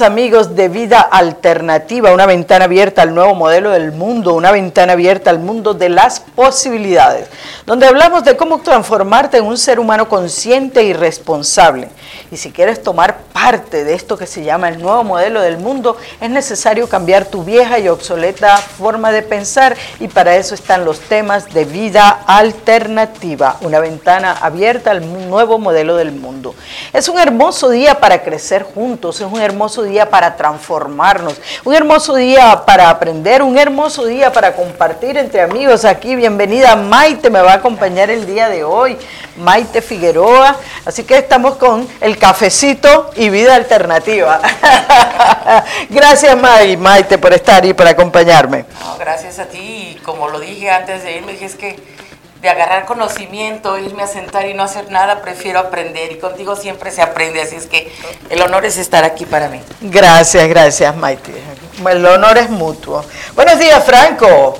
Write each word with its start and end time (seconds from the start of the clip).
amigos 0.00 0.54
de 0.54 0.68
Vida 0.68 1.00
Alternativa, 1.00 2.14
una 2.14 2.24
ventana 2.24 2.66
abierta 2.66 3.02
al 3.02 3.12
nuevo 3.12 3.34
modelo 3.34 3.70
del 3.70 3.90
mundo, 3.90 4.34
una 4.34 4.52
ventana 4.52 4.92
abierta 4.92 5.30
al 5.30 5.40
mundo 5.40 5.74
de 5.74 5.88
las 5.88 6.20
posibilidades, 6.20 7.28
donde 7.66 7.88
hablamos 7.88 8.22
de 8.22 8.36
cómo 8.36 8.60
transformarte 8.60 9.38
en 9.38 9.46
un 9.46 9.58
ser 9.58 9.80
humano 9.80 10.08
consciente 10.08 10.84
y 10.84 10.92
responsable. 10.92 11.88
Y 12.30 12.36
si 12.36 12.52
quieres 12.52 12.82
tomar 12.82 13.18
parte 13.32 13.84
de 13.84 13.94
esto 13.94 14.16
que 14.16 14.26
se 14.26 14.44
llama 14.44 14.68
el 14.68 14.80
nuevo 14.80 15.02
modelo 15.04 15.40
del 15.40 15.58
mundo, 15.58 15.96
es 16.20 16.30
necesario 16.30 16.88
cambiar 16.88 17.24
tu 17.24 17.44
vieja 17.44 17.78
y 17.78 17.88
obsoleta 17.88 18.56
forma 18.56 19.12
de 19.12 19.22
pensar 19.22 19.76
y 19.98 20.08
para 20.08 20.36
eso 20.36 20.54
están 20.54 20.84
los 20.84 21.00
temas 21.00 21.52
de 21.52 21.64
Vida 21.64 22.08
Alternativa, 22.26 23.56
una 23.62 23.80
ventana 23.80 24.32
abierta 24.32 24.90
al 24.92 25.28
nuevo 25.28 25.58
modelo 25.58 25.96
del 25.96 26.12
mundo. 26.12 26.54
Es 26.92 27.08
un 27.08 27.18
hermoso 27.18 27.70
día 27.70 27.98
para 28.00 28.22
crecer 28.22 28.62
juntos 28.62 29.00
es 29.20 29.26
un 29.26 29.40
hermoso 29.40 29.82
día 29.82 30.08
para 30.08 30.36
transformarnos, 30.36 31.34
un 31.64 31.74
hermoso 31.74 32.14
día 32.14 32.62
para 32.66 32.90
aprender, 32.90 33.42
un 33.42 33.58
hermoso 33.58 34.04
día 34.04 34.32
para 34.32 34.54
compartir 34.54 35.16
entre 35.16 35.40
amigos 35.40 35.84
aquí. 35.84 36.14
Bienvenida 36.16 36.76
Maite, 36.76 37.30
me 37.30 37.40
va 37.40 37.52
a 37.52 37.56
acompañar 37.56 38.10
el 38.10 38.26
día 38.26 38.48
de 38.48 38.62
hoy, 38.62 38.96
Maite 39.36 39.82
Figueroa. 39.82 40.56
Así 40.84 41.04
que 41.04 41.18
estamos 41.18 41.56
con 41.56 41.88
el 42.00 42.18
cafecito 42.20 43.10
y 43.16 43.30
vida 43.30 43.56
alternativa. 43.56 44.40
gracias 45.90 46.36
Maite 46.78 47.18
por 47.18 47.32
estar 47.32 47.64
y 47.64 47.72
por 47.72 47.88
acompañarme. 47.88 48.66
gracias 48.98 49.40
a 49.40 49.46
ti. 49.46 49.98
como 50.04 50.28
lo 50.28 50.38
dije 50.38 50.70
antes 50.70 51.02
de 51.02 51.16
irme, 51.16 51.32
dije 51.32 51.46
es 51.46 51.56
que 51.56 51.76
de 52.42 52.48
agarrar 52.48 52.86
conocimiento, 52.86 53.76
irme 53.78 54.02
a 54.02 54.06
sentar 54.06 54.46
y 54.46 54.54
no 54.54 54.62
hacer 54.62 54.90
nada, 54.90 55.20
prefiero 55.20 55.58
aprender 55.58 56.12
y 56.12 56.18
contigo 56.18 56.56
siempre 56.56 56.90
se 56.90 57.02
aprende, 57.02 57.42
así 57.42 57.56
es 57.56 57.66
que 57.66 57.92
el 58.30 58.40
honor 58.40 58.64
es 58.64 58.78
estar 58.78 59.04
aquí 59.04 59.26
para 59.26 59.48
mí. 59.48 59.60
Gracias, 59.80 60.48
gracias 60.48 60.96
Maite. 60.96 61.32
El 61.86 62.04
honor 62.06 62.38
es 62.38 62.50
mutuo. 62.50 63.04
Buenos 63.34 63.58
días, 63.58 63.82
Franco. 63.84 64.58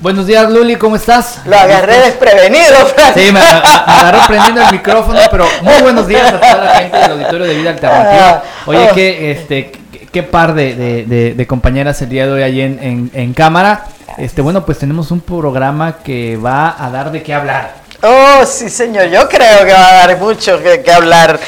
Buenos 0.00 0.28
días, 0.28 0.48
Luli, 0.48 0.76
¿cómo 0.76 0.94
estás? 0.94 1.40
Lo 1.44 1.58
agarré 1.58 1.98
desprevenido, 1.98 2.86
Franco. 2.94 3.18
Sí, 3.18 3.32
me, 3.32 3.40
agarró 3.40 4.20
prendiendo 4.28 4.62
el 4.62 4.70
micrófono, 4.70 5.18
pero 5.28 5.44
muy 5.62 5.82
buenos 5.82 6.06
días 6.06 6.34
a 6.34 6.38
toda 6.38 6.64
la 6.64 6.74
gente 6.76 6.96
del 6.96 7.10
auditorio 7.12 7.46
de 7.46 7.54
Vida 7.56 7.70
Alternativa. 7.70 8.30
Ah, 8.30 8.42
Oye, 8.66 8.88
oh. 8.88 8.94
qué, 8.94 9.32
este, 9.32 9.72
qué 10.12 10.22
par 10.22 10.54
de, 10.54 11.44
compañeras 11.48 12.00
el 12.02 12.10
día 12.10 12.26
de 12.26 12.32
hoy 12.32 12.42
allí 12.42 12.60
en, 12.60 13.10
en 13.12 13.34
cámara. 13.34 13.86
Este, 14.18 14.40
bueno, 14.40 14.64
pues 14.64 14.78
tenemos 14.78 15.10
un 15.10 15.20
programa 15.20 15.96
que 16.04 16.36
va 16.36 16.76
a 16.78 16.90
dar 16.90 17.10
de 17.10 17.24
qué 17.24 17.34
hablar. 17.34 17.87
Oh, 18.00 18.46
sí, 18.46 18.68
señor, 18.70 19.08
yo 19.08 19.28
creo 19.28 19.66
que 19.66 19.72
va 19.72 19.88
a 19.88 20.06
dar 20.06 20.18
mucho 20.18 20.62
que, 20.62 20.88
hablar. 20.92 21.40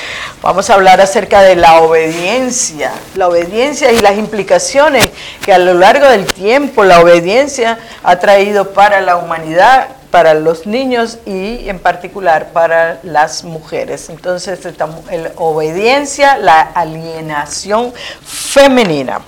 Vamos 0.43 0.69
a 0.69 0.75
hablar 0.75 1.01
acerca 1.01 1.43
de 1.43 1.55
la 1.55 1.81
obediencia, 1.81 2.91
la 3.15 3.29
obediencia 3.29 3.93
y 3.93 4.01
las 4.01 4.19
implicaciones 4.19 5.11
que 5.45 5.53
a 5.53 5.59
lo 5.59 5.75
largo 5.75 6.09
del 6.09 6.27
tiempo 6.27 6.83
la 6.83 7.01
obediencia 7.01 7.79
ha 8.03 8.19
traído 8.19 8.73
para 8.73 9.01
la 9.01 9.15
humanidad, 9.17 9.91
para 10.11 10.35
los 10.35 10.67
niños 10.67 11.19
y 11.25 11.69
en 11.69 11.79
particular 11.79 12.49
para 12.53 12.99
las 13.05 13.45
mujeres. 13.45 14.09
Entonces, 14.09 14.59
la 14.77 14.89
obediencia, 15.37 16.37
la 16.37 16.63
alienación 16.63 17.95
femenina. 18.27 19.21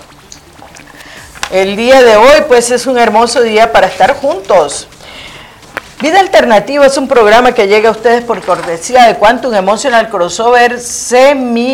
El 1.51 1.77
día 1.77 2.03
de 2.03 2.17
hoy 2.17 2.43
pues 2.49 2.69
es 2.69 2.85
un 2.85 2.97
hermoso 2.97 3.41
día 3.41 3.71
para 3.71 3.87
estar 3.87 4.13
juntos. 4.13 4.89
Vida 6.03 6.19
Alternativa 6.19 6.85
es 6.85 6.97
un 6.97 7.07
programa 7.07 7.53
que 7.53 7.65
llega 7.65 7.87
a 7.87 7.93
ustedes 7.93 8.25
por 8.25 8.41
cortesía 8.41 9.05
de 9.05 9.15
Quantum 9.15 9.53
Emotional 9.53 10.09
Crossover 10.09 10.77
Seminario, 10.77 11.71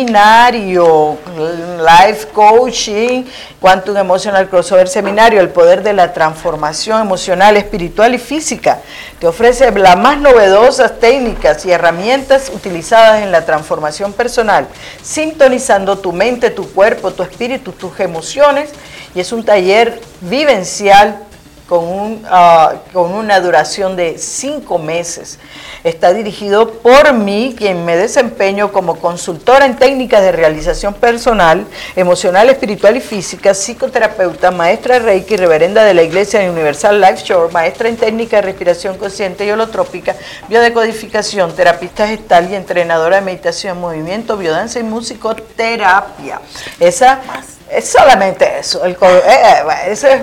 Life 1.78 2.28
Coaching, 2.32 3.24
Quantum 3.60 3.96
Emotional 3.96 4.48
Crossover 4.48 4.86
Seminario, 4.86 5.40
el 5.40 5.48
poder 5.48 5.82
de 5.82 5.94
la 5.94 6.12
transformación 6.12 7.00
emocional, 7.00 7.56
espiritual 7.56 8.14
y 8.14 8.18
física. 8.18 8.78
Te 9.18 9.26
ofrece 9.26 9.68
las 9.72 9.98
más 9.98 10.20
novedosas 10.20 11.00
técnicas 11.00 11.66
y 11.66 11.72
herramientas 11.72 12.52
utilizadas 12.54 13.22
en 13.22 13.32
la 13.32 13.44
transformación 13.44 14.12
personal, 14.12 14.68
sintonizando 15.02 15.98
tu 15.98 16.12
mente, 16.12 16.50
tu 16.50 16.72
cuerpo, 16.72 17.10
tu 17.10 17.24
espíritu, 17.24 17.72
tus 17.72 17.98
emociones 17.98 18.70
y 19.12 19.18
es 19.18 19.32
un 19.32 19.44
taller 19.44 20.00
vivencial 20.20 21.26
con, 21.70 21.86
un, 21.86 22.26
ah, 22.28 22.74
con 22.92 23.12
una 23.12 23.38
duración 23.38 23.94
de 23.94 24.18
cinco 24.18 24.76
meses. 24.76 25.38
Está 25.84 26.12
dirigido 26.12 26.68
por 26.68 27.12
mí, 27.12 27.54
quien 27.56 27.84
me 27.84 27.96
desempeño 27.96 28.72
como 28.72 28.96
consultora 28.96 29.66
en 29.66 29.76
técnicas 29.76 30.20
de 30.20 30.32
realización 30.32 30.94
personal, 30.94 31.64
emocional, 31.94 32.50
espiritual 32.50 32.96
y 32.96 33.00
física, 33.00 33.54
psicoterapeuta, 33.54 34.50
maestra 34.50 34.98
Reiki, 34.98 35.36
reverenda 35.36 35.84
de 35.84 35.94
la 35.94 36.02
Iglesia 36.02 36.40
Universal 36.40 37.00
Life 37.00 37.22
Shore, 37.24 37.52
maestra 37.52 37.88
en 37.88 37.96
técnica 37.96 38.38
de 38.38 38.42
respiración 38.42 38.98
consciente 38.98 39.46
y 39.46 39.52
holotrópica, 39.52 40.16
biodecodificación, 40.48 41.54
terapista 41.54 42.08
gestal 42.08 42.50
y 42.50 42.56
entrenadora 42.56 43.20
de 43.20 43.22
meditación, 43.22 43.80
movimiento, 43.80 44.36
biodanza 44.36 44.80
y 44.80 44.82
musicoterapia. 44.82 46.40
Esa 46.80 47.20
es 47.70 47.88
solamente 47.90 48.58
eso. 48.58 48.84
El, 48.84 48.92
eh, 48.92 48.98
eh, 49.26 49.62
eso 49.86 50.08
es, 50.08 50.22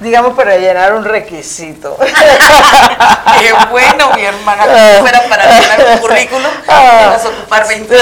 digamos, 0.00 0.34
para 0.34 0.56
llenar 0.56 0.94
un 0.94 1.04
requisito. 1.04 1.96
Qué 3.40 3.52
bueno, 3.70 4.12
mi 4.14 4.24
hermana. 4.24 4.64
Fuera 5.00 5.22
para 5.28 5.60
llenar 5.60 5.86
un 5.92 5.98
currículum, 5.98 6.50
ah, 6.68 7.12
vas 7.12 7.24
a 7.24 7.28
ocupar 7.28 7.68
20 7.68 7.96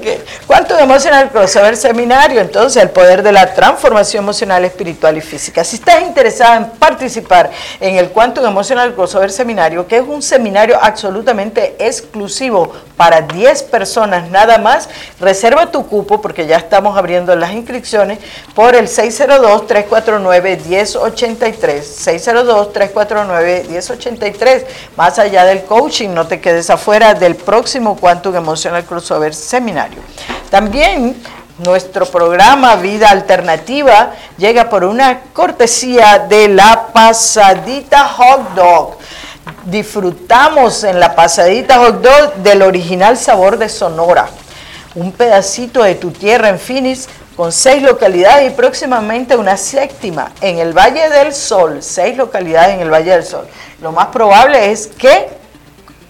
okay. 0.00 0.24
¿Cuánto 0.46 0.78
Emotional 0.78 1.30
Crossover 1.30 1.76
Seminario? 1.76 2.40
Entonces, 2.40 2.80
el 2.80 2.90
poder 2.90 3.24
de 3.24 3.32
la 3.32 3.52
transformación 3.52 4.22
emocional, 4.22 4.64
espiritual 4.64 5.16
y 5.16 5.20
física. 5.20 5.64
Si 5.64 5.74
estás 5.74 6.02
interesada 6.02 6.56
en 6.56 6.70
participar 6.70 7.50
en 7.80 7.96
el 7.96 8.10
Quantum 8.10 8.46
Emotional 8.46 8.94
Crossover 8.94 9.32
Seminario, 9.32 9.88
que 9.88 9.96
es 9.96 10.04
un 10.06 10.22
seminario 10.22 10.78
absolutamente 10.80 11.74
exclusivo 11.80 12.72
para 12.96 13.22
10 13.22 13.64
personas 13.64 14.30
nada 14.30 14.58
más, 14.58 14.88
reserva 15.18 15.72
tu 15.72 15.84
cupo 15.88 16.22
porque 16.22 16.46
ya 16.46 16.58
estamos 16.58 16.96
abriendo 16.96 17.34
las 17.34 17.50
inscripciones 17.50 18.20
por 18.54 18.76
el 18.76 18.86
602-349-1083. 18.86 21.82
602-349-1083. 22.72 24.64
Más 24.96 25.18
allá 25.18 25.44
del 25.44 25.64
coaching, 25.64 26.10
no 26.10 26.28
te 26.28 26.40
quedes 26.40 26.70
afuera 26.70 27.14
del 27.14 27.34
próximo 27.34 27.96
Quantum 27.96 28.36
Emotional 28.36 28.84
Crossover 28.84 29.34
Seminario. 29.34 29.98
También 30.50 31.16
nuestro 31.58 32.06
programa 32.06 32.76
Vida 32.76 33.08
Alternativa 33.08 34.12
llega 34.36 34.68
por 34.68 34.84
una 34.84 35.20
cortesía 35.32 36.18
de 36.28 36.48
la 36.48 36.88
pasadita 36.92 38.06
hot 38.08 38.54
dog. 38.54 38.96
Disfrutamos 39.64 40.84
en 40.84 41.00
la 41.00 41.14
pasadita 41.14 41.78
hot 41.78 42.02
dog 42.02 42.34
del 42.36 42.62
original 42.62 43.16
sabor 43.16 43.56
de 43.56 43.68
Sonora. 43.68 44.28
Un 44.94 45.12
pedacito 45.12 45.82
de 45.82 45.94
tu 45.94 46.10
tierra 46.10 46.48
en 46.48 46.58
Phoenix 46.58 47.08
con 47.36 47.52
seis 47.52 47.82
localidades 47.82 48.50
y 48.50 48.54
próximamente 48.54 49.36
una 49.36 49.56
séptima 49.56 50.32
en 50.40 50.58
el 50.58 50.72
Valle 50.72 51.08
del 51.10 51.34
Sol, 51.34 51.82
seis 51.82 52.16
localidades 52.16 52.74
en 52.74 52.80
el 52.80 52.90
Valle 52.90 53.12
del 53.12 53.24
Sol. 53.24 53.46
Lo 53.82 53.92
más 53.92 54.06
probable 54.06 54.72
es 54.72 54.86
que 54.86 55.28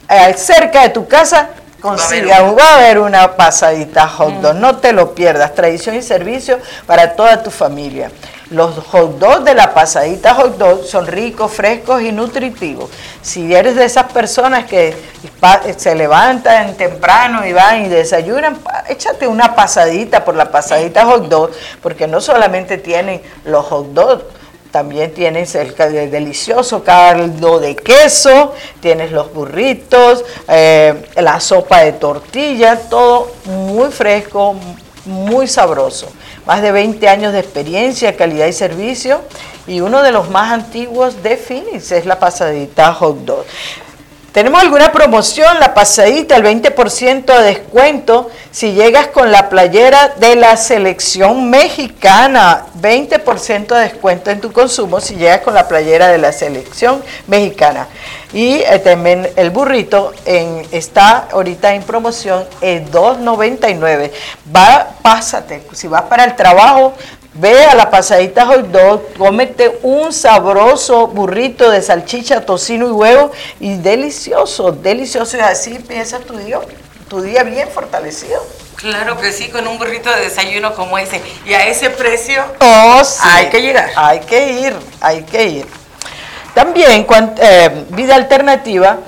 eh, 0.08 0.34
cerca 0.36 0.82
de 0.82 0.90
tu 0.90 1.08
casa 1.08 1.50
consiga, 1.86 2.42
va 2.42 2.64
a 2.64 2.74
haber 2.76 2.98
una 2.98 3.36
pasadita 3.36 4.08
hot 4.08 4.34
dog, 4.40 4.54
mm. 4.54 4.60
no 4.60 4.76
te 4.78 4.92
lo 4.92 5.14
pierdas, 5.14 5.54
tradición 5.54 5.94
y 5.96 6.02
servicio 6.02 6.58
para 6.86 7.14
toda 7.14 7.42
tu 7.42 7.50
familia. 7.50 8.10
Los 8.50 8.76
hot 8.78 9.18
dogs 9.18 9.44
de 9.44 9.54
la 9.54 9.74
pasadita 9.74 10.34
hot 10.34 10.56
dog 10.56 10.84
son 10.84 11.06
ricos, 11.06 11.52
frescos 11.52 12.02
y 12.02 12.12
nutritivos. 12.12 12.90
Si 13.20 13.52
eres 13.52 13.74
de 13.74 13.84
esas 13.84 14.12
personas 14.12 14.66
que 14.66 14.94
se 15.76 15.94
levantan 15.94 16.74
temprano 16.74 17.44
y 17.44 17.52
van 17.52 17.86
y 17.86 17.88
desayunan, 17.88 18.58
échate 18.88 19.26
una 19.26 19.54
pasadita 19.56 20.24
por 20.24 20.36
la 20.36 20.50
pasadita 20.50 21.04
hot 21.06 21.28
dog, 21.28 21.50
porque 21.82 22.06
no 22.06 22.20
solamente 22.20 22.78
tienen 22.78 23.20
los 23.44 23.64
hot 23.66 23.86
dogs, 23.88 24.24
también 24.76 25.14
tienes 25.14 25.54
el 25.54 25.74
delicioso 26.10 26.84
caldo 26.84 27.58
de 27.58 27.74
queso, 27.74 28.52
tienes 28.80 29.10
los 29.10 29.32
burritos, 29.32 30.22
eh, 30.48 31.02
la 31.16 31.40
sopa 31.40 31.80
de 31.80 31.92
tortilla, 31.92 32.78
todo 32.90 33.32
muy 33.46 33.90
fresco, 33.90 34.54
muy 35.06 35.46
sabroso 35.46 36.08
más 36.44 36.60
de 36.62 36.72
20 36.72 37.08
años 37.08 37.32
de 37.32 37.40
experiencia, 37.40 38.16
calidad 38.16 38.46
y 38.46 38.52
servicio, 38.52 39.22
y 39.66 39.80
uno 39.80 40.02
de 40.02 40.12
los 40.12 40.30
más 40.30 40.52
antiguos 40.52 41.22
de 41.22 41.36
Phoenix 41.36 41.90
es 41.90 42.06
la 42.06 42.18
pasadita 42.18 42.92
hot 42.94 43.16
dog. 43.24 43.44
Tenemos 44.36 44.60
alguna 44.60 44.92
promoción, 44.92 45.58
la 45.60 45.72
pasadita, 45.72 46.36
el 46.36 46.42
20% 46.42 47.24
de 47.24 47.42
descuento 47.42 48.30
si 48.50 48.74
llegas 48.74 49.06
con 49.06 49.32
la 49.32 49.48
playera 49.48 50.08
de 50.08 50.36
la 50.36 50.58
selección 50.58 51.48
mexicana. 51.48 52.66
20% 52.78 53.66
de 53.68 53.80
descuento 53.80 54.30
en 54.30 54.42
tu 54.42 54.52
consumo 54.52 55.00
si 55.00 55.14
llegas 55.14 55.40
con 55.40 55.54
la 55.54 55.66
playera 55.66 56.08
de 56.08 56.18
la 56.18 56.32
selección 56.32 57.02
mexicana. 57.26 57.88
Y 58.34 58.56
eh, 58.56 58.78
también 58.84 59.26
el 59.36 59.48
burrito 59.48 60.12
en, 60.26 60.66
está 60.70 61.28
ahorita 61.32 61.72
en 61.72 61.82
promoción 61.82 62.44
en 62.60 62.92
2.99. 62.92 64.10
Va, 64.54 64.88
pásate, 65.00 65.62
si 65.72 65.88
vas 65.88 66.02
para 66.02 66.24
el 66.24 66.36
trabajo, 66.36 66.92
Ve 67.38 67.64
a 67.66 67.74
la 67.74 67.90
pasadita 67.90 68.46
hot 68.46 68.68
dog, 68.68 69.02
cómete 69.18 69.78
un 69.82 70.10
sabroso 70.10 71.08
burrito 71.08 71.70
de 71.70 71.82
salchicha, 71.82 72.46
tocino 72.46 72.88
y 72.88 72.92
huevo 72.92 73.30
y 73.60 73.76
delicioso, 73.76 74.72
delicioso. 74.72 75.36
Y 75.36 75.40
así 75.40 75.76
empieza 75.76 76.18
tu 76.20 76.38
día, 76.38 76.60
tu 77.08 77.20
día 77.20 77.42
bien 77.42 77.68
fortalecido. 77.68 78.42
Claro 78.76 79.18
que 79.18 79.32
sí, 79.32 79.48
con 79.50 79.66
un 79.68 79.76
burrito 79.78 80.10
de 80.10 80.20
desayuno 80.20 80.74
como 80.74 80.96
ese. 80.96 81.20
Y 81.44 81.52
a 81.52 81.66
ese 81.66 81.90
precio 81.90 82.42
oh, 82.60 83.02
hay 83.22 83.50
que 83.50 83.60
llegar. 83.60 83.90
Hay 83.96 84.20
que 84.20 84.52
ir, 84.52 84.76
hay 85.00 85.22
que 85.24 85.44
ir. 85.44 85.66
También, 86.54 87.06
eh, 87.38 87.84
vida 87.90 88.14
alternativa 88.14 88.98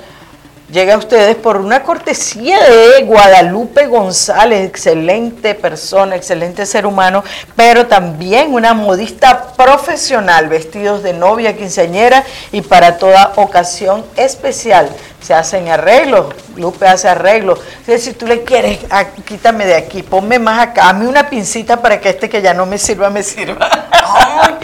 llega 0.71 0.93
a 0.93 0.97
ustedes 0.97 1.35
por 1.35 1.57
una 1.57 1.83
cortesía 1.83 2.59
de 2.63 3.03
Guadalupe 3.03 3.87
González, 3.87 4.67
excelente 4.67 5.55
persona, 5.55 6.15
excelente 6.15 6.65
ser 6.65 6.85
humano, 6.85 7.23
pero 7.55 7.87
también 7.87 8.53
una 8.53 8.73
modista 8.73 9.53
profesional, 9.53 10.49
vestidos 10.49 11.03
de 11.03 11.13
novia, 11.13 11.55
quinceañera 11.55 12.23
y 12.51 12.61
para 12.61 12.97
toda 12.97 13.33
ocasión 13.35 14.05
especial. 14.15 14.89
Se 15.21 15.33
hacen 15.33 15.67
arreglos, 15.67 16.33
Lupe 16.55 16.87
hace 16.87 17.09
arreglos. 17.09 17.59
Si 17.85 18.13
tú 18.13 18.25
le 18.25 18.43
quieres, 18.43 18.79
ah, 18.89 19.05
quítame 19.25 19.65
de 19.65 19.75
aquí, 19.75 20.01
ponme 20.01 20.39
más 20.39 20.59
acá, 20.67 20.85
dame 20.85 21.07
una 21.07 21.29
pincita 21.29 21.81
para 21.81 21.99
que 21.99 22.09
este 22.09 22.29
que 22.29 22.41
ya 22.41 22.53
no 22.53 22.65
me 22.65 22.77
sirva, 22.77 23.09
me 23.09 23.21
sirva. 23.21 23.69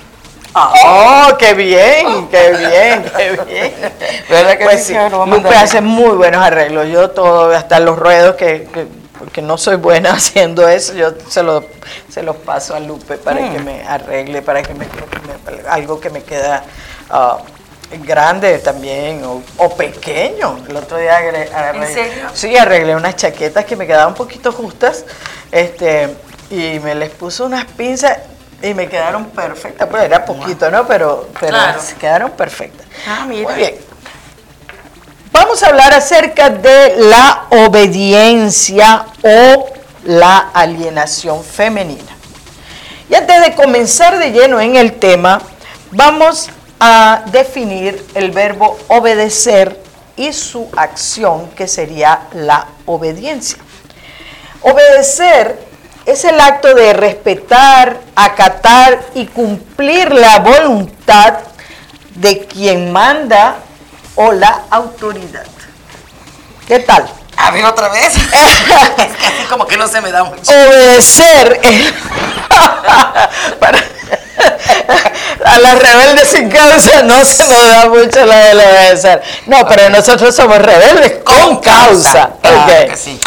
¡Oh, 0.55 1.29
qué 1.39 1.53
bien! 1.53 2.29
¡Qué 2.29 2.53
bien! 2.53 3.05
¡Qué 3.15 3.39
bien! 3.47 3.75
¿Verdad 4.29 4.57
que 4.57 4.65
pues 4.65 4.87
sí, 4.87 4.95
Lupe 5.27 5.55
hace 5.55 5.83
muy 5.83 6.17
buenos 6.17 6.43
arreglos. 6.43 6.89
Yo 6.89 7.11
todo, 7.11 7.55
hasta 7.55 7.79
los 7.79 7.99
ruedos 7.99 8.37
que 8.37 8.67
porque 9.19 9.43
no 9.43 9.59
soy 9.59 9.77
buena 9.77 10.13
haciendo 10.15 10.69
eso, 10.69 10.95
yo 10.95 11.15
se 11.29 11.43
lo, 11.43 11.65
se 12.09 12.23
los 12.23 12.37
paso 12.37 12.75
a 12.75 12.81
Lupe 12.81 13.19
para 13.19 13.51
que 13.51 13.59
mm. 13.59 13.65
me 13.65 13.83
arregle, 13.83 14.43
para 14.43 14.63
que 14.63 14.75
me, 14.75 14.87
algo 15.69 16.01
que 16.01 16.11
me 16.11 16.23
queda 16.23 16.65
ah, 17.11 17.39
grande 18.03 18.59
también 18.59 19.23
o, 19.25 19.77
pequeño. 19.77 20.59
El 20.69 20.77
otro 20.77 20.99
día 20.99 21.17
arreglé, 21.17 22.15
Sí, 22.35 22.57
arreglé 22.57 22.97
unas 22.97 23.17
chaquetas 23.17 23.65
que 23.65 23.77
me 23.77 23.87
quedaban 23.87 24.09
un 24.09 24.15
poquito 24.15 24.53
justas 24.53 25.05
este, 25.53 26.15
y 26.51 26.79
me 26.81 26.95
les 26.95 27.11
puse 27.11 27.43
unas 27.43 27.65
pinzas 27.65 28.19
y 28.63 28.75
me 28.75 28.89
quedaron 28.89 29.27
perfectas. 29.27 29.89
Pues 29.89 30.05
era 30.05 30.25
poquito, 30.25 30.71
¿no? 30.71 30.87
Pero, 30.87 31.29
pero 31.39 31.57
quedaron 32.01 32.31
perfectas. 32.33 32.87
Ah, 33.07 33.27
mira. 33.29 33.49
Muy 33.49 33.55
bien. 33.55 33.86
Vamos 35.33 35.63
a 35.63 35.69
hablar 35.69 35.93
acerca 35.93 36.51
de 36.51 36.97
la 36.99 37.47
obediencia 37.51 39.07
o 39.23 39.67
la 40.05 40.51
alienación 40.55 41.43
femenina. 41.43 42.17
Y 43.11 43.15
antes 43.15 43.41
de 43.41 43.55
comenzar 43.55 44.19
de 44.19 44.31
lleno 44.31 44.61
en 44.61 44.77
el 44.77 44.95
tema, 44.95 45.41
vamos 45.91 46.49
a 46.79 47.25
definir 47.33 48.05
el 48.15 48.31
verbo 48.31 48.79
obedecer 48.89 49.81
y 50.17 50.33
su 50.33 50.69
acción, 50.77 51.51
que 51.51 51.67
sería 51.67 52.23
la 52.33 52.69
obediencia. 52.87 53.59
Obedecer 54.63 55.59
es 56.07 56.25
el 56.25 56.41
acto 56.41 56.73
de 56.75 56.93
respetar, 56.93 58.01
acatar 58.15 59.01
y 59.15 59.27
cumplir 59.27 60.13
la 60.13 60.39
voluntad 60.39 61.39
de 62.15 62.47
quien 62.47 62.93
manda 62.93 63.57
o 64.17 64.33
la 64.33 64.63
autoridad. 64.71 65.47
¿Qué 66.67 66.81
tal? 66.81 67.09
A 67.37 67.51
ver, 67.51 67.65
otra 67.65 67.89
vez. 67.89 68.17
es 68.17 68.25
que 68.25 69.27
así 69.27 69.45
como 69.49 69.67
que 69.67 69.77
no 69.77 69.87
se 69.87 70.01
me 70.01 70.11
da 70.11 70.25
mucho. 70.25 70.51
Obedecer. 70.51 71.61
Para, 73.61 73.79
a 75.45 75.59
las 75.61 75.79
rebeldes 75.79 76.29
sin 76.29 76.49
causa 76.49 77.03
no 77.03 77.25
se 77.25 77.47
nos 77.47 77.69
da 77.69 77.89
mucho 77.89 78.27
la 78.27 78.37
de 78.37 78.55
obedecer. 78.55 79.23
No, 79.47 79.67
pero 79.67 79.89
nosotros 79.91 80.35
somos 80.35 80.59
rebeldes 80.59 81.23
con, 81.25 81.61
causa. 81.61 82.31
sí. 82.97 83.21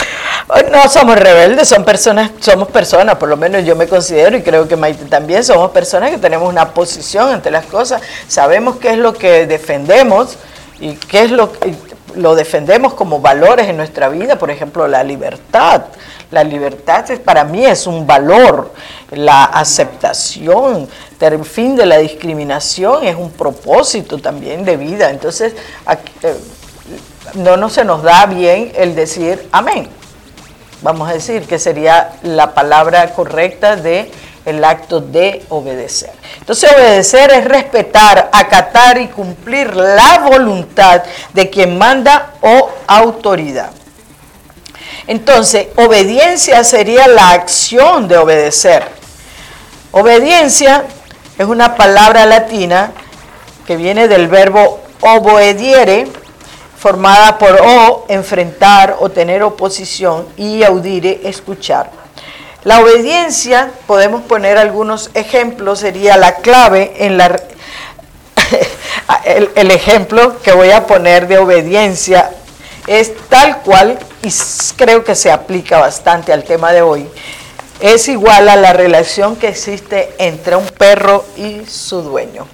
No 0.72 0.90
somos 0.90 1.16
rebeldes, 1.16 1.70
son 1.70 1.86
personas, 1.86 2.32
somos 2.40 2.70
personas, 2.70 3.18
por 3.18 3.30
lo 3.30 3.38
menos 3.38 3.64
yo 3.66 3.76
me 3.76 3.88
considero 3.88 4.36
y 4.36 4.42
creo 4.42 4.68
que 4.68 4.76
Maite 4.76 5.06
también, 5.06 5.44
somos 5.44 5.70
personas 5.70 6.10
que 6.10 6.18
tenemos 6.18 6.50
una 6.50 6.70
posición 6.70 7.32
ante 7.32 7.52
las 7.52 7.66
cosas, 7.66 8.02
sabemos 8.28 8.78
qué 8.78 8.94
es 8.94 8.98
lo 8.98 9.14
que 9.14 9.46
defendemos, 9.46 10.38
y 10.80 10.94
qué 10.96 11.24
es 11.24 11.32
lo 11.32 11.52
que 11.52 11.76
lo 12.16 12.36
defendemos 12.36 12.94
como 12.94 13.20
valores 13.20 13.68
en 13.68 13.78
nuestra 13.78 14.10
vida, 14.10 14.38
por 14.38 14.52
ejemplo, 14.52 14.88
la 14.88 15.04
libertad. 15.04 15.84
La 16.32 16.44
libertad 16.44 17.10
es, 17.10 17.20
para 17.20 17.44
mí 17.44 17.66
es 17.66 17.88
un 17.88 18.06
valor, 18.06 18.72
la 19.12 19.46
aceptación, 19.46 20.88
el 21.20 21.46
fin 21.46 21.76
de 21.76 21.86
la 21.86 21.98
discriminación 21.98 23.04
es 23.06 23.16
un 23.16 23.32
propósito 23.32 24.20
también 24.20 24.64
de 24.64 24.78
vida. 24.78 25.10
Entonces, 25.10 25.54
eh, 26.24 26.36
no, 27.36 27.58
no 27.58 27.70
se 27.70 27.84
nos 27.84 28.04
da 28.04 28.26
bien 28.26 28.72
el 28.76 28.96
decir 28.96 29.48
amén. 29.52 29.90
Vamos 30.82 31.10
a 31.10 31.14
decir 31.14 31.46
que 31.46 31.60
sería 31.60 32.14
la 32.24 32.54
palabra 32.54 33.12
correcta 33.14 33.76
de 33.76 34.10
el 34.46 34.64
acto 34.64 35.02
de 35.02 35.46
obedecer. 35.50 36.12
Entonces 36.40 36.72
obedecer 36.72 37.32
es 37.32 37.46
respetar, 37.46 38.30
acatar 38.32 39.00
y 39.00 39.08
cumplir 39.08 39.76
la 39.76 40.20
voluntad 40.20 41.04
de 41.34 41.50
quien 41.50 41.78
manda 41.78 42.34
o 42.42 42.70
autoridad. 42.88 43.72
Entonces, 45.08 45.68
obediencia 45.76 46.64
sería 46.64 47.08
la 47.08 47.32
acción 47.32 48.08
de 48.08 48.18
obedecer. 48.18 48.84
Obediencia 49.92 50.84
es 51.38 51.46
una 51.48 51.76
palabra 51.76 52.26
latina 52.26 52.92
que 53.66 53.76
viene 53.76 54.08
del 54.08 54.28
verbo 54.28 54.82
obediere, 55.02 56.08
formada 56.78 57.38
por 57.38 57.60
o, 57.60 58.06
enfrentar 58.08 58.98
o 59.00 59.10
tener 59.10 59.42
oposición, 59.42 60.28
y 60.38 60.64
audire, 60.64 61.22
escuchar. 61.24 61.99
La 62.64 62.82
obediencia, 62.82 63.72
podemos 63.88 64.24
poner 64.24 64.58
algunos 64.58 65.12
ejemplos, 65.14 65.80
sería 65.80 66.18
la 66.18 66.36
clave 66.36 66.94
en 67.00 67.18
la... 67.18 67.40
el, 69.56 69.72
ejemplo 69.72 70.42
que 70.42 70.52
voy 70.52 70.72
a 70.72 70.86
poner 70.86 71.28
de 71.28 71.38
obediencia 71.38 72.32
es 72.88 73.16
tal 73.30 73.60
cual, 73.62 73.98
y 74.24 74.30
creo 74.76 75.06
que 75.06 75.16
se 75.16 75.32
aplica 75.32 75.80
bastante 75.80 76.34
al 76.34 76.44
tema 76.44 76.74
de 76.74 76.82
hoy, 76.82 77.08
es 77.80 78.10
igual 78.10 78.50
a 78.50 78.58
la 78.58 78.74
relación 78.74 79.38
que 79.38 79.48
existe 79.48 80.14
entre 80.18 80.58
un 80.58 80.66
perro 80.66 81.24
y 81.38 81.66
su 81.66 82.02
dueño. 82.02 82.46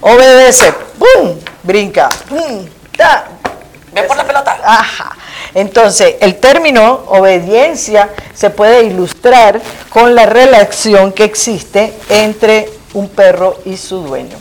Obedece, 0.00 0.74
¡pum! 0.98 1.38
Brinca, 1.62 2.10
¡pum! 2.28 2.66
¡ta! 2.94 3.26
Ve 3.96 4.02
por 4.02 4.16
la 4.16 4.26
pelota. 4.26 4.60
Ajá. 4.62 5.16
Entonces, 5.54 6.16
el 6.20 6.36
término 6.36 7.04
obediencia 7.06 8.10
se 8.34 8.50
puede 8.50 8.84
ilustrar 8.84 9.58
con 9.88 10.14
la 10.14 10.26
relación 10.26 11.12
que 11.12 11.24
existe 11.24 11.94
entre 12.10 12.68
un 12.92 13.08
perro 13.08 13.58
y 13.64 13.78
su 13.78 14.02
dueño. 14.02 14.36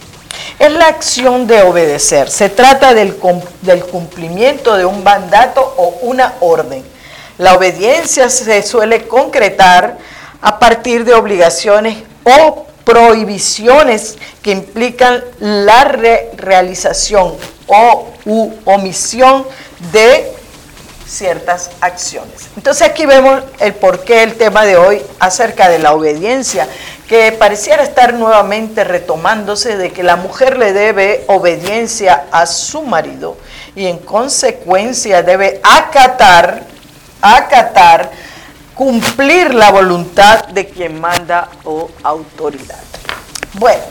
Es 0.60 0.72
la 0.72 0.88
acción 0.88 1.48
de 1.48 1.62
obedecer. 1.64 2.30
Se 2.30 2.50
trata 2.50 2.94
del, 2.94 3.18
del 3.62 3.86
cumplimiento 3.86 4.76
de 4.76 4.84
un 4.84 5.06
mandato 5.06 5.62
o 5.78 6.00
una 6.02 6.34
orden. 6.42 6.84
La 7.38 7.56
obediencia 7.56 8.30
se 8.30 8.62
suele 8.62 9.08
concretar 9.08 9.98
a 10.42 10.60
partir 10.60 11.06
de 11.06 11.14
obligaciones 11.14 11.98
o 12.26 12.66
prohibiciones 12.84 14.18
que 14.42 14.52
implican 14.52 15.24
la 15.40 15.86
realización 15.86 17.36
o 17.68 18.12
u 18.26 18.52
omisión 18.66 19.46
de 19.92 20.36
ciertas 21.06 21.72
acciones. 21.82 22.50
Entonces 22.58 22.88
aquí 22.88 23.06
vemos 23.06 23.44
el 23.60 23.74
porqué 23.76 24.24
el 24.24 24.36
tema 24.36 24.66
de 24.66 24.76
hoy 24.78 25.02
acerca 25.20 25.70
de 25.70 25.80
la 25.80 25.94
obediencia, 25.94 26.68
que 27.08 27.32
pareciera 27.32 27.84
estar 27.84 28.16
nuevamente 28.16 28.84
retomándose 28.84 29.78
de 29.78 29.92
que 29.92 30.02
la 30.02 30.16
mujer 30.16 30.58
le 30.58 30.74
debe 30.74 31.24
obediencia 31.28 32.26
a 32.32 32.48
su 32.48 32.82
marido 32.82 33.38
y 33.76 33.86
en 33.86 34.00
consecuencia 34.00 35.22
debe 35.22 35.62
acatar, 35.64 36.64
acatar, 37.22 38.12
cumplir 38.74 39.54
la 39.54 39.72
voluntad 39.72 40.46
de 40.48 40.68
quien 40.68 41.00
manda 41.00 41.50
o 41.64 41.90
autoridad. 42.02 42.82
Bueno, 43.54 43.84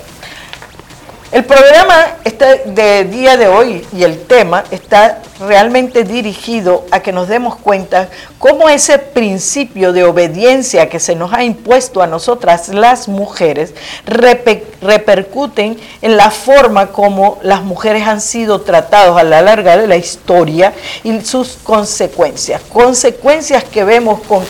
el 1.35 1.45
programa 1.45 2.19
este 2.23 2.63
de 2.67 3.05
día 3.07 3.37
de 3.37 3.49
hoy 3.49 3.85
y 3.93 4.05
el 4.05 4.23
tema 4.23 4.63
está 4.71 5.21
realmente 5.41 6.05
dirigido 6.05 6.87
a 6.93 7.01
que 7.01 7.11
nos 7.11 7.27
demos 7.27 7.57
cuenta 7.57 8.09
cómo 8.39 8.69
ese 8.69 9.01
principio 9.01 9.93
de 9.93 10.05
obediencia 10.05 10.89
que 10.89 11.01
se 11.01 11.17
nos 11.17 11.33
ha 11.33 11.43
impuesto 11.43 12.03
a 12.03 12.07
nosotras 12.07 12.69
las 12.69 13.09
mujeres 13.09 13.75
repercuten 14.07 15.77
en 16.03 16.17
la 16.17 16.31
forma 16.31 16.93
como 16.93 17.41
las 17.43 17.63
mujeres 17.63 18.07
han 18.07 18.21
sido 18.21 18.61
tratadas 18.61 19.17
a 19.17 19.25
la 19.25 19.43
larga 19.43 19.77
de 19.77 19.89
la 19.89 19.97
historia 19.97 20.73
y 21.03 21.21
sus 21.23 21.59
consecuencias. 21.65 22.63
Consecuencias 22.73 23.65
que 23.65 23.83
vemos 23.83 24.21
con, 24.21 24.47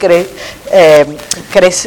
eh, 0.71 1.19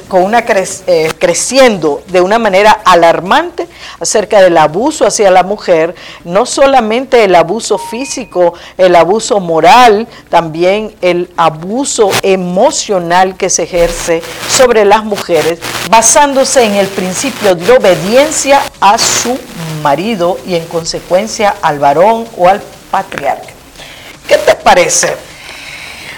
con 0.08 0.24
una 0.24 0.44
eh, 0.48 1.12
creciendo 1.20 2.02
de 2.08 2.22
una 2.22 2.40
manera 2.40 2.72
alarmante 2.86 3.68
acerca 4.00 4.42
del 4.42 4.58
abuso 4.58 5.06
hacia 5.06 5.32
la 5.32 5.44
mujer, 5.44 5.96
no 6.24 6.46
solamente 6.46 7.24
el 7.24 7.36
abuso 7.36 7.78
físico, 7.78 8.54
el 8.78 8.96
abuso 8.96 9.40
moral, 9.40 10.08
también 10.30 10.96
el 11.02 11.30
abuso 11.38 12.10
emocional 12.22 13.36
que 13.36 13.50
se 13.50 13.64
ejerce 13.64 14.22
sobre 14.50 14.86
las 14.86 15.04
mujeres, 15.04 15.60
basándose 15.90 16.64
en 16.64 16.76
el 16.76 16.88
principio 16.88 17.56
de 17.56 17.72
obediencia 17.72 18.62
a 18.80 18.98
su 18.98 19.38
marido 19.84 20.38
y 20.46 20.56
en 20.56 20.66
consecuencia 20.68 21.56
al 21.62 21.80
varón 21.80 22.26
o 22.38 22.48
al 22.48 22.62
patriarca. 22.92 23.54
¿Qué 24.28 24.38
te 24.38 24.56
parece? 24.56 25.27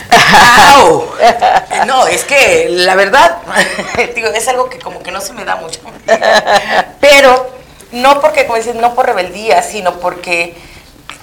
No, 1.86 2.08
es 2.08 2.24
que 2.24 2.68
la 2.70 2.96
verdad, 2.96 3.38
digo, 4.16 4.28
es 4.28 4.48
algo 4.48 4.70
que 4.70 4.80
como 4.80 5.02
que 5.02 5.12
no 5.12 5.22
se 5.22 5.34
me 5.34 5.46
da 5.46 5.56
mucho. 5.56 5.80
Pero 7.02 7.50
no 7.92 8.22
porque, 8.22 8.46
como 8.46 8.58
dices, 8.58 8.76
no 8.76 8.94
por 8.96 9.06
rebeldía, 9.06 9.64
sino 9.64 10.00
porque 10.00 10.56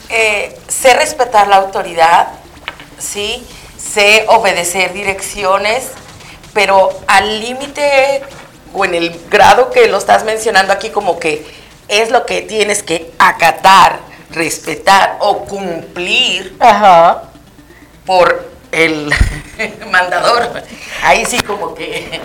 eh, 0.09 0.59
sé 0.69 0.95
respetar 0.95 1.49
la 1.49 1.57
autoridad, 1.57 2.28
¿sí? 2.99 3.47
Sé 3.76 4.25
obedecer 4.28 4.93
direcciones, 4.93 5.88
pero 6.52 6.88
al 7.07 7.40
límite 7.40 8.23
o 8.73 8.85
en 8.85 8.95
el 8.95 9.21
grado 9.28 9.71
que 9.71 9.87
lo 9.88 9.99
estás 9.99 10.25
mencionando 10.25 10.73
aquí 10.73 10.90
como 10.90 11.19
que 11.19 11.47
es 11.88 12.11
lo 12.11 12.26
que 12.26 12.43
tienes 12.43 12.83
que 12.83 13.12
acatar, 13.19 14.00
respetar 14.31 15.19
o 15.21 15.45
cumplir 15.45 16.59
por 18.05 18.55
el 18.76 19.11
mandador. 19.90 20.62
Ahí 21.02 21.25
sí 21.25 21.40
como 21.40 21.75
que... 21.75 22.21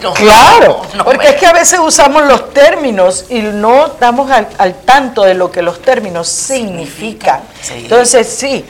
claro, 0.14 0.82
porque 1.04 1.28
es 1.28 1.34
que 1.36 1.46
a 1.46 1.52
veces 1.52 1.78
usamos 1.78 2.24
los 2.24 2.52
términos 2.52 3.26
y 3.30 3.40
no 3.40 3.86
estamos 3.86 4.30
al, 4.30 4.74
tanto 4.84 5.22
de 5.22 5.34
lo 5.34 5.50
que 5.50 5.62
los 5.62 5.80
términos 5.80 6.28
significan. 6.28 7.40
Entonces 7.70 8.28
sí, 8.28 8.64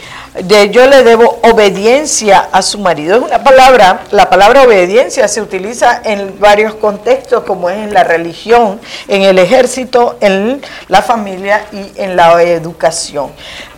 yo 0.71 0.87
le 0.87 1.03
debo 1.03 1.39
obediencia 1.43 2.49
a 2.53 2.63
su 2.63 2.79
marido. 2.79 3.17
Es 3.17 3.23
una 3.23 3.43
palabra, 3.43 4.03
la 4.11 4.29
palabra 4.29 4.63
obediencia 4.63 5.29
se 5.29 5.41
utiliza 5.41 6.03
en 6.05 6.39
varios 6.39 6.75
contextos, 6.75 7.45
como 7.45 7.71
es 7.71 7.79
en 7.79 7.95
la 7.95 8.05
religión, 8.05 8.81
en 9.09 9.23
el 9.23 9.39
ejército, 9.39 10.17
en 10.21 10.61
la 10.89 11.03
familia 11.03 11.65
y 11.73 12.01
en 12.01 12.17
la 12.17 12.43
educación. 12.43 13.31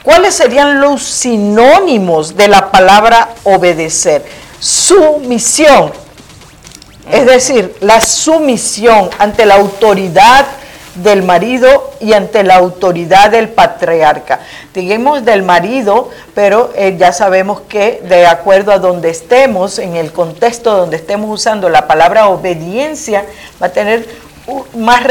¿Cuáles 0.03 0.35
serían 0.35 0.81
los 0.81 1.03
sinónimos 1.03 2.37
de 2.37 2.49
la 2.49 2.71
palabra 2.71 3.31
obedecer? 3.45 4.25
Sumisión, 4.59 5.93
es 7.11 7.27
decir, 7.27 7.77
la 7.81 8.01
sumisión 8.01 9.11
ante 9.19 9.47
la 9.47 9.55
autoridad 9.55 10.47
del 10.97 11.23
marido 11.23 11.88
y 12.01 12.13
ante 12.13 12.43
la 12.45 12.57
autoridad 12.57 13.31
del 13.31 13.49
patriarca. 13.49 14.41
Digamos 14.75 15.25
del 15.25 15.43
marido, 15.43 16.11
pero 16.35 16.73
eh, 16.77 16.97
ya 16.99 17.13
sabemos 17.13 17.63
que 17.63 18.03
de 18.09 18.27
acuerdo 18.27 18.73
a 18.73 18.79
donde 18.79 19.11
estemos, 19.11 19.79
en 19.79 19.97
el 19.97 20.13
contexto 20.13 20.77
donde 20.77 20.97
estemos 20.97 21.31
usando 21.31 21.69
la 21.69 21.87
palabra 21.87 22.29
obediencia, 22.29 23.25
va 23.61 23.67
a 23.67 23.73
tener 23.73 24.09
más, 24.77 25.03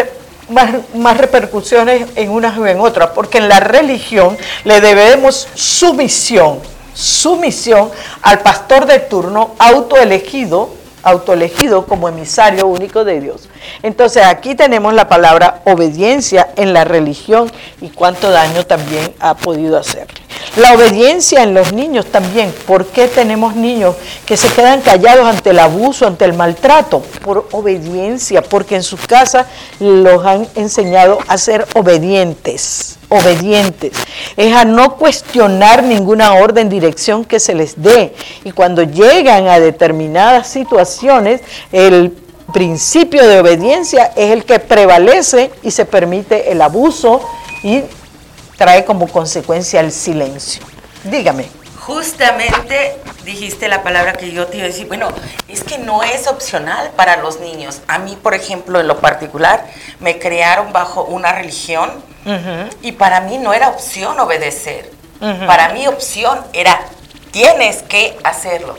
más, 0.50 0.72
más 0.96 1.17
repercusiones 1.17 2.08
en 2.15 2.29
unas 2.29 2.58
o 2.58 2.65
en 2.65 2.79
otras, 2.79 3.10
porque 3.12 3.38
en 3.39 3.50
la 3.50 3.60
religión 3.60 4.38
le 4.63 4.82
debemos 4.82 5.48
sumisión, 5.53 6.60
sumisión 6.94 7.91
al 8.22 8.39
pastor 8.39 8.86
de 8.86 9.00
turno 9.00 9.56
autoelegido 9.60 10.76
autoelegido 11.04 11.86
como 11.86 12.10
emisario 12.10 12.68
único 12.68 13.06
de 13.06 13.22
Dios. 13.22 13.50
Entonces 13.84 14.25
aquí 14.25 14.56
tenemos 14.56 14.94
la 14.94 15.08
palabra 15.08 15.62
obediencia 15.66 16.50
en 16.56 16.74
la 16.74 16.84
religión 16.84 17.51
y 17.82 17.89
cuánto 17.89 18.30
daño 18.30 18.66
también 18.66 19.13
ha 19.20 19.36
podido 19.36 19.77
hacer. 19.77 20.08
La 20.56 20.74
obediencia 20.74 21.44
en 21.44 21.54
los 21.54 21.74
niños 21.74 22.06
también. 22.08 22.54
¿Por 22.66 22.86
qué 22.88 23.08
tenemos 23.08 23.56
niños 23.56 23.96
que 24.25 24.38
se 24.38 24.48
quedan 24.50 24.82
callados 24.82 25.27
ante 25.27 25.51
el 25.51 25.60
abuso, 25.60 26.08
ante 26.08 26.25
el 26.25 26.34
maltrato? 26.34 27.01
Por 27.24 27.48
obediencia, 27.51 28.42
porque 28.42 28.75
en 28.75 28.84
sus 28.84 29.06
casas 29.06 29.46
los 29.80 30.25
han 30.25 30.48
enseñado 30.56 31.20
a 31.27 31.38
ser 31.38 31.68
obedientes 31.75 32.98
obedientes, 33.10 33.94
es 34.36 34.54
a 34.54 34.66
no 34.66 34.98
cuestionar 34.98 35.82
ninguna 35.82 36.34
orden, 36.34 36.68
dirección 36.68 37.24
que 37.24 37.39
se 37.39 37.56
les 37.56 37.82
dé. 37.82 38.13
Y 38.44 38.51
cuando 38.51 38.84
llegan 38.84 39.48
a 39.48 39.60
determinadas 39.60 40.48
situaciones, 40.48 41.42
el 41.72 42.12
principio 42.54 43.25
de 43.27 43.39
obediencia 43.39 44.12
es 44.16 44.32
el 44.32 44.46
que 44.46 44.60
prevalece 44.60 45.51
y 45.63 45.72
se 45.72 45.86
permite 45.86 46.51
el 46.51 46.62
abuso 46.62 47.22
y 47.63 47.82
trae 48.57 48.83
como 48.83 49.07
consecuencia 49.07 49.79
el 49.79 49.91
silencio. 49.91 50.63
Dígame. 51.03 51.49
Justamente 51.79 52.97
dijiste 53.23 53.69
la 53.69 53.81
palabra 53.81 54.13
que 54.13 54.31
yo 54.31 54.47
te 54.47 54.57
iba 54.57 54.65
a 54.65 54.67
decir, 54.69 54.87
bueno, 54.87 55.07
es 55.47 55.63
que 55.63 55.77
no 55.77 56.03
es 56.03 56.27
opcional 56.27 56.91
para 56.97 57.17
los 57.17 57.39
niños. 57.39 57.81
A 57.87 57.97
mí, 57.99 58.17
por 58.21 58.33
ejemplo, 58.33 58.81
en 58.81 58.87
lo 58.87 58.99
particular, 58.99 59.65
me 60.01 60.19
crearon 60.19 60.73
bajo 60.73 61.03
una 61.03 61.31
religión 61.31 61.91
y 62.81 62.91
para 62.93 63.21
mí 63.21 63.37
no 63.37 63.53
era 63.53 63.69
opción 63.69 64.19
obedecer. 64.19 64.91
Para 65.19 65.69
mí 65.69 65.87
opción 65.87 66.39
era, 66.51 66.77
tienes 67.31 67.83
que 67.83 68.17
hacerlo. 68.23 68.77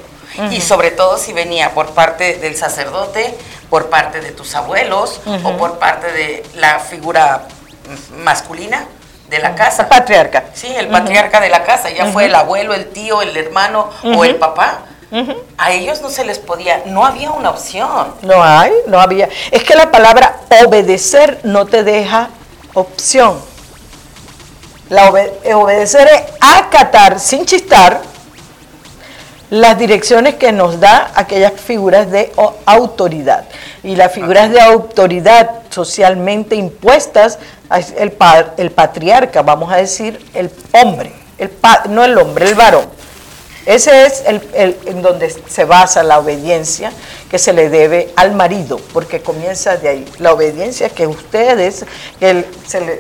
Y 0.50 0.60
sobre 0.60 0.90
todo 0.90 1.16
si 1.16 1.32
venía 1.32 1.72
por 1.72 1.90
parte 1.94 2.34
del 2.38 2.56
sacerdote, 2.56 3.34
por 3.70 3.88
parte 3.88 4.20
de 4.20 4.32
tus 4.32 4.54
abuelos 4.54 5.20
o 5.44 5.56
por 5.56 5.78
parte 5.78 6.12
de 6.12 6.44
la 6.56 6.78
figura 6.78 7.48
masculina 8.18 8.86
de 9.28 9.38
la 9.38 9.54
casa. 9.54 9.82
El 9.82 9.88
patriarca. 9.88 10.44
Sí, 10.54 10.68
el 10.74 10.88
patriarca 10.88 11.40
de 11.40 11.48
la 11.48 11.64
casa, 11.64 11.90
ya 11.90 12.06
fue 12.06 12.26
el 12.26 12.34
abuelo, 12.34 12.74
el 12.74 12.86
tío, 12.86 13.22
el 13.22 13.36
hermano 13.36 13.90
o 14.02 14.24
el 14.24 14.36
papá. 14.36 14.80
A 15.56 15.72
ellos 15.72 16.02
no 16.02 16.10
se 16.10 16.24
les 16.24 16.38
podía, 16.38 16.82
no 16.86 17.04
había 17.06 17.30
una 17.30 17.50
opción. 17.50 18.14
No 18.22 18.42
hay, 18.42 18.72
no 18.86 19.00
había. 19.00 19.28
Es 19.50 19.64
que 19.64 19.74
la 19.74 19.90
palabra 19.90 20.40
obedecer 20.66 21.40
no 21.44 21.66
te 21.66 21.82
deja 21.82 22.28
opción. 22.74 23.40
La 24.90 25.10
obedecer 25.10 26.08
es 26.08 26.22
acatar 26.40 27.20
sin 27.20 27.44
chistar 27.44 28.02
las 29.50 29.78
direcciones 29.78 30.34
que 30.34 30.52
nos 30.52 30.80
da 30.80 31.10
aquellas 31.14 31.52
figuras 31.52 32.10
de 32.10 32.32
autoridad. 32.66 33.44
Y 33.82 33.96
las 33.96 34.12
figuras 34.12 34.50
de 34.50 34.60
autoridad 34.60 35.62
socialmente 35.70 36.56
impuestas 36.56 37.38
el, 37.96 38.14
el 38.56 38.70
patriarca, 38.70 39.42
vamos 39.42 39.72
a 39.72 39.76
decir, 39.76 40.24
el 40.34 40.50
hombre, 40.72 41.12
el 41.38 41.50
no 41.90 42.04
el 42.04 42.18
hombre, 42.18 42.48
el 42.48 42.54
varón. 42.54 42.97
Ese 43.68 44.06
es 44.06 44.24
el, 44.24 44.78
en 44.86 45.02
donde 45.02 45.28
se 45.28 45.66
basa 45.66 46.02
la 46.02 46.18
obediencia 46.18 46.90
que 47.30 47.38
se 47.38 47.52
le 47.52 47.68
debe 47.68 48.10
al 48.16 48.32
marido, 48.32 48.80
porque 48.94 49.20
comienza 49.20 49.76
de 49.76 49.90
ahí. 49.90 50.12
La 50.20 50.32
obediencia 50.32 50.88
que 50.88 51.06
ustedes, 51.06 51.84
que 52.18 52.46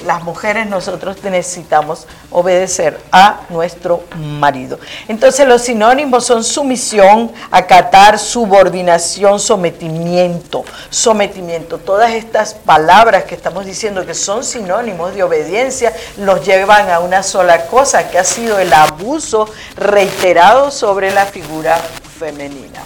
las 0.04 0.22
mujeres, 0.24 0.66
nosotros 0.66 1.16
necesitamos 1.24 2.06
obedecer 2.30 3.00
a 3.10 3.40
nuestro 3.48 4.02
marido. 4.18 4.78
Entonces 5.08 5.48
los 5.48 5.62
sinónimos 5.62 6.26
son 6.26 6.44
sumisión, 6.44 7.32
acatar, 7.50 8.18
subordinación, 8.18 9.40
sometimiento, 9.40 10.66
sometimiento. 10.90 11.78
Todas 11.78 12.12
estas 12.12 12.52
palabras 12.52 13.24
que 13.24 13.34
estamos 13.34 13.64
diciendo 13.64 14.04
que 14.04 14.12
son 14.12 14.44
sinónimos 14.44 15.14
de 15.14 15.22
obediencia, 15.22 15.94
los 16.18 16.44
llevan 16.44 16.90
a 16.90 16.98
una 16.98 17.22
sola 17.22 17.64
cosa, 17.68 18.10
que 18.10 18.18
ha 18.18 18.24
sido 18.24 18.58
el 18.58 18.70
abuso 18.74 19.48
reiterado 19.74 20.57
sobre 20.70 21.12
la 21.12 21.24
figura 21.26 21.80
femenina. 22.18 22.82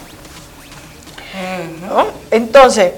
¿no? 1.81 2.07
Entonces, 2.31 2.93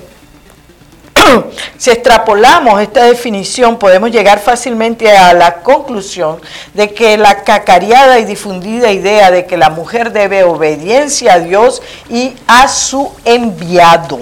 si 1.78 1.92
extrapolamos 1.92 2.82
esta 2.82 3.06
definición, 3.06 3.78
podemos 3.78 4.12
llegar 4.12 4.40
fácilmente 4.40 5.12
a 5.12 5.34
la 5.34 5.56
conclusión 5.62 6.40
de 6.74 6.94
que 6.94 7.18
la 7.18 7.44
cacareada 7.44 8.20
y 8.20 8.26
difundida 8.26 8.92
idea 8.92 9.32
de 9.32 9.46
que 9.46 9.58
la 9.58 9.70
mujer 9.70 10.12
debe 10.12 10.44
obediencia 10.44 11.34
a 11.34 11.40
Dios 11.40 11.82
y 12.10 12.36
a 12.48 12.68
su 12.68 13.12
enviado. 13.24 14.20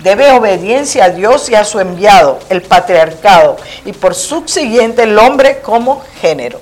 Debe 0.00 0.30
obediencia 0.32 1.06
a 1.06 1.10
Dios 1.10 1.48
y 1.48 1.54
a 1.54 1.64
su 1.64 1.80
enviado, 1.80 2.38
el 2.48 2.62
patriarcado, 2.62 3.56
y 3.84 3.92
por 3.92 4.14
subsiguiente 4.14 5.02
el 5.02 5.18
hombre 5.18 5.60
como 5.60 6.02
género. 6.20 6.60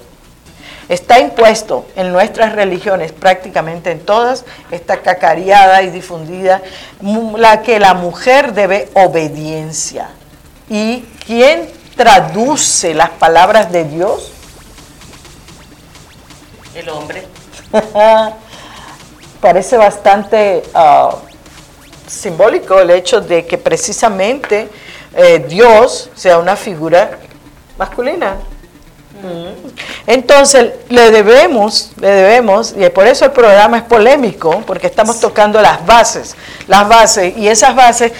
Está 0.88 1.18
impuesto 1.18 1.86
en 1.96 2.12
nuestras 2.12 2.52
religiones, 2.52 3.12
prácticamente 3.12 3.90
en 3.90 4.00
todas, 4.00 4.44
esta 4.70 4.98
cacareada 5.00 5.82
y 5.82 5.90
difundida, 5.90 6.60
la 7.36 7.62
que 7.62 7.80
la 7.80 7.94
mujer 7.94 8.52
debe 8.52 8.90
obediencia. 8.94 10.10
¿Y 10.68 11.00
quién 11.26 11.70
traduce 11.96 12.94
las 12.94 13.10
palabras 13.10 13.72
de 13.72 13.84
Dios? 13.84 14.32
El 16.74 16.88
hombre. 16.88 17.26
Parece 19.40 19.76
bastante 19.76 20.62
ah, 20.74 21.16
simbólico 22.06 22.78
el 22.80 22.90
hecho 22.90 23.20
de 23.20 23.46
que 23.46 23.58
precisamente 23.58 24.68
eh, 25.14 25.44
Dios 25.48 26.10
sea 26.14 26.38
una 26.38 26.56
figura 26.56 27.18
masculina. 27.78 28.36
Entonces 30.06 30.70
le 30.88 31.10
debemos, 31.10 31.92
le 32.00 32.08
debemos, 32.08 32.74
y 32.78 32.88
por 32.90 33.06
eso 33.06 33.24
el 33.24 33.32
programa 33.32 33.78
es 33.78 33.82
polémico, 33.84 34.62
porque 34.66 34.86
estamos 34.86 35.18
tocando 35.20 35.60
las 35.62 35.84
bases, 35.86 36.36
las 36.68 36.86
bases, 36.88 37.36
y 37.36 37.48
esas 37.48 37.74
bases, 37.74 38.12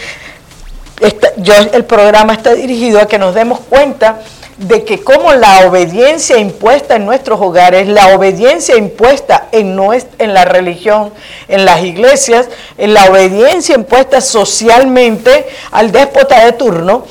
yo, 1.36 1.54
el 1.72 1.84
programa 1.84 2.32
está 2.32 2.54
dirigido 2.54 3.00
a 3.00 3.06
que 3.06 3.18
nos 3.18 3.34
demos 3.34 3.60
cuenta 3.60 4.20
de 4.56 4.84
que 4.84 5.02
como 5.02 5.32
la 5.34 5.66
obediencia 5.66 6.38
impuesta 6.38 6.94
en 6.94 7.04
nuestros 7.04 7.40
hogares, 7.40 7.88
la 7.88 8.14
obediencia 8.14 8.76
impuesta 8.76 9.48
en, 9.50 9.76
nues- 9.76 10.06
en 10.18 10.32
la 10.32 10.44
religión, 10.44 11.12
en 11.48 11.64
las 11.64 11.82
iglesias, 11.82 12.46
en 12.78 12.94
la 12.94 13.06
obediencia 13.10 13.74
impuesta 13.74 14.20
socialmente 14.20 15.48
al 15.72 15.90
déspota 15.90 16.44
de 16.44 16.52
turno, 16.52 17.04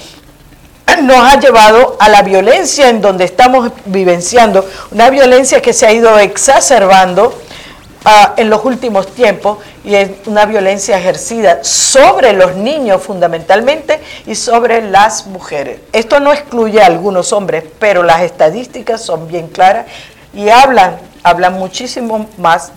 nos 1.04 1.18
ha 1.18 1.40
llevado 1.40 1.98
a 2.00 2.10
la 2.10 2.22
violencia 2.22 2.90
en 2.90 3.02
donde 3.02 3.26
estamos 3.26 3.72
vivenciando, 3.86 4.68
una 4.92 5.10
violencia 5.10 5.62
que 5.62 5.74
se 5.74 5.86
ha 5.86 5.92
ido 5.92 6.18
exacerbando 6.20 7.34
ah, 8.06 8.34
en 8.38 8.50
los 8.50 8.64
últimos 8.64 9.08
tiempos 9.08 9.58
y 9.84 9.96
es 9.96 10.12
una 10.26 10.46
violencia 10.46 10.98
ejercida 10.98 11.64
sobre 11.64 12.34
los 12.34 12.56
niños 12.56 13.02
fundamentalmente 13.02 14.00
y 14.26 14.36
sobre 14.36 14.82
las 14.82 15.28
mujeres. 15.28 15.80
Esto 15.92 16.20
no 16.20 16.32
excluye 16.32 16.82
a 16.82 16.86
algunos 16.86 17.34
hombres, 17.34 17.64
pero 17.80 18.04
las 18.04 18.22
estadísticas 18.22 19.04
son 19.04 19.28
bien 19.28 19.48
claras 19.48 19.88
y 20.34 20.50
hablan, 20.50 20.98
hablan 21.24 21.54
muchísimo 21.54 22.28
más 22.38 22.72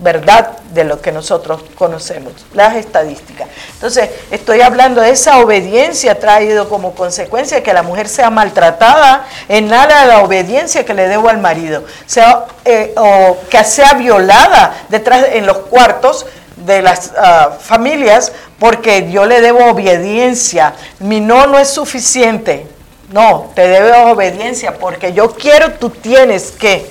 verdad 0.00 0.58
de 0.72 0.84
lo 0.84 1.00
que 1.00 1.12
nosotros 1.12 1.62
conocemos, 1.76 2.32
las 2.54 2.76
estadísticas. 2.76 3.48
Entonces, 3.74 4.10
estoy 4.30 4.60
hablando 4.60 5.00
de 5.00 5.10
esa 5.10 5.38
obediencia 5.38 6.18
traído 6.18 6.68
como 6.68 6.94
consecuencia 6.94 7.62
que 7.62 7.72
la 7.72 7.82
mujer 7.82 8.08
sea 8.08 8.30
maltratada 8.30 9.26
en 9.48 9.68
nada 9.68 10.02
de 10.02 10.08
la 10.08 10.22
obediencia 10.22 10.84
que 10.84 10.94
le 10.94 11.08
debo 11.08 11.28
al 11.28 11.38
marido, 11.38 11.84
sea, 12.06 12.46
eh, 12.64 12.94
o 12.96 13.36
que 13.48 13.62
sea 13.64 13.94
violada 13.94 14.74
detrás 14.88 15.26
en 15.32 15.46
los 15.46 15.58
cuartos 15.58 16.26
de 16.56 16.82
las 16.82 17.12
ah, 17.16 17.56
familias 17.60 18.32
porque 18.58 19.10
yo 19.10 19.26
le 19.26 19.40
debo 19.40 19.70
obediencia. 19.70 20.74
Mi 20.98 21.20
no 21.20 21.46
no 21.46 21.58
es 21.58 21.68
suficiente. 21.68 22.66
No, 23.10 23.50
te 23.54 23.66
debo 23.66 24.12
obediencia 24.12 24.78
porque 24.78 25.12
yo 25.12 25.32
quiero, 25.32 25.72
tú 25.72 25.90
tienes 25.90 26.52
que. 26.52 26.86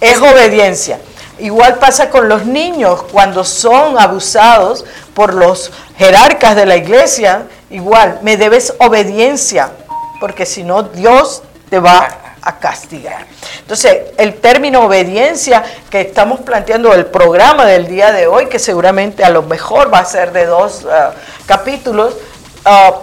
Es 0.00 0.18
obediencia. 0.18 0.98
Igual 1.40 1.78
pasa 1.78 2.10
con 2.10 2.28
los 2.28 2.46
niños 2.46 3.02
cuando 3.10 3.44
son 3.44 3.98
abusados 3.98 4.84
por 5.14 5.34
los 5.34 5.72
jerarcas 5.96 6.56
de 6.56 6.66
la 6.66 6.76
iglesia. 6.76 7.46
Igual, 7.70 8.18
me 8.22 8.36
debes 8.36 8.74
obediencia, 8.78 9.70
porque 10.20 10.46
si 10.46 10.62
no 10.62 10.82
Dios 10.82 11.42
te 11.68 11.78
va 11.78 12.08
a 12.42 12.58
castigar. 12.58 13.26
Entonces, 13.60 13.98
el 14.16 14.34
término 14.34 14.84
obediencia 14.84 15.62
que 15.90 16.00
estamos 16.00 16.40
planteando 16.40 16.92
el 16.94 17.06
programa 17.06 17.64
del 17.66 17.86
día 17.86 18.12
de 18.12 18.26
hoy, 18.26 18.46
que 18.46 18.58
seguramente 18.58 19.24
a 19.24 19.30
lo 19.30 19.42
mejor 19.42 19.92
va 19.92 19.98
a 20.00 20.04
ser 20.04 20.32
de 20.32 20.46
dos 20.46 20.86
ah, 20.90 21.12
capítulos, 21.46 22.14
ah, 22.64 22.94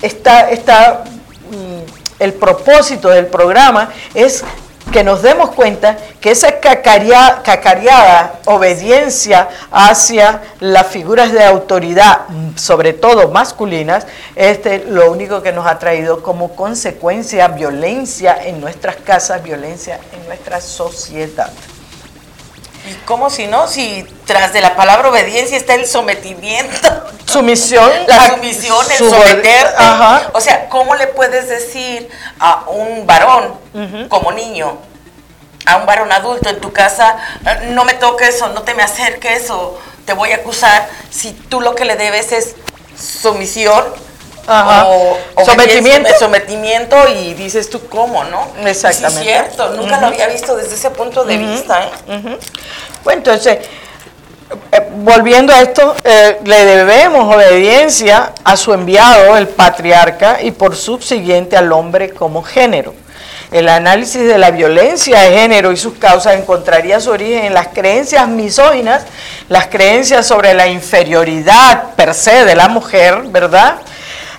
está, 0.00 0.50
está 0.50 1.04
mm, 1.50 2.22
el 2.22 2.34
propósito 2.34 3.08
del 3.08 3.26
programa 3.26 3.90
es 4.14 4.44
que 4.92 5.04
nos 5.04 5.22
demos 5.22 5.50
cuenta 5.50 5.96
que 6.20 6.30
esa 6.30 6.60
cacarea- 6.60 7.42
cacareada 7.42 8.40
obediencia 8.46 9.48
hacia 9.70 10.40
las 10.60 10.86
figuras 10.86 11.32
de 11.32 11.44
autoridad, 11.44 12.20
sobre 12.56 12.92
todo 12.92 13.28
masculinas, 13.28 14.06
este, 14.34 14.84
lo 14.86 15.10
único 15.10 15.42
que 15.42 15.52
nos 15.52 15.66
ha 15.66 15.78
traído 15.78 16.22
como 16.22 16.54
consecuencia 16.56 17.48
violencia 17.48 18.38
en 18.42 18.60
nuestras 18.60 18.96
casas, 18.96 19.42
violencia 19.42 20.00
en 20.12 20.26
nuestra 20.26 20.60
sociedad. 20.60 21.50
¿Y 22.88 22.94
cómo 23.04 23.28
si 23.28 23.46
no? 23.46 23.68
Si 23.68 24.06
tras 24.24 24.52
de 24.52 24.60
la 24.62 24.74
palabra 24.74 25.10
obediencia 25.10 25.56
está 25.56 25.74
el 25.74 25.86
sometimiento. 25.86 26.88
Sumisión, 27.26 27.90
La 28.06 28.30
sumisión, 28.30 28.86
el 28.90 28.96
someterte. 28.96 29.74
Ajá. 29.76 30.30
O 30.32 30.40
sea, 30.40 30.68
¿cómo 30.70 30.94
le 30.94 31.08
puedes 31.08 31.48
decir 31.48 32.08
a 32.40 32.64
un 32.68 33.06
varón 33.06 33.54
como 34.08 34.32
niño, 34.32 34.78
a 35.66 35.76
un 35.76 35.84
varón 35.86 36.10
adulto 36.10 36.48
en 36.48 36.60
tu 36.60 36.72
casa, 36.72 37.16
"Eh, 37.44 37.68
no 37.72 37.84
me 37.84 37.94
toques 37.94 38.40
o 38.40 38.48
no 38.48 38.62
te 38.62 38.74
me 38.74 38.82
acerques 38.82 39.50
o 39.50 39.78
te 40.06 40.14
voy 40.14 40.32
a 40.32 40.36
acusar, 40.36 40.88
si 41.10 41.32
tú 41.32 41.60
lo 41.60 41.74
que 41.74 41.84
le 41.84 41.96
debes 41.96 42.32
es 42.32 42.54
sumisión 42.98 43.84
Ajá. 44.48 44.86
o 44.86 45.18
Sometimiento. 45.44 46.08
sometimiento 46.18 46.96
y 47.08 47.34
dices 47.34 47.68
tú 47.68 47.86
cómo, 47.88 48.24
¿no? 48.24 48.48
Exactamente. 48.66 49.22
Sí, 49.22 49.28
es 49.28 49.36
cierto, 49.54 49.76
nunca 49.76 50.00
lo 50.00 50.06
había 50.06 50.26
visto 50.26 50.56
desde 50.56 50.74
ese 50.74 50.90
punto 50.90 51.24
de 51.24 51.36
vista, 51.36 51.84
¿eh? 51.84 52.38
Bueno, 53.04 53.18
entonces, 53.18 53.58
eh, 54.72 54.88
volviendo 54.96 55.52
a 55.52 55.60
esto, 55.60 55.94
eh, 56.02 56.38
le 56.44 56.64
debemos 56.64 57.34
obediencia 57.34 58.32
a 58.42 58.56
su 58.56 58.72
enviado, 58.72 59.36
el 59.36 59.48
patriarca, 59.48 60.38
y 60.40 60.50
por 60.50 60.74
subsiguiente 60.74 61.56
al 61.56 61.70
hombre 61.72 62.10
como 62.10 62.42
género. 62.42 62.94
El 63.50 63.68
análisis 63.68 64.26
de 64.26 64.36
la 64.36 64.50
violencia 64.50 65.20
de 65.20 65.38
género 65.38 65.72
y 65.72 65.76
sus 65.78 65.94
causas 65.94 66.34
encontraría 66.34 67.00
su 67.00 67.10
origen 67.10 67.46
en 67.46 67.54
las 67.54 67.68
creencias 67.68 68.28
misóginas, 68.28 69.04
las 69.48 69.66
creencias 69.68 70.26
sobre 70.26 70.52
la 70.52 70.66
inferioridad 70.66 71.94
per 71.96 72.12
se 72.14 72.44
de 72.44 72.54
la 72.54 72.68
mujer, 72.68 73.22
¿verdad? 73.28 73.76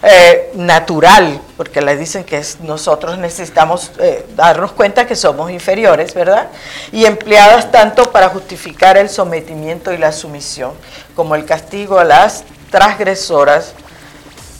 Eh, 0.01 0.51
natural, 0.53 1.41
porque 1.57 1.81
le 1.81 1.97
dicen 1.97 2.23
que 2.23 2.41
nosotros 2.61 3.17
necesitamos 3.17 3.91
eh, 3.99 4.25
darnos 4.35 4.71
cuenta 4.71 5.05
que 5.05 5.15
somos 5.15 5.51
inferiores, 5.51 6.13
¿verdad? 6.13 6.47
Y 6.91 7.05
empleadas 7.05 7.69
tanto 7.69 8.11
para 8.11 8.29
justificar 8.29 8.97
el 8.97 9.09
sometimiento 9.09 9.91
y 9.91 9.97
la 9.97 10.13
sumisión, 10.13 10.71
como 11.15 11.35
el 11.35 11.45
castigo 11.45 11.99
a 11.99 12.05
las 12.05 12.45
transgresoras, 12.71 13.73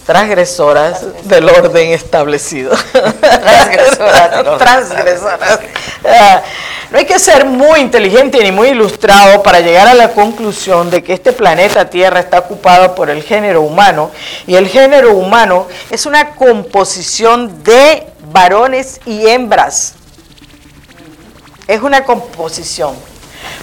transgresoras 0.10 1.06
del 1.26 1.48
orden 1.48 1.92
establecido. 1.92 2.76
Transgresoras 3.22 4.58
Transgresoras. 4.58 5.60
Ah, 6.04 6.42
no 6.90 6.98
hay 6.98 7.06
que 7.06 7.20
ser 7.20 7.46
muy 7.46 7.80
inteligente 7.80 8.42
ni 8.42 8.52
muy 8.52 8.70
ilustrado 8.70 9.44
para 9.44 9.60
llegar 9.60 9.88
a 9.88 9.94
la 9.94 10.10
conclusión 10.10 10.90
de 10.90 11.04
que 11.04 11.14
este 11.14 11.32
planeta 11.32 11.92
Tierra 11.92 12.22
está 12.22 12.40
ocupado 12.40 12.96
por 12.96 13.12
el 13.12 13.22
género 13.22 13.62
humano 13.62 14.10
y 14.48 14.56
el 14.56 14.68
género 14.68 15.14
humano 15.14 15.68
es 15.92 16.08
una 16.08 16.32
composición 16.32 17.64
de 17.64 18.08
varones 18.32 19.02
y 19.06 19.28
hembras. 19.28 19.94
Es 21.68 21.84
una 21.84 22.04
composición. 22.04 22.96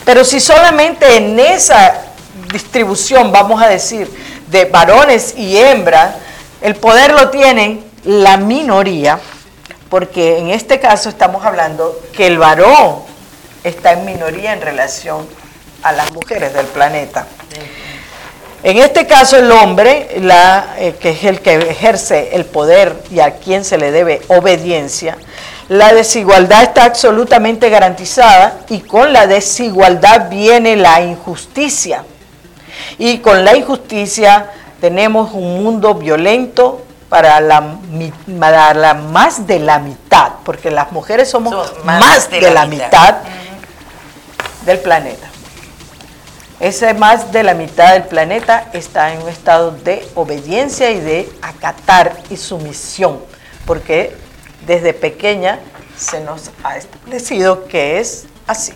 Pero 0.05 0.25
si 0.25 0.39
solamente 0.39 1.17
en 1.17 1.41
esa 1.41 2.03
distribución, 2.53 3.33
vamos 3.33 3.61
a 3.61 3.67
decir, 3.67 4.09
de 4.47 4.67
varones 4.67 5.35
y 5.37 5.57
hembras, 5.57 6.15
el 6.61 6.75
poder 6.77 7.13
lo 7.13 7.31
tienen 7.31 7.85
la 8.05 8.37
minoría, 8.37 9.19
porque 9.91 10.39
en 10.39 10.51
este 10.51 10.81
caso 10.81 11.09
estamos 11.09 11.45
hablando 11.45 12.01
que 12.13 12.27
el 12.27 12.39
varón 12.39 13.03
está 13.65 13.93
en 13.93 14.05
minoría 14.05 14.53
en 14.53 14.61
relación 14.61 15.27
a 15.83 15.93
las 15.93 16.13
mujeres 16.13 16.55
del 16.55 16.67
planeta. 16.67 17.27
En 18.63 18.79
este 18.79 19.07
caso 19.07 19.37
el 19.37 19.51
hombre, 19.53 20.09
eh, 20.11 20.95
que 20.99 21.11
es 21.11 21.25
el 21.25 21.41
que 21.41 21.55
ejerce 21.55 22.31
el 22.35 22.47
poder 22.47 22.97
y 23.11 23.21
a 23.21 23.37
quien 23.37 23.65
se 23.65 23.79
le 23.79 23.93
debe 23.93 24.23
obediencia, 24.29 25.17
la 25.69 25.93
desigualdad 25.93 26.63
está 26.63 26.85
absolutamente 26.85 27.71
garantizada 27.71 28.61
y 28.69 28.81
con 28.81 29.13
la 29.13 29.27
desigualdad 29.27 30.29
viene 30.31 30.77
la 30.77 31.01
injusticia. 31.01 32.05
Y 32.99 33.19
con 33.19 33.45
la 33.45 33.57
injusticia 33.57 34.51
tenemos 34.81 35.33
un 35.33 35.63
mundo 35.63 35.95
violento 35.95 36.83
para 37.09 37.41
la, 37.41 37.61
más 38.95 39.47
de 39.47 39.59
la 39.59 39.79
mitad, 39.79 40.33
porque 40.45 40.71
las 40.71 40.93
mujeres 40.93 41.31
somos, 41.31 41.55
más, 41.85 42.31
de, 42.31 42.51
la, 42.51 42.67
mitad 42.67 43.17
del 44.65 44.79
planeta. 44.81 45.29
Ese 46.59 46.95
más 46.95 47.33
de 47.33 47.43
la 47.43 47.55
mitad 47.55 47.93
del 47.93 48.05
planeta 48.05 48.69
está 48.73 49.13
en 49.13 49.23
un 49.23 49.29
estado 49.29 49.71
de 49.71 50.07
obediencia 50.15 50.91
y 50.91 51.01
de 51.01 51.31
acatar 51.43 52.17
y 52.31 52.37
sumisión, 52.37 53.21
porque 53.67 54.17
desde 54.67 54.93
pequeña 54.93 55.61
se 55.97 56.21
nos 56.21 56.51
ha 56.65 56.77
establecido 56.77 57.67
que 57.69 58.01
es 58.01 58.27
así. 58.47 58.73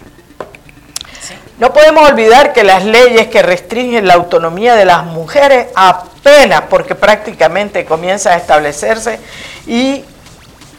No 1.58 1.72
podemos 1.72 2.08
olvidar 2.08 2.52
que 2.52 2.64
las 2.64 2.84
leyes 2.84 3.28
que 3.28 3.42
restringen 3.42 4.06
la 4.06 4.14
autonomía 4.14 4.74
de 4.74 4.86
las 4.86 5.04
mujeres 5.04 5.68
apenas, 5.74 6.62
porque 6.70 6.94
prácticamente 6.94 7.84
comienzan 7.84 8.32
a 8.32 8.36
establecerse, 8.36 9.20
y 9.66 10.04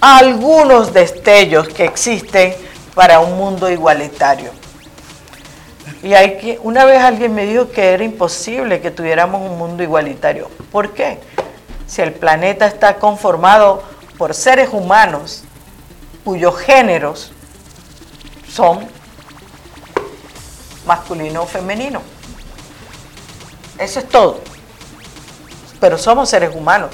algunos 0.01 0.93
destellos 0.93 1.67
que 1.69 1.85
existen 1.85 2.55
para 2.95 3.19
un 3.19 3.37
mundo 3.37 3.69
igualitario. 3.69 4.49
Y 6.01 6.15
hay 6.15 6.37
que, 6.37 6.59
una 6.63 6.85
vez 6.85 6.99
alguien 6.99 7.35
me 7.35 7.45
dijo 7.45 7.69
que 7.69 7.93
era 7.93 8.03
imposible 8.03 8.81
que 8.81 8.89
tuviéramos 8.89 9.41
un 9.41 9.57
mundo 9.57 9.83
igualitario. 9.83 10.49
¿Por 10.71 10.93
qué? 10.93 11.19
Si 11.85 12.01
el 12.01 12.13
planeta 12.13 12.65
está 12.65 12.95
conformado 12.95 13.83
por 14.17 14.33
seres 14.33 14.69
humanos 14.71 15.43
cuyos 16.23 16.57
géneros 16.57 17.31
son 18.51 18.87
masculino 20.91 21.43
o 21.43 21.45
femenino. 21.45 22.01
Eso 23.77 23.99
es 23.99 24.09
todo. 24.09 24.41
Pero 25.79 25.97
somos 25.97 26.29
seres 26.29 26.53
humanos. 26.53 26.91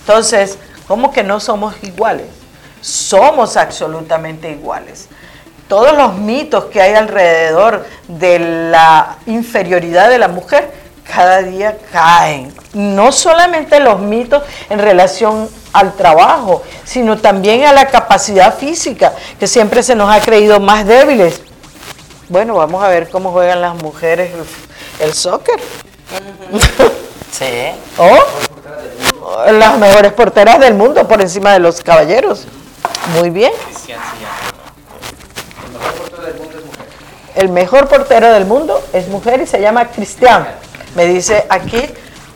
Entonces, 0.00 0.58
¿cómo 0.88 1.12
que 1.12 1.22
no 1.22 1.38
somos 1.38 1.74
iguales? 1.82 2.26
Somos 2.80 3.56
absolutamente 3.56 4.50
iguales 4.50 5.08
todos 5.72 5.96
los 5.96 6.16
mitos 6.18 6.66
que 6.66 6.82
hay 6.82 6.92
alrededor 6.92 7.86
de 8.06 8.38
la 8.38 9.16
inferioridad 9.24 10.10
de 10.10 10.18
la 10.18 10.28
mujer 10.28 10.70
cada 11.02 11.40
día 11.40 11.78
caen. 11.90 12.52
No 12.74 13.10
solamente 13.10 13.80
los 13.80 13.98
mitos 13.98 14.42
en 14.68 14.78
relación 14.78 15.48
al 15.72 15.94
trabajo, 15.94 16.62
sino 16.84 17.16
también 17.16 17.64
a 17.64 17.72
la 17.72 17.86
capacidad 17.86 18.54
física, 18.54 19.14
que 19.40 19.46
siempre 19.46 19.82
se 19.82 19.94
nos 19.94 20.14
ha 20.14 20.20
creído 20.20 20.60
más 20.60 20.86
débiles. 20.86 21.40
Bueno, 22.32 22.54
vamos 22.54 22.82
a 22.82 22.88
ver 22.88 23.10
cómo 23.10 23.30
juegan 23.30 23.60
las 23.60 23.74
mujeres 23.74 24.30
el, 25.00 25.12
soccer. 25.12 25.60
Sí. 27.30 27.72
¿O? 27.98 29.52
Las 29.52 29.78
mejores 29.78 30.12
porteras 30.12 30.58
del 30.58 30.72
mundo 30.72 31.06
por 31.06 31.20
encima 31.20 31.52
de 31.52 31.58
los 31.58 31.82
caballeros. 31.82 32.46
Muy 33.18 33.28
bien. 33.28 33.52
el 37.34 37.50
mejor 37.50 37.88
portero 37.88 38.32
del 38.32 38.46
mundo 38.46 38.82
es 38.94 39.08
mujer 39.08 39.42
y 39.42 39.46
se 39.46 39.60
llama 39.60 39.88
Cristian. 39.88 40.48
Me 40.94 41.04
dice 41.04 41.44
aquí 41.50 41.82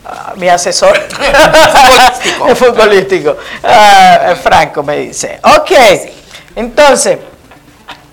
ah, 0.05 0.33
mi 0.35 0.47
asesor 0.47 0.99
futbolístico, 1.09 2.55
futbolístico 2.55 3.37
ah, 3.63 4.35
Franco 4.43 4.83
me 4.83 4.97
dice. 4.97 5.39
Ok, 5.43 5.71
entonces, 6.55 7.17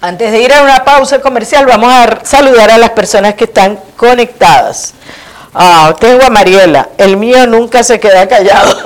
antes 0.05 0.31
de 0.31 0.40
ir 0.43 0.53
a 0.53 0.62
una 0.62 0.85
pausa 0.85 1.21
comercial, 1.21 1.64
vamos 1.64 1.90
a 1.90 2.19
saludar 2.25 2.71
a 2.71 2.77
las 2.77 2.90
personas 2.90 3.35
que 3.35 3.45
están 3.45 3.79
conectadas. 3.97 4.93
Ah, 5.55 5.95
tengo 5.99 6.23
a 6.25 6.31
Mariela, 6.31 6.88
el 6.99 7.17
mío 7.17 7.47
nunca 7.47 7.83
se 7.83 7.99
queda 7.99 8.29
callado. 8.29 8.77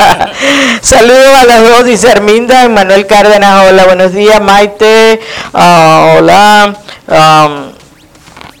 Saludos 0.80 1.38
a 1.38 1.44
las 1.44 1.68
dos, 1.68 1.84
dice 1.84 2.10
Arminda, 2.10 2.66
Manuel 2.68 3.06
Cárdenas, 3.06 3.68
hola, 3.68 3.84
buenos 3.84 4.12
días, 4.12 4.40
Maite, 4.40 5.20
hola. 5.52 6.74
Um, 7.08 7.77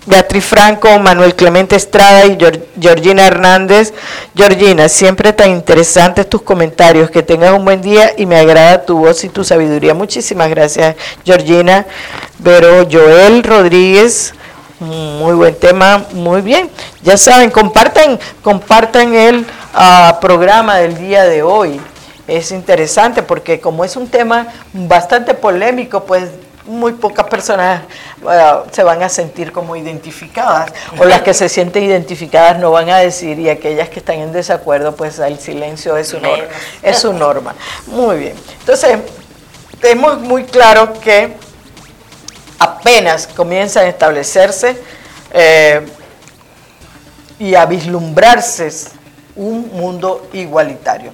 Beatriz 0.08 0.44
Franco, 0.44 0.98
Manuel 0.98 1.34
Clemente 1.34 1.76
Estrada 1.76 2.24
y 2.24 2.38
Georgina 2.80 3.26
Hernández. 3.26 3.92
Georgina, 4.34 4.88
siempre 4.88 5.34
tan 5.34 5.50
interesantes 5.50 6.28
tus 6.28 6.40
comentarios. 6.40 7.10
Que 7.10 7.22
tengas 7.22 7.52
un 7.52 7.64
buen 7.64 7.82
día 7.82 8.12
y 8.16 8.24
me 8.24 8.38
agrada 8.38 8.86
tu 8.86 8.98
voz 8.98 9.22
y 9.24 9.28
tu 9.28 9.44
sabiduría. 9.44 9.92
Muchísimas 9.92 10.48
gracias, 10.48 10.96
Georgina. 11.26 11.84
Pero 12.42 12.88
Joel 12.90 13.42
Rodríguez, 13.42 14.32
muy 14.80 15.34
buen 15.34 15.54
tema, 15.54 16.06
muy 16.12 16.40
bien. 16.40 16.70
Ya 17.02 17.18
saben, 17.18 17.50
compartan, 17.50 18.18
compartan 18.42 19.14
el 19.14 19.44
ah, 19.74 20.18
programa 20.22 20.76
del 20.76 20.96
día 20.96 21.24
de 21.24 21.42
hoy. 21.42 21.80
Es 22.26 22.50
interesante 22.50 23.22
porque 23.22 23.60
como 23.60 23.84
es 23.84 23.94
un 23.96 24.08
tema 24.08 24.46
bastante 24.72 25.34
polémico, 25.34 26.04
pues 26.04 26.30
muy 26.68 26.92
pocas 26.92 27.26
personas 27.26 27.82
se 28.72 28.82
van 28.82 29.02
a 29.02 29.08
sentir 29.08 29.52
como 29.52 29.74
identificadas 29.74 30.72
o 30.98 31.04
las 31.04 31.22
que 31.22 31.32
se 31.32 31.48
sienten 31.48 31.82
identificadas 31.82 32.58
no 32.58 32.70
van 32.70 32.90
a 32.90 32.98
decir 32.98 33.38
y 33.38 33.48
aquellas 33.48 33.88
que 33.88 34.00
están 34.00 34.16
en 34.16 34.32
desacuerdo 34.32 34.94
pues 34.94 35.18
el 35.18 35.38
silencio 35.38 35.96
es 35.96 36.08
su 36.08 36.20
norma. 36.20 36.44
Es 36.82 36.98
su 36.98 37.12
norma. 37.12 37.54
Muy 37.86 38.18
bien. 38.18 38.34
Entonces, 38.60 38.98
tenemos 39.80 40.20
muy 40.20 40.44
claro 40.44 40.92
que 41.00 41.36
apenas 42.58 43.26
comienzan 43.26 43.86
a 43.86 43.88
establecerse 43.88 44.76
eh, 45.32 45.86
y 47.38 47.54
a 47.54 47.64
vislumbrarse 47.64 48.70
un 49.36 49.70
mundo 49.72 50.28
igualitario 50.32 51.12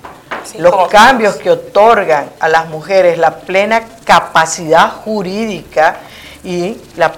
los 0.59 0.89
cambios 0.89 1.37
que 1.37 1.51
otorgan 1.51 2.31
a 2.41 2.49
las 2.49 2.69
mujeres 2.69 3.19
la 3.19 3.41
plena 3.41 3.83
capacidad 4.05 4.91
jurídica 4.91 5.99
y 6.43 6.77
la, 6.97 7.13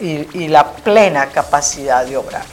y, 0.00 0.48
la 0.48 0.72
plena 0.72 1.26
capacidad 1.26 2.04
de 2.04 2.16
obrar. 2.16 2.44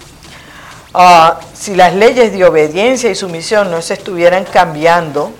Ah, 0.94 1.40
si 1.54 1.76
las 1.76 1.94
leyes 1.94 2.32
de 2.32 2.46
obediencia 2.46 3.10
y 3.10 3.16
sumisión 3.16 3.70
no 3.70 3.82
se 3.82 3.94
estuvieran 3.96 4.46
cambiando, 4.46 5.32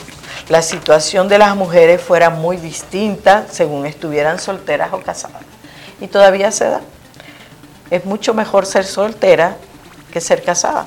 la 0.50 0.62
situación 0.62 1.28
de 1.28 1.38
las 1.38 1.56
mujeres 1.56 2.02
fuera 2.02 2.30
muy 2.30 2.58
distinta 2.58 3.46
según 3.52 3.86
estuvieran 3.86 4.40
solteras 4.40 4.92
o 4.94 5.00
casadas. 5.00 5.42
Y 6.02 6.08
todavía 6.08 6.52
se 6.52 6.66
da. 6.66 6.82
Es 7.90 8.06
mucho 8.06 8.34
mejor 8.34 8.66
ser 8.66 8.86
soltera 8.86 9.58
que 10.12 10.22
ser 10.22 10.44
casada. 10.44 10.86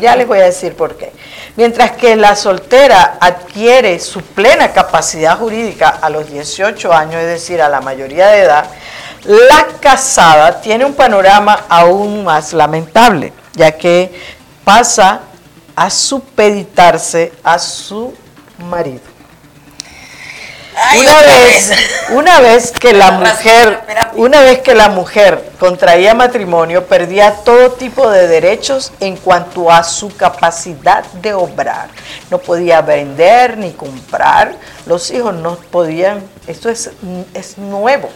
Ya 0.00 0.16
les 0.16 0.26
voy 0.26 0.38
a 0.38 0.44
decir 0.44 0.74
por 0.74 0.96
qué. 0.96 1.12
Mientras 1.56 1.92
que 1.92 2.16
la 2.16 2.34
soltera 2.36 3.18
adquiere 3.20 3.98
su 3.98 4.22
plena 4.22 4.72
capacidad 4.72 5.38
jurídica 5.38 5.88
a 5.88 6.08
los 6.08 6.30
18 6.30 6.92
años, 6.92 7.16
es 7.16 7.28
decir, 7.28 7.60
a 7.60 7.68
la 7.68 7.80
mayoría 7.80 8.28
de 8.28 8.40
edad, 8.40 8.66
la 9.24 9.66
casada 9.80 10.60
tiene 10.60 10.84
un 10.84 10.94
panorama 10.94 11.64
aún 11.68 12.24
más 12.24 12.52
lamentable, 12.52 13.32
ya 13.52 13.72
que 13.72 14.10
pasa 14.64 15.20
a 15.76 15.90
supeditarse 15.90 17.32
a 17.42 17.58
su 17.58 18.14
marido 18.70 19.13
una 20.98 21.22
vez, 21.22 21.72
una 22.10 22.40
vez 22.40 22.72
que 22.72 22.92
la 22.92 23.12
mujer, 23.12 23.80
una 24.14 24.40
vez 24.40 24.60
que 24.60 24.74
la 24.74 24.88
mujer 24.88 25.52
contraía 25.58 26.14
matrimonio, 26.14 26.86
perdía 26.86 27.32
todo 27.44 27.72
tipo 27.72 28.10
de 28.10 28.26
derechos 28.26 28.92
en 29.00 29.16
cuanto 29.16 29.70
a 29.70 29.84
su 29.84 30.14
capacidad 30.16 31.04
de 31.14 31.32
obrar. 31.32 31.88
No 32.30 32.38
podía 32.38 32.80
vender 32.80 33.56
ni 33.56 33.72
comprar. 33.72 34.56
Los 34.86 35.10
hijos 35.10 35.34
no 35.34 35.56
podían. 35.56 36.22
Esto 36.46 36.68
es, 36.68 36.90
es 37.34 37.58
nuevo. 37.58 38.10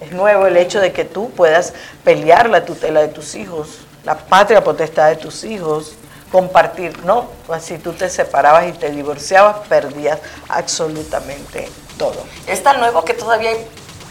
Es 0.00 0.12
nuevo 0.12 0.46
el 0.46 0.56
hecho 0.56 0.80
de 0.80 0.92
que 0.92 1.04
tú 1.04 1.30
puedas 1.30 1.72
pelear 2.04 2.48
la 2.48 2.64
tutela 2.64 3.00
de 3.00 3.08
tus 3.08 3.34
hijos, 3.34 3.78
la 4.04 4.16
patria 4.16 4.62
potestad 4.62 5.08
de 5.08 5.16
tus 5.16 5.42
hijos, 5.42 5.94
compartir, 6.32 7.04
no, 7.04 7.26
pues 7.46 7.62
si 7.64 7.78
tú 7.78 7.92
te 7.92 8.08
separabas 8.10 8.66
y 8.68 8.72
te 8.72 8.90
divorciabas, 8.90 9.66
perdías 9.68 10.18
absolutamente 10.48 11.68
todo. 11.98 12.24
Es 12.46 12.62
tan 12.62 12.78
nuevo 12.80 13.04
que 13.04 13.14
todavía 13.14 13.50
hay 13.50 13.66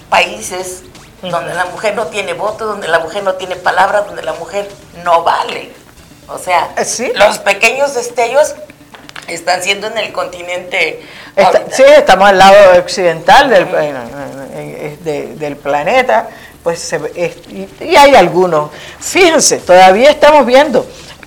países 0.09 0.83
donde 1.21 1.53
la 1.53 1.65
mujer 1.65 1.95
no 1.95 2.07
tiene 2.07 2.33
voto, 2.33 2.65
donde 2.65 2.87
la 2.87 2.99
mujer 2.99 3.23
no 3.23 3.33
tiene 3.35 3.55
palabra, 3.55 4.01
donde 4.01 4.21
la 4.23 4.33
mujer 4.33 4.69
no 5.03 5.23
vale. 5.23 5.71
O 6.27 6.37
sea, 6.37 6.73
¿Sí? 6.85 7.11
los 7.15 7.39
pequeñños 7.39 7.93
destellos 7.93 8.55
están 9.27 9.61
siendo 9.63 9.87
en 9.87 9.97
el 9.97 10.11
continente. 10.11 11.03
Está- 11.35 11.63
sí, 11.71 11.83
estamos 11.85 12.29
al 12.29 12.37
lado 12.37 12.79
occidental 12.79 13.49
del, 13.49 13.65
de- 15.03 15.55
planeta, 15.55 16.29
pues 16.63 16.79
se 16.79 16.97
y, 16.97 17.83
y 17.85 17.95
hay 17.95 18.15
algunos. 18.15 18.71
Fíjense, 18.99 19.57
todavía 19.59 20.09
estamos 20.11 20.45
viendo 20.45 20.85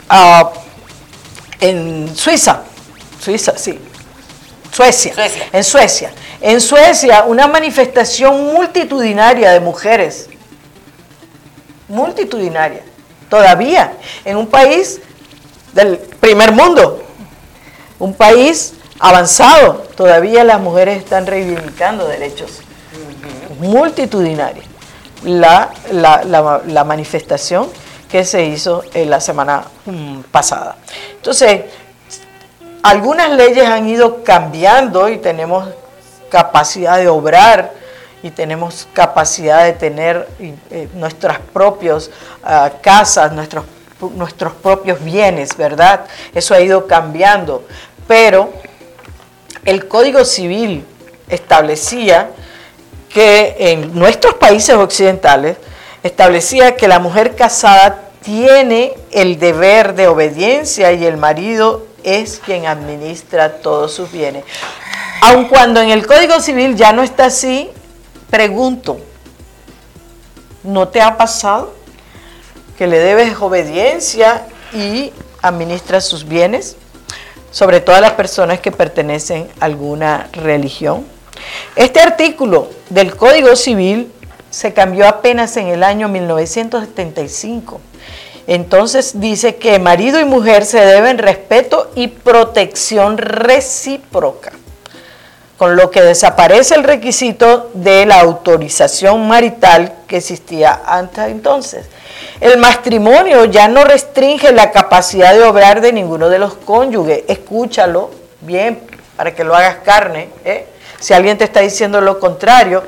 ah, 0.09 0.51
en 1.61 2.15
Suiza, 2.17 2.63
Suiza, 3.21 3.57
sí, 3.59 3.79
Suecia, 4.73 5.15
Suecia. 5.15 5.47
en 5.53 5.65
Suecia, 5.65 6.13
en 6.41 6.61
Suecia 6.61 7.25
una 7.25 7.47
manifestación 7.47 8.53
multitudinaria 8.55 9.51
de 9.51 9.61
mujeres, 9.61 10.29
multitudinaria, 11.89 12.83
todavía. 13.29 13.93
En 14.25 14.37
un 14.37 14.47
país 14.47 15.01
del 15.73 15.99
primer 15.99 16.53
mundo, 16.53 17.03
un 17.99 18.15
país 18.15 18.75
avanzado, 19.01 19.87
todavía 19.97 20.45
las 20.45 20.61
mujeres 20.61 20.99
están 20.99 21.27
reivindicando 21.27 22.07
derechos. 22.07 22.61
Multitudinarios. 23.61 24.65
La, 25.25 25.71
la- 25.91 26.23
la- 26.25 26.63
la 26.67 26.85
manifestación 26.85 27.69
que 28.09 28.25
se 28.25 28.45
hizo 28.45 28.83
en 28.95 29.11
la 29.11 29.21
semana 29.21 29.65
mm, 29.85 30.21
pasada. 30.31 30.77
Entonces, 31.17 31.63
algunas 32.83 33.31
leyes 33.33 33.67
han 33.67 33.89
ido 33.89 34.23
cambiando 34.25 35.09
y 35.09 35.19
tenemos 35.19 35.69
capacidad 36.31 36.99
de 36.99 37.09
obrar 37.09 37.73
y 38.23 38.31
tenemos 38.31 38.89
capacidad 38.93 39.65
de 39.65 39.73
tener 39.73 40.29
eh, 40.41 40.89
nuestras 40.95 41.39
propias 41.53 42.11
ah, 42.43 42.71
casas, 42.81 43.33
nuestros, 43.33 43.65
nuestros 44.15 44.55
propios 44.55 45.03
bienes, 45.03 45.57
¿verdad? 45.57 46.07
Eso 46.35 46.55
ha 46.55 46.61
ido 46.61 46.87
cambiando. 46.87 47.65
Pero 48.07 48.53
el 49.65 49.87
Código 49.87 50.25
Civil 50.25 50.85
establecía 51.29 52.31
que 53.09 53.55
en 53.59 53.95
nuestros 53.95 54.35
países 54.35 54.75
occidentales 54.77 55.57
establecía 56.03 56.77
que 56.77 56.89
la 56.89 56.99
mujer 56.99 57.37
casada 57.37 58.09
tiene 58.23 58.95
el 59.11 59.39
deber 59.39 59.95
de 59.95 60.09
obediencia 60.09 60.93
y 60.93 61.05
el 61.05 61.17
marido 61.17 61.87
es 62.05 62.41
quien 62.45 62.67
administra 62.67 63.61
todos 63.61 63.93
sus 63.93 64.11
bienes. 64.11 64.45
Aun 65.21 65.47
cuando 65.47 65.81
en 65.81 65.91
el 65.91 66.07
Código 66.07 66.41
Civil 66.41 66.77
ya 66.77 66.93
no 66.93 67.03
está 67.03 67.27
así, 67.27 67.71
pregunto, 68.31 68.99
¿no 70.63 70.89
te 70.89 71.01
ha 71.01 71.17
pasado 71.17 71.75
que 72.77 72.87
le 72.87 72.99
debes 72.99 73.37
obediencia 73.41 74.47
y 74.73 75.13
administras 75.43 76.05
sus 76.05 76.27
bienes? 76.27 76.77
Sobre 77.51 77.81
todo 77.81 77.97
a 77.97 78.01
las 78.01 78.13
personas 78.13 78.61
que 78.61 78.71
pertenecen 78.71 79.49
a 79.59 79.65
alguna 79.65 80.29
religión. 80.33 81.07
Este 81.75 82.01
artículo 82.01 82.69
del 82.91 83.17
Código 83.17 83.57
Civil 83.57 84.13
se 84.51 84.73
cambió 84.73 85.07
apenas 85.07 85.57
en 85.57 85.69
el 85.69 85.85
año 85.85 86.09
1975. 86.09 87.81
Entonces 88.47 89.21
dice 89.21 89.57
que 89.57 89.79
marido 89.79 90.21
y 90.21 90.25
mujer 90.25 90.65
se 90.65 90.81
deben 90.81 91.19
respeto 91.19 91.91
y 91.95 92.09
protección 92.09 93.19
recíproca, 93.19 94.53
con 95.59 95.77
lo 95.77 95.91
que 95.91 96.01
desaparece 96.01 96.75
el 96.75 96.85
requisito 96.85 97.71
de 97.75 98.07
la 98.07 98.21
autorización 98.21 99.29
marital 99.29 99.93
que 100.07 100.17
existía 100.17 100.81
antes 100.87 101.27
entonces. 101.27 101.87
El 102.41 102.59
matrimonio 102.59 103.45
ya 103.45 103.69
no 103.69 103.85
restringe 103.85 104.53
la 104.53 104.71
capacidad 104.71 105.35
de 105.35 105.43
obrar 105.43 105.81
de 105.81 105.93
ninguno 105.93 106.29
de 106.29 106.39
los 106.39 106.55
cónyuges. 106.55 107.25
Escúchalo 107.29 108.11
bien 108.41 108.81
para 109.17 109.35
que 109.35 109.45
lo 109.45 109.55
hagas 109.55 109.79
carne. 109.85 110.31
¿eh? 110.45 110.67
Si 111.01 111.13
alguien 111.13 111.37
te 111.37 111.45
está 111.45 111.61
diciendo 111.61 112.01
lo 112.01 112.19
contrario, 112.21 112.85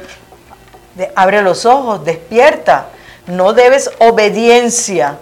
de- 0.95 1.11
abre 1.15 1.43
los 1.43 1.65
ojos, 1.67 2.05
despierta. 2.05 2.87
No 3.27 3.53
debes 3.53 3.91
obediencia, 3.99 5.19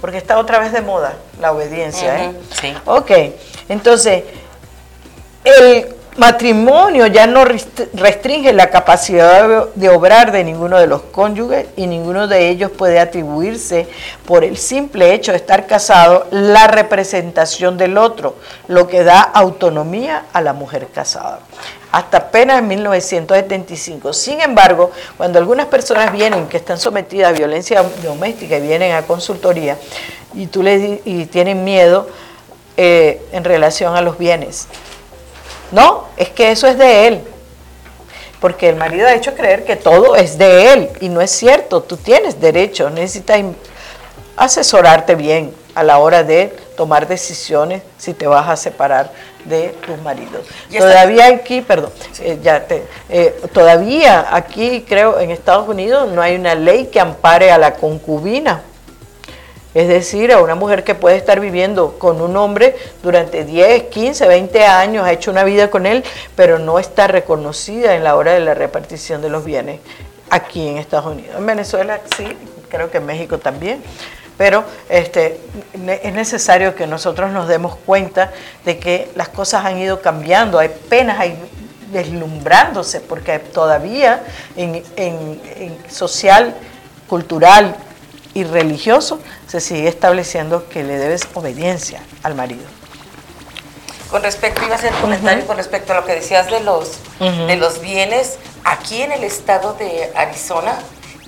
porque 0.00 0.18
está 0.18 0.38
otra 0.38 0.58
vez 0.58 0.72
de 0.72 0.80
moda 0.80 1.14
la 1.40 1.52
obediencia. 1.52 2.24
¿eh? 2.24 2.32
Sí. 2.60 2.74
Ok, 2.86 3.10
entonces, 3.68 4.24
el 5.44 5.93
matrimonio 6.16 7.06
ya 7.08 7.26
no 7.26 7.44
rest- 7.44 7.88
restringe 7.94 8.52
la 8.52 8.70
capacidad 8.70 9.66
de- 9.74 9.88
obrar 9.88 10.30
de 10.32 10.44
ninguno 10.44 10.78
de 10.78 10.86
los 10.86 11.02
cónyuges 11.02 11.66
y 11.76 11.86
ninguno 11.86 12.28
de 12.28 12.48
ellos 12.50 12.70
puede 12.70 13.00
atribuirse 13.00 13.88
por 14.26 14.44
el 14.44 14.56
simple 14.56 15.12
hecho 15.12 15.32
de 15.32 15.38
estar 15.38 15.66
casado 15.66 16.26
la 16.30 16.66
representación 16.68 17.76
del 17.76 17.98
otro, 17.98 18.36
lo 18.68 18.86
que 18.86 19.02
da 19.02 19.20
autonomía 19.20 20.26
a 20.32 20.40
la 20.40 20.52
mujer 20.52 20.86
casada. 20.94 21.40
Hasta 21.90 22.16
apenas 22.18 22.58
en 22.58 22.68
1975. 22.68 24.12
Sin 24.12 24.40
embargo, 24.40 24.90
cuando 25.16 25.38
algunas 25.38 25.66
personas 25.66 26.12
vienen 26.12 26.48
que 26.48 26.56
están 26.56 26.78
sometidas 26.78 27.30
a 27.30 27.32
violencia 27.32 27.84
doméstica 28.02 28.56
y 28.58 28.62
vienen 28.62 28.92
a 28.94 29.02
consultoría 29.02 29.76
y 30.34 30.46
tú 30.46 30.62
les 30.62 31.00
y 31.04 31.26
tienen 31.26 31.62
miedo 31.62 32.08
eh, 32.76 33.22
en 33.30 33.44
relación 33.44 33.94
a 33.96 34.00
los 34.00 34.18
bienes, 34.18 34.66
no, 35.72 36.04
es 36.16 36.30
que 36.30 36.50
eso 36.50 36.66
es 36.66 36.78
de 36.78 37.08
él. 37.08 37.20
Porque 38.40 38.68
el 38.68 38.76
marido 38.76 39.06
ha 39.06 39.14
hecho 39.14 39.34
creer 39.34 39.64
que 39.64 39.76
todo 39.76 40.16
es 40.16 40.36
de 40.36 40.72
él 40.72 40.90
y 41.00 41.08
no 41.08 41.20
es 41.20 41.30
cierto. 41.30 41.82
Tú 41.82 41.96
tienes 41.96 42.40
derecho, 42.40 42.90
necesitas 42.90 43.40
asesorarte 44.36 45.14
bien 45.14 45.54
a 45.74 45.82
la 45.82 45.98
hora 45.98 46.22
de 46.22 46.54
tomar 46.76 47.06
decisiones 47.06 47.82
si 47.98 48.14
te 48.14 48.26
vas 48.26 48.48
a 48.48 48.56
separar 48.56 49.10
de 49.44 49.68
tus 49.86 49.98
maridos. 50.02 50.46
Todavía 50.76 51.26
aquí, 51.26 51.60
perdón, 51.60 51.92
eh, 52.20 52.38
ya 52.42 52.66
te, 52.66 52.84
eh, 53.08 53.40
todavía 53.52 54.26
aquí 54.30 54.84
creo 54.86 55.20
en 55.20 55.30
Estados 55.30 55.68
Unidos 55.68 56.10
no 56.10 56.22
hay 56.22 56.36
una 56.36 56.54
ley 56.54 56.86
que 56.86 57.00
ampare 57.00 57.50
a 57.50 57.58
la 57.58 57.74
concubina. 57.74 58.62
Es 59.74 59.88
decir, 59.88 60.32
a 60.32 60.40
una 60.40 60.54
mujer 60.54 60.84
que 60.84 60.94
puede 60.94 61.16
estar 61.16 61.40
viviendo 61.40 61.98
con 61.98 62.20
un 62.20 62.36
hombre 62.36 62.76
durante 63.02 63.44
10, 63.44 63.84
15, 63.84 64.28
20 64.28 64.64
años, 64.64 65.04
ha 65.04 65.10
hecho 65.12 65.30
una 65.32 65.42
vida 65.42 65.68
con 65.68 65.84
él, 65.86 66.04
pero 66.36 66.58
no 66.60 66.78
está 66.78 67.08
reconocida 67.08 67.96
en 67.96 68.04
la 68.04 68.14
hora 68.16 68.32
de 68.34 68.40
la 68.40 68.54
repartición 68.54 69.20
de 69.20 69.30
los 69.30 69.44
bienes 69.44 69.80
aquí 70.30 70.68
en 70.68 70.78
Estados 70.78 71.06
Unidos. 71.12 71.34
En 71.36 71.44
Venezuela 71.46 72.00
sí, 72.16 72.24
creo 72.70 72.88
que 72.90 72.98
en 72.98 73.06
México 73.06 73.38
también. 73.38 73.82
Pero 74.38 74.64
este, 74.88 75.38
es 76.02 76.12
necesario 76.12 76.74
que 76.74 76.86
nosotros 76.88 77.30
nos 77.30 77.46
demos 77.46 77.76
cuenta 77.76 78.32
de 78.64 78.78
que 78.78 79.10
las 79.14 79.28
cosas 79.28 79.64
han 79.64 79.78
ido 79.78 80.00
cambiando, 80.00 80.58
hay 80.58 80.70
penas, 80.88 81.20
hay 81.20 81.36
deslumbrándose, 81.92 83.00
porque 83.00 83.38
todavía 83.38 84.22
en- 84.56 84.82
en 84.96 85.76
social, 85.88 86.54
cultural 87.08 87.76
y 88.34 88.42
religioso 88.44 89.20
se 89.60 89.76
sigue 89.76 89.88
estableciendo 89.88 90.68
que 90.68 90.82
le 90.82 90.98
debes 90.98 91.28
obediencia 91.34 92.00
al 92.22 92.34
marido. 92.34 92.64
Con 94.10 94.22
respecto, 94.22 94.64
iba 94.64 94.74
a 94.74 94.78
hacer 94.78 94.92
un 94.92 95.00
comentario 95.00 95.46
con 95.46 95.56
respecto 95.56 95.92
a 95.92 95.96
lo 95.96 96.04
que 96.04 96.14
decías 96.14 96.50
de 96.50 96.60
los, 96.60 96.98
de 97.20 97.56
los 97.56 97.80
bienes. 97.80 98.38
Aquí 98.64 99.02
en 99.02 99.12
el 99.12 99.22
estado 99.22 99.74
de 99.74 100.10
Arizona 100.16 100.78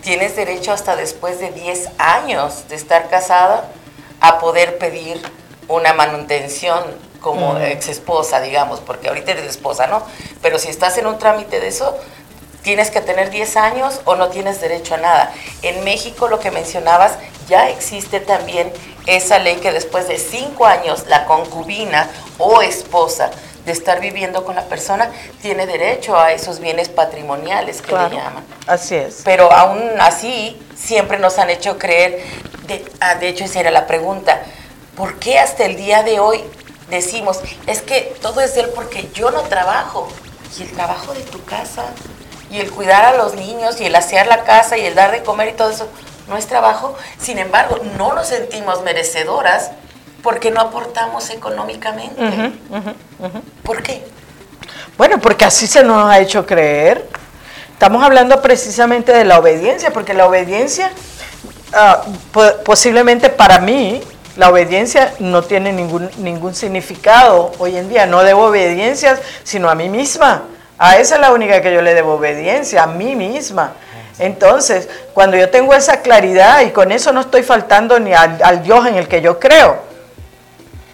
tienes 0.03 0.35
derecho 0.35 0.73
hasta 0.73 0.97
después 0.97 1.39
de 1.39 1.53
10 1.53 1.89
años 1.99 2.69
de 2.69 2.75
estar 2.75 3.09
casada 3.09 3.71
a 4.21 4.39
poder 4.39 4.79
pedir 4.79 5.21
una 5.69 5.93
manutención 5.93 6.83
como 7.21 7.59
ex 7.59 7.89
esposa, 7.89 8.41
digamos, 8.41 8.81
porque 8.81 9.09
ahorita 9.09 9.33
eres 9.33 9.47
esposa, 9.47 9.87
¿no? 9.87 10.03
Pero 10.43 10.59
si 10.59 10.69
estás 10.69 10.97
en 10.99 11.07
un 11.07 11.19
trámite 11.19 11.61
de 11.61 11.69
eso, 11.69 11.97
tienes 12.63 12.91
que 12.91 13.01
tener 13.01 13.31
10 13.31 13.57
años 13.57 14.01
o 14.05 14.17
no 14.17 14.29
tienes 14.29 14.61
derecho 14.61 14.95
a 14.95 14.99
nada. 14.99 15.33
En 15.63 15.85
México, 15.85 16.29
lo 16.29 16.41
que 16.41 16.51
mencionabas, 16.51 17.13
ya 17.49 17.69
existe 17.69 18.21
también 18.21 18.73
esa 19.07 19.39
ley 19.39 19.57
que 19.57 19.73
después 19.73 20.09
de 20.09 20.19
5 20.19 20.67
años 20.67 21.05
la 21.07 21.27
concubina 21.27 22.09
o 22.39 22.63
esposa 22.63 23.31
de 23.65 23.73
estar 23.73 24.01
viviendo 24.01 24.45
con 24.45 24.55
la 24.55 24.65
persona 24.65 25.11
tiene 25.43 25.67
derecho 25.67 26.17
a 26.17 26.33
esos 26.33 26.61
bienes 26.61 26.89
patrimoniales 26.89 27.83
que 27.83 27.93
le 27.93 28.11
llaman. 28.11 28.45
Así 28.67 28.95
es. 28.95 29.23
Pero 29.25 29.53
aún 29.53 29.83
así, 30.01 30.61
siempre 30.77 31.19
nos 31.19 31.39
han 31.39 31.51
hecho 31.51 31.77
creer, 31.77 32.23
de, 32.67 32.85
ah, 33.01 33.17
de 33.17 33.29
hecho 33.29 33.45
esa 33.45 33.61
era 33.61 33.71
la 33.73 33.87
pregunta, 33.87 34.41
¿por 34.97 35.19
qué 35.19 35.39
hasta 35.39 35.65
el 35.65 35.77
día 35.77 36.05
de 36.05 36.21
hoy 36.21 36.45
decimos, 36.91 37.41
es 37.67 37.83
que 37.83 38.17
todo 38.23 38.41
es 38.41 38.55
de 38.55 38.63
él 38.63 38.71
porque 38.75 39.09
yo 39.13 39.31
no 39.33 39.43
trabajo? 39.43 40.09
Y 40.59 40.63
el 40.63 40.71
trabajo 40.71 41.13
de 41.13 41.23
tu 41.23 41.45
casa, 41.45 41.87
y 42.51 42.61
el 42.61 42.71
cuidar 42.71 43.05
a 43.05 43.17
los 43.17 43.35
niños, 43.35 43.81
y 43.81 43.87
el 43.87 43.95
asear 43.97 44.29
la 44.29 44.45
casa, 44.45 44.79
y 44.79 44.87
el 44.87 44.95
dar 44.95 45.11
de 45.11 45.23
comer 45.25 45.49
y 45.49 45.53
todo 45.53 45.71
eso, 45.71 45.89
no 46.29 46.37
es 46.37 46.47
trabajo. 46.47 46.97
Sin 47.19 47.39
embargo, 47.39 47.79
no 47.97 48.15
nos 48.15 48.29
sentimos 48.29 48.83
merecedoras 48.83 49.71
porque 50.23 50.51
no 50.51 50.61
aportamos 50.61 51.31
económicamente. 51.31 52.53
¿Por 53.63 53.83
qué? 53.83 54.05
Bueno, 54.99 55.21
porque 55.21 55.45
así 55.45 55.67
se 55.67 55.85
nos 55.85 56.09
ha 56.11 56.19
hecho 56.19 56.47
creer. 56.47 57.07
estamos 57.73 58.03
hablando 58.03 58.41
precisamente 58.41 59.13
de 59.13 59.25
la 59.25 59.39
obediencia, 59.39 59.93
porque 59.93 60.15
la 60.15 60.27
obediencia, 60.27 60.91
ah, 61.75 62.03
posiblemente 62.65 63.29
para 63.29 63.61
mí, 63.61 64.03
la 64.37 64.51
obediencia 64.51 65.15
no 65.19 65.43
tiene 65.43 65.73
ningún, 65.73 66.11
ningún 66.19 66.55
significado 66.55 67.53
hoy 67.59 67.77
en 67.77 67.89
día. 67.89 68.07
No 68.07 68.23
debo 68.23 68.47
obediencia 68.47 69.21
sino 69.45 69.71
a 69.71 69.75
mí 69.75 69.89
misma. 69.89 70.45
A 70.79 70.99
esa 70.99 71.15
es 71.15 71.21
la 71.21 71.33
única 71.33 71.63
que 71.63 71.73
yo 71.73 71.81
le 71.81 71.95
debo 71.95 72.15
obediencia, 72.15 72.83
a 72.83 72.87
mí 72.87 73.15
misma. 73.17 73.73
Entonces, 74.19 74.89
cuando 75.15 75.37
yo 75.37 75.51
tengo 75.51 75.75
esa 75.75 76.01
claridad 76.01 76.63
y 76.63 76.71
con 76.71 76.93
eso 76.93 77.13
no 77.13 77.21
estoy 77.21 77.43
faltando 77.43 77.99
ni 78.01 78.13
al, 78.13 78.63
Dios 78.63 78.87
en 78.87 78.97
el 78.97 79.09
que 79.09 79.21
yo 79.21 79.39
creo, 79.39 79.79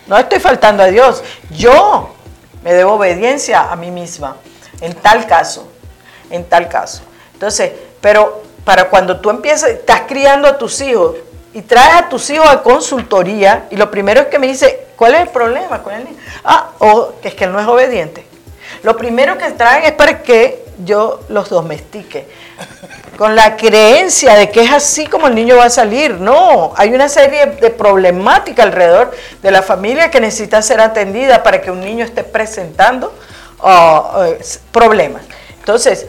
no 0.07 0.19
estoy 0.19 0.41
faltando 0.41 0.83
a 0.83 0.87
Dios, 0.87 1.23
yo 1.51 2.15
me 2.63 2.75
debo 2.75 2.95
obediencia 2.95 3.71
a 3.71 3.77
mí 3.77 3.91
misma, 3.91 4.37
en 4.81 4.95
tal 4.95 5.27
caso, 5.27 5.69
en 6.31 6.45
tal 6.45 6.69
caso. 6.69 7.03
Entonces, 7.33 7.73
pero 8.01 8.43
para 8.65 8.89
cuando 8.89 9.21
tú 9.21 9.31
empiezas, 9.31 9.71
estás 9.71 10.03
criando 10.09 10.49
a 10.49 10.59
tus 10.59 10.81
hijos 10.81 11.17
y 11.53 11.63
traes 11.63 11.95
a 11.95 12.09
tus 12.09 12.29
hijos 12.31 12.49
a 12.49 12.63
consultoría 12.63 13.67
y 13.71 13.77
lo 13.77 13.91
primero 13.91 14.23
es 14.23 14.27
que 14.29 14.39
me 14.39 14.49
dice, 14.49 14.87
¿cuál 14.97 15.15
es 15.15 15.23
el 15.23 15.29
problema 15.29 15.83
con 15.83 15.95
el 15.95 16.05
niño? 16.05 16.17
Ah, 16.45 16.71
o 16.79 17.15
que 17.21 17.29
es 17.29 17.35
que 17.35 17.45
él 17.45 17.53
no 17.53 17.61
es 17.61 17.67
obediente. 17.67 18.32
Lo 18.83 18.97
primero 18.97 19.39
que 19.39 19.51
traen 19.53 19.85
es 19.85 19.93
para 19.93 20.23
que 20.23 20.65
yo 20.85 21.21
los 21.29 21.49
domestique. 21.49 22.27
Con 23.17 23.37
la 23.37 23.57
creencia 23.57 24.35
de 24.35 24.51
que 24.51 24.63
es 24.63 24.73
así 24.73 25.07
como 25.07 25.29
el 25.29 25.35
niño 25.35 25.57
va 25.57 25.67
a 25.67 25.71
salir. 25.71 26.15
No, 26.15 26.73
hay 26.77 26.95
una 26.95 27.09
serie 27.09 27.47
de 27.47 27.71
problemáticas 27.71 28.67
alrededor 28.67 29.13
de 29.43 29.51
la 29.51 29.63
familia 29.63 30.11
que 30.11 30.21
necesita 30.21 30.63
ser 30.63 30.81
atendida 30.81 31.43
para 31.43 31.61
que 31.61 31.71
un 31.71 31.81
niño 31.81 32.05
esté 32.05 32.25
presentando 32.25 33.13
uh, 33.63 33.69
uh, 33.69 34.37
problemas. 34.73 35.23
Entonces, 35.59 36.07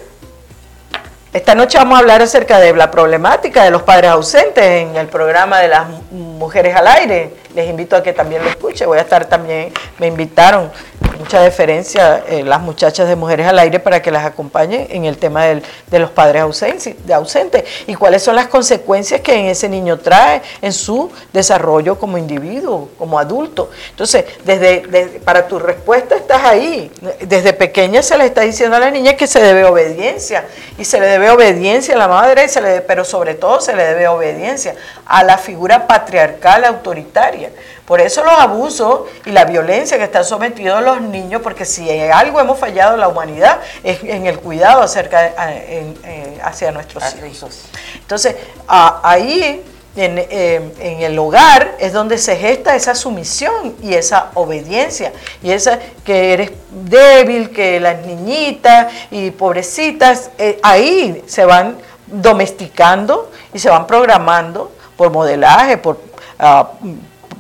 esta 1.33 1.55
noche 1.55 1.79
vamos 1.79 1.95
a 1.95 1.99
hablar 1.99 2.21
acerca 2.21 2.59
de 2.59 2.73
la 2.73 2.91
problemática 2.91 3.63
de 3.63 3.71
los 3.71 3.81
padres 3.81 4.11
ausentes 4.11 4.63
en 4.63 4.95
el 4.95 5.07
programa 5.07 5.59
de 5.59 5.67
las 5.67 5.87
mujeres 6.11 6.75
al 6.75 6.87
aire. 6.87 7.33
Les 7.55 7.67
invito 7.67 7.95
a 7.95 8.03
que 8.03 8.13
también 8.13 8.43
lo 8.43 8.49
escuchen. 8.49 8.87
Voy 8.87 8.99
a 8.99 9.01
estar 9.01 9.25
también, 9.25 9.73
me 9.97 10.05
invitaron 10.05 10.71
mucha 11.17 11.41
deferencia 11.41 12.23
eh, 12.27 12.43
las 12.43 12.61
muchachas 12.61 13.07
de 13.07 13.15
Mujeres 13.15 13.47
al 13.47 13.59
Aire 13.59 13.79
para 13.79 14.01
que 14.01 14.11
las 14.11 14.25
acompañen 14.25 14.87
en 14.89 15.05
el 15.05 15.17
tema 15.17 15.45
del, 15.45 15.63
de 15.87 15.99
los 15.99 16.09
padres 16.09 16.41
ausentes, 16.41 17.63
y 17.87 17.95
cuáles 17.95 18.23
son 18.23 18.35
las 18.35 18.47
consecuencias 18.47 19.21
que 19.21 19.33
en 19.33 19.45
ese 19.45 19.69
niño 19.69 19.99
trae 19.99 20.41
en 20.61 20.73
su 20.73 21.11
desarrollo 21.31 21.97
como 21.97 22.17
individuo, 22.17 22.89
como 22.97 23.19
adulto. 23.19 23.69
Entonces, 23.89 24.25
desde, 24.43 25.19
para 25.23 25.47
tu 25.47 25.59
respuesta 25.59 26.15
estás 26.15 26.43
ahí. 26.43 26.91
Desde 27.21 27.53
pequeña 27.53 28.01
se 28.01 28.17
le 28.17 28.25
está 28.25 28.41
diciendo 28.41 28.75
a 28.75 28.79
la 28.79 28.91
niña 28.91 29.13
que 29.13 29.27
se 29.27 29.41
debe 29.41 29.65
obediencia 29.65 30.45
y 30.77 30.85
se 30.85 30.99
le 30.99 31.07
debe 31.07 31.29
obediencia 31.29 31.95
a 31.95 31.97
la 31.97 32.07
madre, 32.07 32.47
se 32.47 32.61
le, 32.61 32.81
pero 32.81 33.05
sobre 33.05 33.35
todo 33.35 33.61
se 33.61 33.75
le 33.75 33.83
debe 33.83 34.07
obediencia 34.07 34.75
a 35.05 35.23
la 35.23 35.37
figura 35.37 35.87
patriarcal 35.87 36.65
autoritaria. 36.65 37.49
Por 37.85 37.99
eso 37.99 38.23
los 38.23 38.33
abusos 38.33 39.01
y 39.25 39.31
la 39.31 39.45
violencia 39.45 39.97
que 39.97 40.05
están 40.05 40.23
sometidos 40.23 40.81
los 40.83 41.01
niños, 41.01 41.41
porque 41.41 41.65
si 41.65 41.89
algo 41.89 42.39
hemos 42.39 42.57
fallado 42.57 42.93
en 42.93 43.01
la 43.01 43.09
humanidad 43.09 43.59
es 43.83 44.03
en 44.03 44.25
el 44.25 44.39
cuidado 44.39 44.81
acerca 44.81 45.33
eh, 45.47 46.39
hacia 46.43 46.71
nuestros 46.71 47.03
hijos. 47.29 47.65
Entonces, 47.99 48.35
ahí 48.67 49.63
eh, 49.95 50.71
en, 50.79 51.01
el 51.03 51.19
hogar 51.19 51.75
es 51.79 51.93
donde 51.93 52.17
se 52.17 52.35
gesta 52.35 52.75
esa 52.75 52.95
sumisión 52.95 53.75
y 53.81 53.93
esa 53.93 54.31
obediencia. 54.33 55.13
Y 55.43 55.51
esa 55.51 55.77
que 56.03 56.33
eres 56.33 56.51
débil, 56.71 57.51
que 57.51 57.79
las 57.79 58.03
niñitas 58.05 58.91
y 59.11 59.31
pobrecitas, 59.31 60.31
eh, 60.37 60.59
ahí 60.63 61.23
se 61.27 61.45
van 61.45 61.77
domesticando 62.07 63.31
y 63.53 63.59
se 63.59 63.69
van 63.69 63.85
programando 63.85 64.71
por 64.97 65.11
modelaje, 65.11 65.77
por... 65.77 65.99
Ah, 66.39 66.71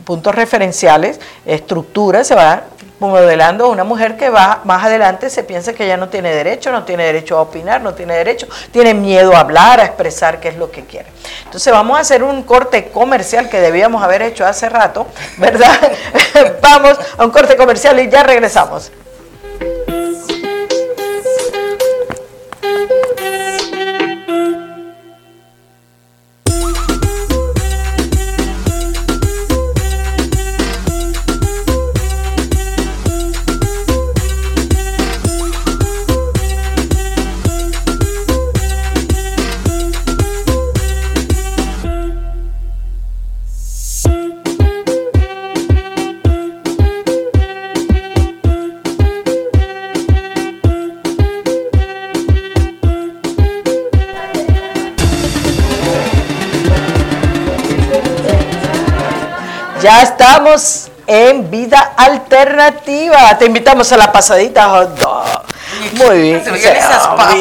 puntos 0.05 0.35
referenciales, 0.35 1.19
estructuras, 1.45 2.27
se 2.27 2.35
va 2.35 2.63
modelando 2.99 3.69
una 3.69 3.83
mujer 3.83 4.15
que 4.15 4.29
va 4.29 4.61
más 4.63 4.85
adelante 4.85 5.29
se 5.29 5.43
piensa 5.43 5.73
que 5.73 5.85
ya 5.87 5.97
no 5.97 6.09
tiene 6.09 6.33
derecho, 6.33 6.71
no 6.71 6.83
tiene 6.85 7.03
derecho 7.03 7.37
a 7.37 7.41
opinar, 7.41 7.81
no 7.81 7.93
tiene 7.93 8.13
derecho, 8.15 8.47
tiene 8.71 8.93
miedo 8.93 9.35
a 9.35 9.39
hablar, 9.39 9.79
a 9.81 9.85
expresar 9.85 10.39
qué 10.39 10.49
es 10.49 10.57
lo 10.57 10.71
que 10.71 10.85
quiere. 10.85 11.07
Entonces 11.43 11.73
vamos 11.73 11.97
a 11.97 12.01
hacer 12.01 12.23
un 12.23 12.43
corte 12.43 12.89
comercial 12.89 13.49
que 13.49 13.59
debíamos 13.59 14.03
haber 14.03 14.21
hecho 14.21 14.45
hace 14.45 14.69
rato, 14.69 15.07
¿verdad? 15.37 15.77
vamos 16.61 16.97
a 17.17 17.25
un 17.25 17.31
corte 17.31 17.57
comercial 17.57 17.99
y 17.99 18.09
ya 18.09 18.23
regresamos. 18.23 18.91
Ya 59.83 60.01
estamos 60.01 60.87
en 61.05 61.51
vida 61.51 61.93
alternativa. 61.97 63.37
Te 63.37 63.47
invitamos 63.47 63.91
a 63.91 63.97
la 63.97 64.13
pasadita 64.13 64.69
hot 64.69 64.97
dog. 64.97 65.43
Muy 65.95 66.21
bien. 66.21 66.43
esas 66.55 67.05
papas. 67.05 67.35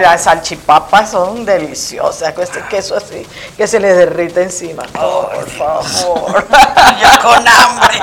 las 0.00 0.22
salchipapas 0.22 1.10
son 1.10 1.44
deliciosas. 1.44 2.32
Con 2.32 2.44
este 2.44 2.60
queso 2.70 2.96
así 2.96 3.26
que 3.56 3.66
se 3.66 3.80
les 3.80 3.96
derrite 3.96 4.40
encima. 4.40 4.84
por 4.84 5.50
favor. 5.50 6.46
Yo 7.02 7.28
con 7.28 7.48
hambre. 7.48 8.00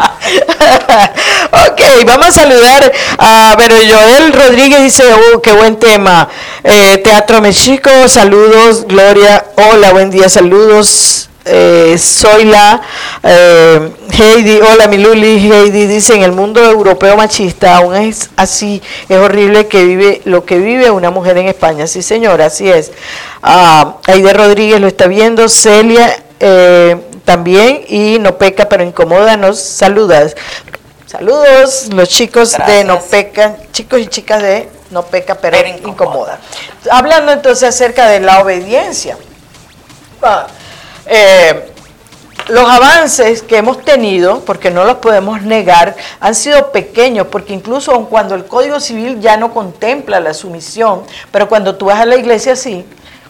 ok, 1.71 2.06
vamos 2.06 2.28
a 2.28 2.32
saludar 2.34 2.91
a 3.19 3.54
Pero 3.56 3.75
Joel 3.75 4.34
Rodríguez 4.34 4.82
dice, 4.82 5.04
oh, 5.13 5.41
qué 5.41 5.54
buen 5.54 5.80
tema. 5.80 6.28
Eh, 6.62 6.97
Teatro 6.97 7.39
Mexico, 7.39 7.89
saludos, 8.10 8.86
Gloria. 8.86 9.45
Hola, 9.56 9.93
buen 9.93 10.10
día, 10.10 10.28
saludos 10.28 11.19
eh, 11.52 11.98
soy 11.98 12.46
la 12.46 12.82
eh, 13.24 13.92
Heidi, 14.12 14.60
hola 14.62 14.88
mi 14.88 14.98
Luli, 14.98 15.52
Heidi 15.52 15.88
dice, 15.88 16.14
en 16.16 16.24
el 16.24 16.32
mundo 16.32 16.64
europeo 16.64 17.18
machista 17.18 17.78
aún 17.78 17.96
es 17.96 18.30
así, 18.36 18.82
es 19.08 19.18
horrible 19.18 19.68
que 19.68 19.84
vive 19.84 20.22
lo 20.26 20.46
que 20.46 20.58
vive 20.60 20.92
una 20.92 21.10
mujer 21.10 21.38
en 21.38 21.48
España. 21.48 21.88
Sí 21.88 22.02
señora, 22.02 22.46
así 22.46 22.70
es. 22.70 22.92
Ah, 23.42 23.98
Aide 24.08 24.34
Rodríguez 24.34 24.80
lo 24.80 24.88
está 24.88 25.08
viendo, 25.08 25.50
Celia 25.50 26.24
eh, 26.40 26.98
también 27.26 27.84
y 27.88 28.20
no 28.20 28.38
peca 28.38 28.70
pero 28.70 28.84
incomoda, 28.84 29.38
nos 29.38 29.60
saludas. 29.60 30.36
Saludos 31.06 31.88
los 31.92 32.08
chicos 32.08 32.56
de 32.68 32.84
No 32.84 33.00
Peca, 33.02 33.56
chicos 33.72 34.00
y 34.00 34.06
chicas 34.06 34.44
de 34.44 34.70
No 34.92 35.02
Peca 35.02 35.34
pero, 35.34 35.58
incomoda. 35.84 36.40
Hablando 36.92 37.32
entonces 37.32 37.69
acerca 37.69 38.08
de 38.08 38.19
la 38.19 38.42
obediencia. 38.42 39.17
Ah, 40.21 40.46
eh, 41.10 41.72
los 42.48 42.70
avances 42.70 43.42
que 43.44 43.58
hemos 43.58 43.82
tenido, 43.82 44.42
porque 44.42 44.72
no 44.72 44.84
los 44.84 44.98
podemos 44.98 45.42
negar, 45.42 45.96
han 46.20 46.34
sido 46.34 46.72
pequeños, 46.72 47.28
porque 47.28 47.54
incluso 47.54 48.06
cuando 48.06 48.36
el 48.36 48.46
Código 48.46 48.80
Civil 48.80 49.20
ya 49.20 49.38
no 49.38 49.54
contempla 49.54 50.20
la 50.20 50.34
sumisión, 50.34 51.04
pero 51.32 51.48
cuando 51.48 51.76
tú 51.76 51.86
vas 51.86 52.00
a 52.00 52.06
la 52.06 52.16
iglesia 52.16 52.56
sí, 52.56 52.86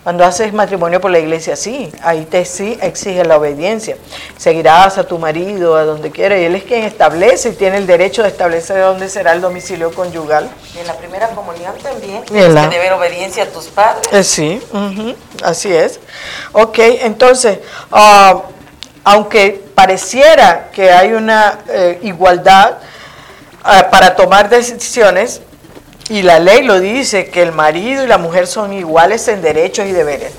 cuando 0.09 0.25
haces 0.25 0.51
matrimonio 0.53 0.99
por 0.99 1.11
la 1.11 1.19
iglesia 1.19 1.55
sí, 1.55 1.91
ahí 2.01 2.25
te 2.25 2.43
sí 2.43 2.75
exige 2.81 3.23
la 3.23 3.37
obediencia. 3.37 3.95
Seguirás 4.37 4.97
a 4.97 5.03
tu 5.03 5.19
marido, 5.19 5.75
a 5.75 5.83
donde 5.83 6.09
quiera, 6.09 6.35
y 6.35 6.45
él 6.45 6.55
es 6.55 6.63
quien 6.63 6.83
establece 6.83 7.49
y 7.49 7.51
tiene 7.53 7.77
el 7.77 7.85
derecho 7.85 8.23
de 8.23 8.29
establecer 8.29 8.81
dónde 8.81 9.07
será 9.07 9.33
el 9.33 9.41
domicilio 9.41 9.93
conyugal. 9.93 10.49
Y 10.73 10.79
en 10.79 10.87
la 10.87 10.95
primera 10.95 11.27
comunión 11.27 11.75
también 11.83 12.23
tienes 12.23 12.55
que 12.55 12.69
deber 12.69 12.93
obediencia 12.93 13.43
a 13.43 13.45
tus 13.49 13.65
padres. 13.65 14.11
Eh, 14.11 14.23
sí, 14.23 14.59
así 15.43 15.71
es. 15.71 15.99
Ok, 16.53 16.79
entonces, 16.79 17.59
ah, 17.91 18.45
aunque 19.03 19.63
pareciera 19.75 20.71
que 20.71 20.89
hay 20.89 21.13
una 21.13 21.59
eh, 21.69 21.99
igualdad 22.01 22.79
ah, 23.63 23.89
para 23.91 24.15
tomar 24.15 24.49
decisiones, 24.49 25.43
y 26.09 26.23
la 26.23 26.39
ley 26.39 26.63
lo 26.63 26.79
dice, 26.79 27.29
que 27.29 27.43
el 27.43 27.51
marido 27.51 28.03
y 28.03 28.07
la 28.07 28.17
mujer 28.17 28.47
son 28.47 28.73
iguales 28.73 29.27
en 29.27 29.41
derechos 29.41 29.85
y 29.85 29.91
deberes. 29.91 30.33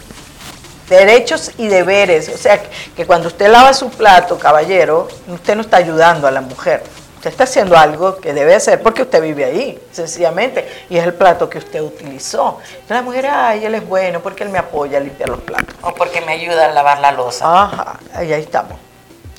Derechos 0.88 1.52
y 1.56 1.68
deberes. 1.68 2.28
O 2.28 2.36
sea, 2.36 2.60
que 2.96 3.06
cuando 3.06 3.28
usted 3.28 3.48
lava 3.48 3.72
su 3.72 3.88
plato, 3.90 4.38
caballero, 4.38 5.06
usted 5.28 5.54
no 5.54 5.62
está 5.62 5.76
ayudando 5.76 6.26
a 6.26 6.32
la 6.32 6.40
mujer. 6.40 6.82
Usted 7.16 7.30
está 7.30 7.44
haciendo 7.44 7.76
algo 7.76 8.16
que 8.16 8.32
debe 8.32 8.54
hacer 8.54 8.82
porque 8.82 9.02
usted 9.02 9.22
vive 9.22 9.44
ahí, 9.44 9.78
sencillamente, 9.92 10.66
y 10.88 10.96
es 10.96 11.04
el 11.04 11.14
plato 11.14 11.48
que 11.48 11.58
usted 11.58 11.82
utilizó. 11.82 12.58
Entonces 12.64 12.90
la 12.96 13.02
mujer, 13.02 13.26
ay, 13.26 13.64
él 13.64 13.74
es 13.74 13.86
bueno 13.86 14.20
porque 14.20 14.42
él 14.42 14.48
me 14.48 14.58
apoya 14.58 14.98
a 14.98 15.00
limpiar 15.00 15.28
los 15.28 15.40
platos. 15.40 15.76
O 15.82 15.94
porque 15.94 16.20
me 16.22 16.32
ayuda 16.32 16.64
a 16.64 16.72
lavar 16.72 16.98
la 16.98 17.12
losa. 17.12 17.44
Ajá, 17.44 18.00
ahí, 18.14 18.32
ahí 18.32 18.40
estamos. 18.40 18.89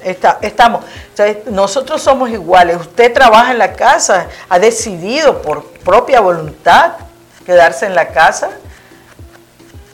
Está, 0.03 0.39
estamos. 0.41 0.83
O 0.83 1.17
sea, 1.17 1.35
nosotros 1.47 2.01
somos 2.01 2.29
iguales. 2.29 2.77
Usted 2.77 3.13
trabaja 3.13 3.51
en 3.51 3.59
la 3.59 3.73
casa, 3.73 4.27
ha 4.49 4.59
decidido 4.59 5.41
por 5.41 5.63
propia 5.63 6.21
voluntad 6.21 6.93
quedarse 7.45 7.85
en 7.85 7.95
la 7.95 8.09
casa. 8.09 8.49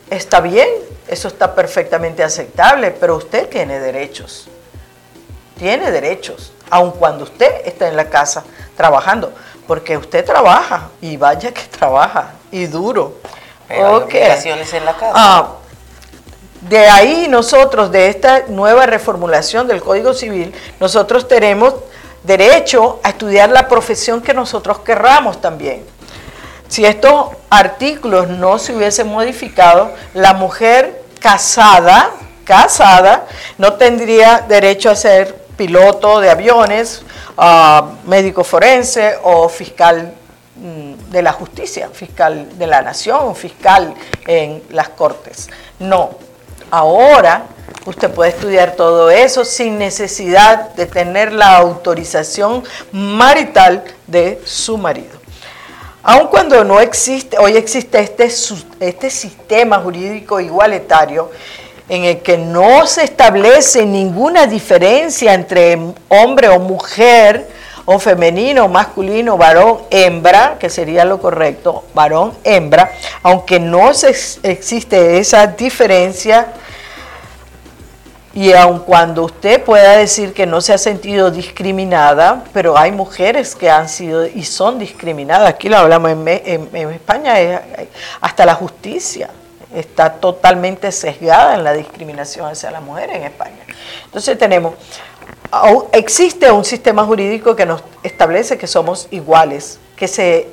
Está 0.10 0.40
bien, 0.40 0.68
eso 1.08 1.28
está 1.28 1.54
perfectamente 1.54 2.24
aceptable, 2.24 2.92
pero 2.92 3.18
usted 3.18 3.50
tiene 3.50 3.80
derechos. 3.80 4.48
Tiene 5.58 5.92
derechos 5.92 6.54
aun 6.70 6.92
cuando 6.92 7.24
usted 7.24 7.66
está 7.66 7.88
en 7.88 7.96
la 7.96 8.10
casa 8.10 8.44
trabajando, 8.76 9.34
porque 9.66 9.98
usted 9.98 10.26
trabaja 10.26 10.90
y 11.02 11.18
vaya 11.18 11.54
que 11.54 11.64
trabaja 11.64 12.32
y 12.52 12.66
duro. 12.68 13.16
Pero 13.68 13.88
hay 13.88 13.96
obligaciones 13.96 14.74
en 14.74 14.86
la 14.86 14.94
casa. 14.94 15.14
Ah, 15.16 15.50
de 16.62 16.88
ahí 16.88 17.28
nosotros, 17.30 17.92
de 17.92 18.10
esta 18.10 18.46
nueva 18.48 18.86
reformulación 18.86 19.68
del 19.68 19.82
Código 19.82 20.14
Civil, 20.14 20.54
nosotros 20.80 21.28
tenemos 21.28 21.76
derecho 22.24 23.00
a 23.04 23.10
estudiar 23.10 23.50
la 23.50 23.68
profesión 23.68 24.22
que 24.22 24.34
nosotros 24.34 24.80
querramos 24.80 25.40
también. 25.40 25.84
Si 26.68 26.84
estos 26.84 27.28
artículos 27.50 28.28
no 28.28 28.60
se 28.60 28.76
hubiesen 28.76 29.08
modificado, 29.08 29.92
la 30.14 30.34
mujer 30.34 31.04
casada, 31.20 32.12
casada, 32.44 33.26
no 33.58 33.74
tendría 33.74 34.44
derecho 34.48 34.90
a 34.90 34.96
ser 34.96 35.36
piloto 35.56 36.20
de 36.20 36.30
aviones, 36.30 37.04
ah, 37.38 37.92
médico 38.06 38.44
forense 38.44 39.18
o 39.24 39.48
fiscal 39.48 40.14
mm, 40.56 41.12
de 41.12 41.22
la 41.22 41.32
justicia, 41.32 41.90
fiscal 41.94 42.58
de 42.58 42.68
la 42.68 42.82
nación, 42.82 43.36
fiscal 43.36 43.94
en 44.26 44.64
las 44.70 44.90
cortes. 44.90 45.50
No, 45.80 46.27
ahora 46.72 47.44
usted 47.86 48.12
puede 48.12 48.32
estudiar 48.32 48.76
todo 48.76 49.10
eso 49.10 49.46
sin 49.46 49.78
necesidad 49.78 50.72
de 50.76 50.86
tener 50.86 51.32
la 51.32 51.58
autorización 51.58 52.64
marital 52.92 53.84
de 54.08 54.42
su 54.46 54.78
marido. 54.78 55.18
Aun 56.04 56.28
cuando 56.28 56.64
no 56.64 56.80
existe, 56.80 57.38
hoy 57.38 57.58
existe 57.58 58.00
este, 58.00 58.30
este 58.80 59.10
sistema 59.10 59.80
jurídico 59.80 60.40
igualitario, 60.40 61.32
en 61.90 62.04
el 62.04 62.20
que 62.22 62.38
no 62.38 62.86
se 62.86 63.04
establece 63.04 63.86
ninguna 63.86 64.48
diferencia 64.48 65.34
entre 65.34 65.78
hombre 66.10 66.50
o 66.50 66.60
mujer, 66.60 67.48
o 67.90 68.00
femenino, 68.00 68.68
masculino, 68.68 69.38
varón, 69.38 69.84
hembra, 69.90 70.58
que 70.60 70.70
sería 70.70 71.06
lo 71.06 71.22
correcto, 71.22 71.86
varón, 71.94 72.34
hembra, 72.44 72.92
aunque 73.24 73.62
no 73.62 73.94
se, 73.94 74.10
existe 74.44 75.20
esa 75.20 75.48
diferencia, 75.48 76.48
y 78.34 78.52
aun 78.52 78.80
cuando 78.80 79.24
usted 79.24 79.64
pueda 79.64 79.96
decir 79.96 80.34
que 80.34 80.46
no 80.46 80.60
se 80.60 80.74
ha 80.74 80.78
sentido 80.78 81.32
discriminada, 81.32 82.44
pero 82.52 82.78
hay 82.78 82.92
mujeres 82.92 83.56
que 83.56 83.70
han 83.70 83.88
sido 83.88 84.28
y 84.28 84.44
son 84.44 84.80
discriminadas, 84.80 85.48
aquí 85.48 85.70
lo 85.70 85.78
hablamos 85.78 86.12
en, 86.12 86.28
en 86.28 86.92
España, 86.92 87.62
hasta 88.20 88.46
la 88.46 88.56
justicia 88.56 89.30
está 89.74 90.14
totalmente 90.14 90.92
sesgada 90.92 91.56
en 91.56 91.64
la 91.64 91.74
discriminación 91.74 92.48
hacia 92.48 92.72
la 92.72 92.82
mujer 92.82 93.10
en 93.12 93.24
España. 93.24 93.66
Entonces 94.06 94.38
tenemos, 94.38 94.74
existe 95.92 96.52
un 96.52 96.66
sistema 96.66 97.06
jurídico 97.06 97.56
que 97.56 97.66
nos 97.66 97.84
establece 98.04 98.58
que 98.58 98.68
somos 98.68 99.08
iguales, 99.12 99.80
que 99.96 100.08
se 100.08 100.48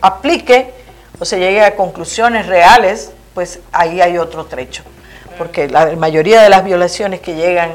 aplique 0.00 0.72
o 1.18 1.24
se 1.24 1.38
llegue 1.38 1.62
a 1.62 1.76
conclusiones 1.76 2.46
reales, 2.46 3.12
pues 3.34 3.60
ahí 3.72 4.00
hay 4.00 4.18
otro 4.18 4.46
trecho. 4.46 4.82
Porque 5.38 5.68
la 5.68 5.96
mayoría 5.96 6.42
de 6.42 6.48
las 6.48 6.64
violaciones 6.64 7.20
que 7.20 7.34
llegan 7.34 7.72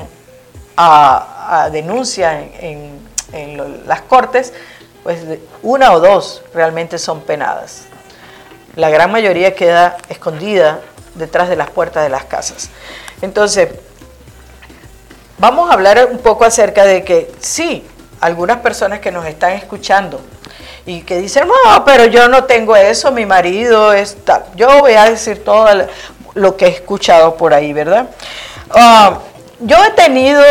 a, 0.75 1.69
denuncia 1.71 2.39
en, 2.59 2.99
en 3.33 3.87
las 3.87 4.01
cortes, 4.01 4.53
pues 5.03 5.19
una 5.63 5.93
o 5.93 5.99
dos 5.99 6.43
realmente 6.53 6.97
son 6.97 7.21
penadas 7.21 7.87
la 8.77 8.91
gran 8.91 9.11
mayoría 9.11 9.55
queda 9.55 9.97
escondida 10.07 10.81
detrás 11.15 11.49
de 11.49 11.55
las 11.55 11.69
puertas 11.71 12.03
de 12.03 12.09
las 12.09 12.25
casas. 12.25 12.69
Entonces, 13.23 13.69
vamos 15.37 15.69
a 15.69 15.73
hablar 15.73 16.07
un 16.11 16.19
poco 16.19 16.45
acerca 16.45 16.85
de 16.85 17.03
que 17.03 17.31
sí, 17.39 17.85
algunas 18.21 18.57
personas 18.57 18.99
que 18.99 19.11
nos 19.11 19.25
están 19.25 19.51
escuchando 19.53 20.19
y 20.85 21.01
que 21.01 21.17
dicen, 21.17 21.47
no, 21.47 21.85
pero 21.85 22.05
yo 22.05 22.27
no 22.29 22.45
tengo 22.45 22.75
eso, 22.75 23.11
mi 23.11 23.25
marido 23.25 23.93
está... 23.93 24.45
Yo 24.55 24.79
voy 24.79 24.93
a 24.93 25.09
decir 25.09 25.43
todo 25.43 25.67
lo 26.33 26.55
que 26.55 26.65
he 26.65 26.69
escuchado 26.69 27.35
por 27.35 27.53
ahí, 27.53 27.73
¿verdad? 27.73 28.09
Ah, 28.71 29.19
yo 29.59 29.75
he 29.83 29.91
tenido 29.91 30.41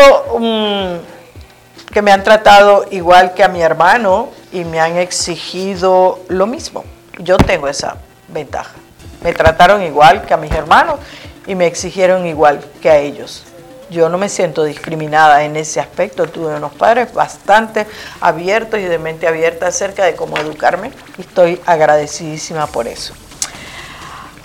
que 1.91 2.01
me 2.01 2.11
han 2.11 2.23
tratado 2.23 2.85
igual 2.91 3.33
que 3.33 3.43
a 3.43 3.47
mi 3.47 3.61
hermano 3.61 4.29
y 4.51 4.63
me 4.63 4.79
han 4.79 4.97
exigido 4.97 6.19
lo 6.27 6.45
mismo. 6.45 6.83
Yo 7.17 7.37
tengo 7.37 7.67
esa 7.67 7.97
ventaja. 8.27 8.75
Me 9.23 9.33
trataron 9.33 9.81
igual 9.81 10.23
que 10.23 10.35
a 10.35 10.37
mis 10.37 10.51
hermanos 10.51 10.99
y 11.47 11.55
me 11.55 11.65
exigieron 11.65 12.27
igual 12.27 12.63
que 12.81 12.91
a 12.91 12.97
ellos. 12.97 13.46
Yo 13.89 14.09
no 14.09 14.17
me 14.17 14.27
siento 14.27 14.63
discriminada 14.63 15.43
en 15.43 15.55
ese 15.55 15.79
aspecto. 15.79 16.27
Tuve 16.27 16.55
unos 16.55 16.73
padres 16.73 17.13
bastante 17.13 17.87
abiertos 18.19 18.79
y 18.79 18.83
de 18.83 18.97
mente 18.97 19.27
abierta 19.27 19.67
acerca 19.67 20.03
de 20.03 20.15
cómo 20.15 20.37
educarme 20.37 20.91
y 21.17 21.21
estoy 21.21 21.61
agradecidísima 21.65 22.67
por 22.67 22.87
eso. 22.87 23.13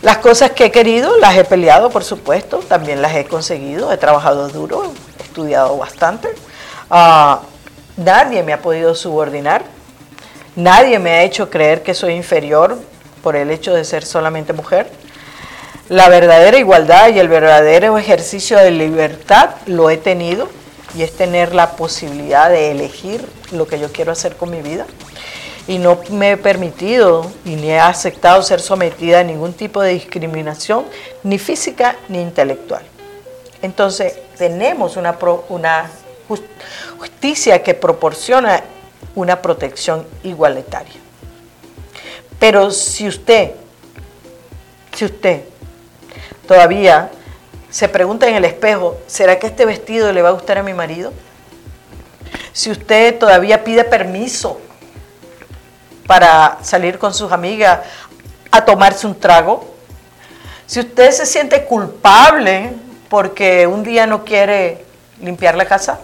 Las 0.03 0.19
cosas 0.19 0.51
que 0.51 0.67
he 0.67 0.71
querido 0.73 1.17
las 1.19 1.37
he 1.37 1.45
peleado, 1.45 1.91
por 1.91 2.03
supuesto, 2.03 2.59
también 2.59 3.01
las 3.01 3.15
he 3.15 3.25
conseguido, 3.25 3.93
he 3.93 3.97
trabajado 3.97 4.49
duro, 4.49 4.93
he 5.19 5.23
estudiado 5.23 5.77
bastante. 5.77 6.29
Ah, 6.91 7.43
nadie 7.97 8.43
me 8.43 8.53
ha 8.53 8.61
podido 8.61 8.97
subordinar, 8.97 9.63
nadie 10.57 10.99
me 10.99 11.11
ha 11.13 11.23
hecho 11.23 11.51
creer 11.51 11.85
que 11.85 11.95
soy 11.95 12.15
inferior 12.15 12.79
por 13.23 13.37
el 13.37 13.51
hecho 13.53 13.75
de 13.75 13.85
ser 13.85 14.05
solamente 14.05 14.53
mujer. 14.53 14.91
La 15.93 16.09
verdadera 16.09 16.57
igualdad 16.57 17.11
y 17.11 17.19
el 17.19 17.29
verdadero 17.29 17.99
ejercicio 17.99 18.57
de 18.57 18.71
libertad 18.71 19.51
lo 19.67 19.91
he 19.91 19.99
tenido 19.99 20.49
y 20.97 21.03
es 21.03 21.15
tener 21.15 21.55
la 21.55 21.73
posibilidad 21.73 22.49
de 22.49 22.71
elegir 22.71 23.23
lo 23.51 23.67
que 23.67 23.79
yo 23.79 23.93
quiero 23.93 24.11
hacer 24.11 24.37
con 24.37 24.51
mi 24.51 24.63
vida. 24.63 24.87
Y 25.67 25.77
no 25.77 26.01
me 26.09 26.31
he 26.31 26.37
permitido 26.39 27.31
y 27.45 27.57
ni 27.57 27.73
he 27.73 27.79
aceptado 27.79 28.43
ser 28.43 28.61
sometida 28.61 29.21
a 29.21 29.23
ningún 29.23 29.53
tipo 29.53 29.83
de 29.83 29.93
discriminación, 29.93 30.87
ni 31.25 31.39
física 31.39 31.97
ni 32.09 32.23
intelectual. 32.23 32.85
Entonces, 33.61 34.15
tenemos 34.39 34.97
una, 34.97 35.19
una 35.51 35.91
justicia 36.99 37.63
que 37.63 37.75
proporciona 37.75 38.63
una 39.15 39.43
protección 39.43 40.07
igualitaria. 40.23 40.97
Pero 42.39 42.71
si 42.71 43.09
usted, 43.09 43.51
si 44.95 45.05
usted 45.05 45.52
todavía 46.53 47.09
se 47.71 47.89
pregunta 47.89 48.29
en 48.29 48.35
el 48.35 48.45
espejo, 48.45 48.99
¿será 49.07 49.39
que 49.39 49.47
este 49.47 49.65
vestido 49.65 50.13
le 50.13 50.21
va 50.21 50.29
a 50.29 50.33
gustar 50.33 50.59
a 50.59 50.63
mi 50.63 50.75
marido? 50.75 51.11
Si 52.53 52.71
usted 52.71 53.19
todavía 53.19 53.65
pide 53.65 53.85
permiso 53.85 54.61
para 56.07 56.59
salir 56.61 56.99
con 56.99 57.15
sus 57.15 57.33
amigas 57.33 57.81
a 58.51 58.63
tomarse 58.67 59.07
un 59.07 59.19
trago, 59.19 59.65
si 60.67 60.81
usted 60.81 61.11
se 61.13 61.25
siente 61.25 61.65
culpable 61.65 62.75
porque 63.09 63.67
un 63.67 63.83
día 63.83 64.07
no 64.07 64.23
quiere 64.23 64.85
limpiar 65.23 65.55
la 65.55 65.65
casa, 65.65 66.01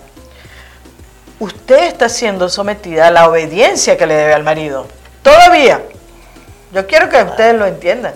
usted 1.41 1.89
está 1.89 2.09
siendo 2.09 2.49
sometida 2.49 3.09
a 3.09 3.11
la 3.11 3.29
obediencia 3.29 3.99
que 3.99 4.07
le 4.07 4.15
debe 4.15 4.33
al 4.33 4.45
marido. 4.45 4.87
Todavía. 5.23 5.83
Yo 6.73 6.87
quiero 6.87 7.11
que 7.11 7.23
ustedes 7.23 7.55
lo 7.55 7.67
entiendan. 7.67 8.15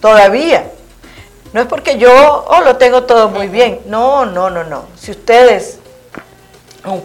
Todavía. 0.00 0.70
No 1.52 1.62
es 1.62 1.66
porque 1.66 1.98
yo 1.98 2.44
oh, 2.48 2.60
lo 2.60 2.76
tengo 2.76 3.04
todo 3.04 3.28
muy 3.28 3.48
bien. 3.48 3.80
No, 3.86 4.26
no, 4.26 4.50
no, 4.50 4.64
no. 4.64 4.84
Si 4.96 5.10
ustedes, 5.10 5.78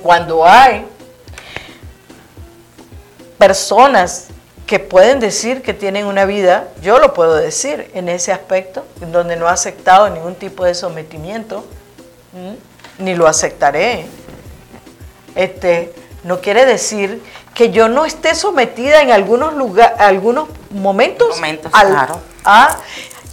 cuando 0.01 0.45
hay 0.45 0.85
personas 3.37 4.27
que 4.65 4.79
pueden 4.79 5.19
decir 5.19 5.61
que 5.61 5.73
tienen 5.73 6.05
una 6.05 6.25
vida, 6.25 6.67
yo 6.81 6.99
lo 6.99 7.13
puedo 7.13 7.35
decir 7.35 7.89
en 7.93 8.09
ese 8.09 8.31
aspecto, 8.31 8.85
en 9.01 9.11
donde 9.11 9.35
no 9.35 9.47
he 9.47 9.51
aceptado 9.51 10.09
ningún 10.09 10.35
tipo 10.35 10.65
de 10.65 10.73
sometimiento, 10.73 11.65
ni 12.97 13.15
lo 13.15 13.27
aceptaré. 13.27 14.05
Este, 15.35 15.93
no 16.23 16.41
quiere 16.41 16.65
decir 16.65 17.21
que 17.53 17.71
yo 17.71 17.87
no 17.87 18.05
esté 18.05 18.35
sometida 18.35 19.01
en 19.01 19.11
algunos 19.11 19.53
lugares, 19.53 19.99
algunos 19.99 20.47
momentos, 20.71 21.39
claro. 21.71 22.19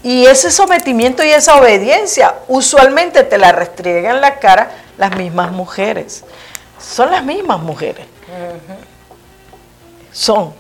Y 0.02 0.24
ese 0.26 0.50
sometimiento 0.50 1.22
y 1.24 1.30
esa 1.30 1.56
obediencia 1.56 2.34
usualmente 2.48 3.22
te 3.22 3.36
la 3.36 3.52
restriegan 3.52 4.16
en 4.16 4.20
la 4.20 4.38
cara 4.38 4.70
las 4.96 5.16
mismas 5.16 5.52
mujeres. 5.52 6.24
son 6.78 7.11
las 7.11 7.24
mismas 7.24 7.61
mujeres. 7.61 8.06
Son. 10.12 10.52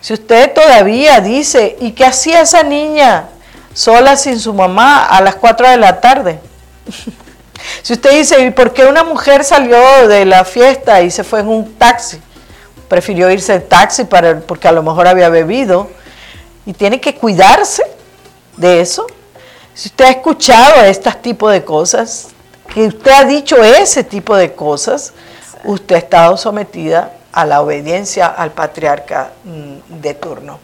Si 0.00 0.12
usted 0.14 0.52
todavía 0.52 1.20
dice, 1.20 1.76
¿y 1.80 1.92
qué 1.92 2.04
hacía 2.04 2.40
esa 2.40 2.62
niña 2.62 3.28
sola 3.74 4.16
sin 4.16 4.38
su 4.38 4.54
mamá 4.54 5.04
a 5.04 5.20
las 5.20 5.36
4 5.36 5.70
de 5.70 5.76
la 5.76 6.00
tarde? 6.00 6.38
si 7.82 7.92
usted 7.92 8.12
dice, 8.12 8.40
¿y 8.40 8.50
por 8.50 8.72
qué 8.72 8.84
una 8.84 9.04
mujer 9.04 9.44
salió 9.44 10.06
de 10.08 10.24
la 10.24 10.44
fiesta 10.44 11.02
y 11.02 11.10
se 11.10 11.24
fue 11.24 11.40
en 11.40 11.48
un 11.48 11.74
taxi? 11.74 12.20
Prefirió 12.88 13.30
irse 13.30 13.54
en 13.54 13.68
taxi 13.68 14.04
para, 14.04 14.40
porque 14.40 14.68
a 14.68 14.72
lo 14.72 14.82
mejor 14.82 15.08
había 15.08 15.28
bebido 15.28 15.90
y 16.64 16.72
tiene 16.72 17.00
que 17.00 17.14
cuidarse 17.14 17.95
de 18.56 18.80
eso. 18.80 19.06
Si 19.74 19.88
usted 19.88 20.04
ha 20.06 20.10
escuchado 20.10 20.82
este 20.82 21.10
tipo 21.12 21.48
de 21.50 21.64
cosas, 21.64 22.28
que 22.72 22.86
usted 22.86 23.10
ha 23.10 23.24
dicho 23.24 23.62
ese 23.62 24.04
tipo 24.04 24.34
de 24.36 24.52
cosas, 24.52 25.12
usted 25.64 25.96
ha 25.96 25.98
estado 25.98 26.36
sometida 26.36 27.12
a 27.32 27.44
la 27.44 27.60
obediencia 27.60 28.26
al 28.26 28.52
patriarca 28.52 29.32
mm, 29.44 30.00
de 30.00 30.14
turno. 30.14 30.58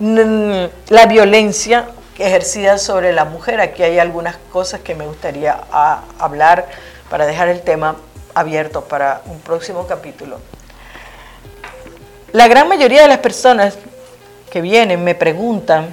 La 0.00 1.06
violencia 1.06 1.86
ejercida 2.18 2.78
sobre 2.78 3.12
la 3.12 3.24
mujer, 3.24 3.60
aquí 3.60 3.82
hay 3.82 3.98
algunas 3.98 4.36
cosas 4.52 4.80
que 4.80 4.94
me 4.94 5.06
gustaría 5.06 5.60
ah, 5.70 6.02
hablar 6.18 6.68
para 7.10 7.26
dejar 7.26 7.48
el 7.48 7.62
tema 7.62 7.96
abierto 8.34 8.84
para 8.84 9.22
un 9.26 9.40
próximo 9.40 9.86
capítulo. 9.86 10.38
La 12.32 12.48
gran 12.48 12.68
mayoría 12.68 13.02
de 13.02 13.08
las 13.08 13.18
personas 13.18 13.76
que 14.52 14.60
vienen 14.60 15.02
me 15.02 15.14
preguntan 15.14 15.86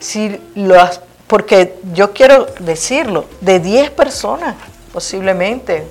si 0.00 0.40
las, 0.56 1.00
porque 1.28 1.78
yo 1.92 2.12
quiero 2.12 2.46
decirlo, 2.58 3.26
de 3.40 3.60
10 3.60 3.90
personas 3.90 4.56
posiblemente, 4.92 5.86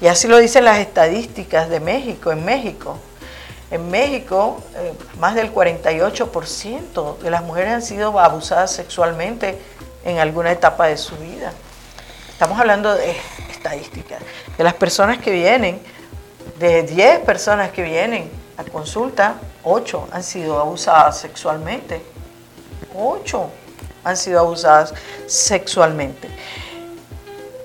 y 0.00 0.06
así 0.06 0.28
lo 0.28 0.38
dicen 0.38 0.64
las 0.64 0.78
estadísticas 0.78 1.68
de 1.70 1.80
México, 1.80 2.30
en 2.30 2.44
México. 2.44 2.98
En 3.72 3.90
México, 3.90 4.62
eh, 4.76 4.92
más 5.18 5.34
del 5.34 5.52
48% 5.52 7.18
de 7.18 7.30
las 7.32 7.42
mujeres 7.42 7.72
han 7.72 7.82
sido 7.82 8.20
abusadas 8.20 8.70
sexualmente 8.70 9.58
en 10.04 10.20
alguna 10.20 10.52
etapa 10.52 10.86
de 10.86 10.96
su 10.96 11.16
vida. 11.16 11.52
Estamos 12.30 12.60
hablando 12.60 12.94
de 12.94 13.16
estadísticas. 13.50 14.20
De 14.56 14.62
las 14.62 14.74
personas 14.74 15.18
que 15.18 15.32
vienen, 15.32 15.80
de 16.60 16.84
10 16.84 17.18
personas 17.20 17.70
que 17.70 17.82
vienen 17.82 18.30
a 18.58 18.64
consulta, 18.64 19.36
8 19.62 20.08
han 20.10 20.22
sido 20.22 20.58
abusadas 20.58 21.18
sexualmente. 21.18 22.02
8 22.94 23.50
han 24.04 24.16
sido 24.16 24.40
abusadas 24.40 24.92
sexualmente. 25.26 26.28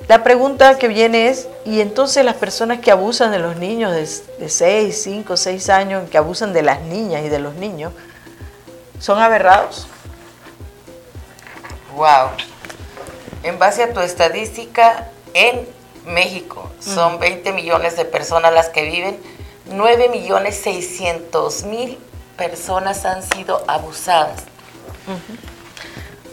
La 0.07 0.23
pregunta 0.23 0.77
que 0.77 0.87
viene 0.87 1.29
es, 1.29 1.47
¿y 1.65 1.81
entonces 1.81 2.23
las 2.23 2.35
personas 2.35 2.79
que 2.79 2.91
abusan 2.91 3.31
de 3.31 3.39
los 3.39 3.55
niños 3.55 3.91
de, 3.91 4.49
6, 4.49 5.01
5, 5.01 5.35
6 5.35 5.69
años, 5.69 6.09
que 6.09 6.17
abusan 6.17 6.53
de 6.53 6.61
las 6.61 6.81
niñas 6.81 7.23
y 7.23 7.29
de 7.29 7.39
los 7.39 7.55
niños, 7.55 7.91
son 8.99 9.19
aberrados? 9.19 9.87
Wow. 11.95 12.29
En 13.41 13.57
base 13.57 13.83
a 13.83 13.93
tu 13.93 14.01
estadística, 14.01 15.09
en 15.33 15.67
México 16.05 16.69
son 16.79 17.17
20 17.19 17.53
millones 17.53 17.95
de 17.95 18.05
personas 18.05 18.53
las 18.53 18.69
que 18.69 18.83
viven, 18.83 19.19
9 19.73 20.09
millones 20.09 20.59
600 20.63 21.63
mil 21.63 21.99
personas 22.37 23.05
han 23.05 23.23
sido 23.23 23.63
abusadas. 23.67 24.43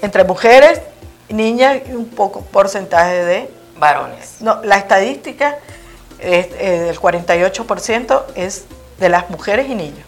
Entre 0.03 0.24
mujeres, 0.24 0.80
niñas 1.28 1.82
y 1.88 1.93
un 1.93 2.09
poco 2.09 2.43
porcentaje 2.43 3.24
de 3.24 3.51
varones. 3.76 4.36
No, 4.41 4.62
la 4.62 4.76
estadística 4.76 5.59
es, 6.18 6.49
eh, 6.59 6.80
del 6.80 7.01
48% 7.01 8.24
es 8.34 8.64
de 8.99 9.09
las 9.09 9.30
mujeres 9.30 9.68
y 9.68 9.74
niños. 9.74 10.07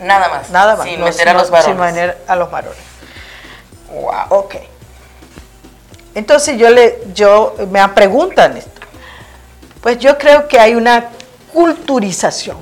Nada 0.00 0.28
más. 0.28 0.50
Nada 0.50 0.76
más. 0.76 0.86
Sin 0.86 1.00
meter 1.00 1.28
a 1.28 1.34
los 1.34 1.50
varones. 1.50 1.76
Sin 1.76 1.80
meter 1.80 2.18
a 2.26 2.36
los 2.36 2.50
varones. 2.50 2.78
Wow. 3.92 4.38
Ok. 4.38 4.56
Entonces 6.14 6.58
yo 6.58 6.70
le, 6.70 7.02
yo 7.14 7.54
me 7.70 7.86
preguntan 7.88 8.56
esto. 8.56 8.80
Pues 9.80 9.98
yo 9.98 10.16
creo 10.16 10.48
que 10.48 10.58
hay 10.58 10.74
una 10.74 11.10
culturización. 11.54 12.58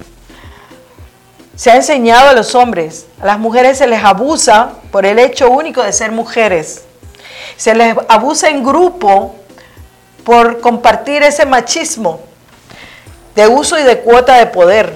Se 1.56 1.70
ha 1.70 1.76
enseñado 1.76 2.28
a 2.28 2.32
los 2.34 2.54
hombres, 2.54 3.06
a 3.20 3.26
las 3.26 3.38
mujeres 3.38 3.78
se 3.78 3.86
les 3.86 4.04
abusa 4.04 4.74
por 4.92 5.04
el 5.06 5.18
hecho 5.18 5.50
único 5.50 5.82
de 5.82 5.92
ser 5.92 6.12
mujeres. 6.12 6.84
Se 7.56 7.74
les 7.74 7.96
abusa 8.08 8.48
en 8.48 8.62
grupo 8.62 9.34
por 10.24 10.60
compartir 10.60 11.22
ese 11.22 11.46
machismo 11.46 12.20
de 13.34 13.48
uso 13.48 13.78
y 13.78 13.82
de 13.82 14.00
cuota 14.00 14.36
de 14.36 14.46
poder. 14.46 14.92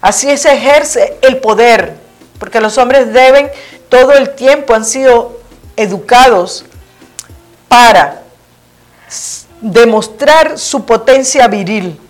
Así 0.00 0.36
se 0.36 0.52
ejerce 0.52 1.16
el 1.22 1.38
poder, 1.38 1.94
porque 2.38 2.60
los 2.60 2.78
hombres 2.78 3.12
deben 3.12 3.50
todo 3.88 4.12
el 4.12 4.34
tiempo, 4.34 4.74
han 4.74 4.84
sido 4.84 5.40
educados 5.76 6.64
para 7.68 8.22
demostrar 9.60 10.58
su 10.58 10.84
potencia 10.84 11.48
viril. 11.48 12.00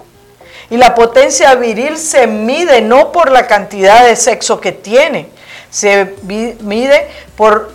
Y 0.70 0.76
la 0.76 0.94
potencia 0.94 1.54
viril 1.54 1.96
se 1.96 2.26
mide 2.26 2.80
no 2.80 3.12
por 3.12 3.30
la 3.30 3.46
cantidad 3.46 4.04
de 4.04 4.16
sexo 4.16 4.60
que 4.60 4.72
tiene, 4.72 5.28
se 5.70 6.14
mide 6.22 7.08
por 7.36 7.72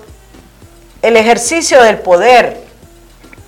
el 1.02 1.16
ejercicio 1.18 1.82
del 1.82 2.00
poder, 2.00 2.62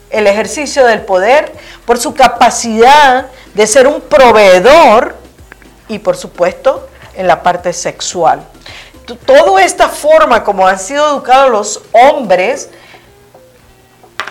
el 0.09 0.27
ejercicio 0.27 0.85
del 0.85 1.01
poder, 1.01 1.51
por 1.85 1.97
su 1.97 2.13
capacidad 2.13 3.27
de 3.53 3.67
ser 3.67 3.87
un 3.87 4.01
proveedor 4.01 5.15
y 5.87 5.99
por 5.99 6.15
supuesto 6.15 6.87
en 7.15 7.27
la 7.27 7.43
parte 7.43 7.73
sexual. 7.73 8.43
Toda 9.25 9.63
esta 9.63 9.89
forma 9.89 10.43
como 10.43 10.65
han 10.65 10.79
sido 10.79 11.05
educados 11.07 11.51
los 11.51 11.81
hombres 11.91 12.69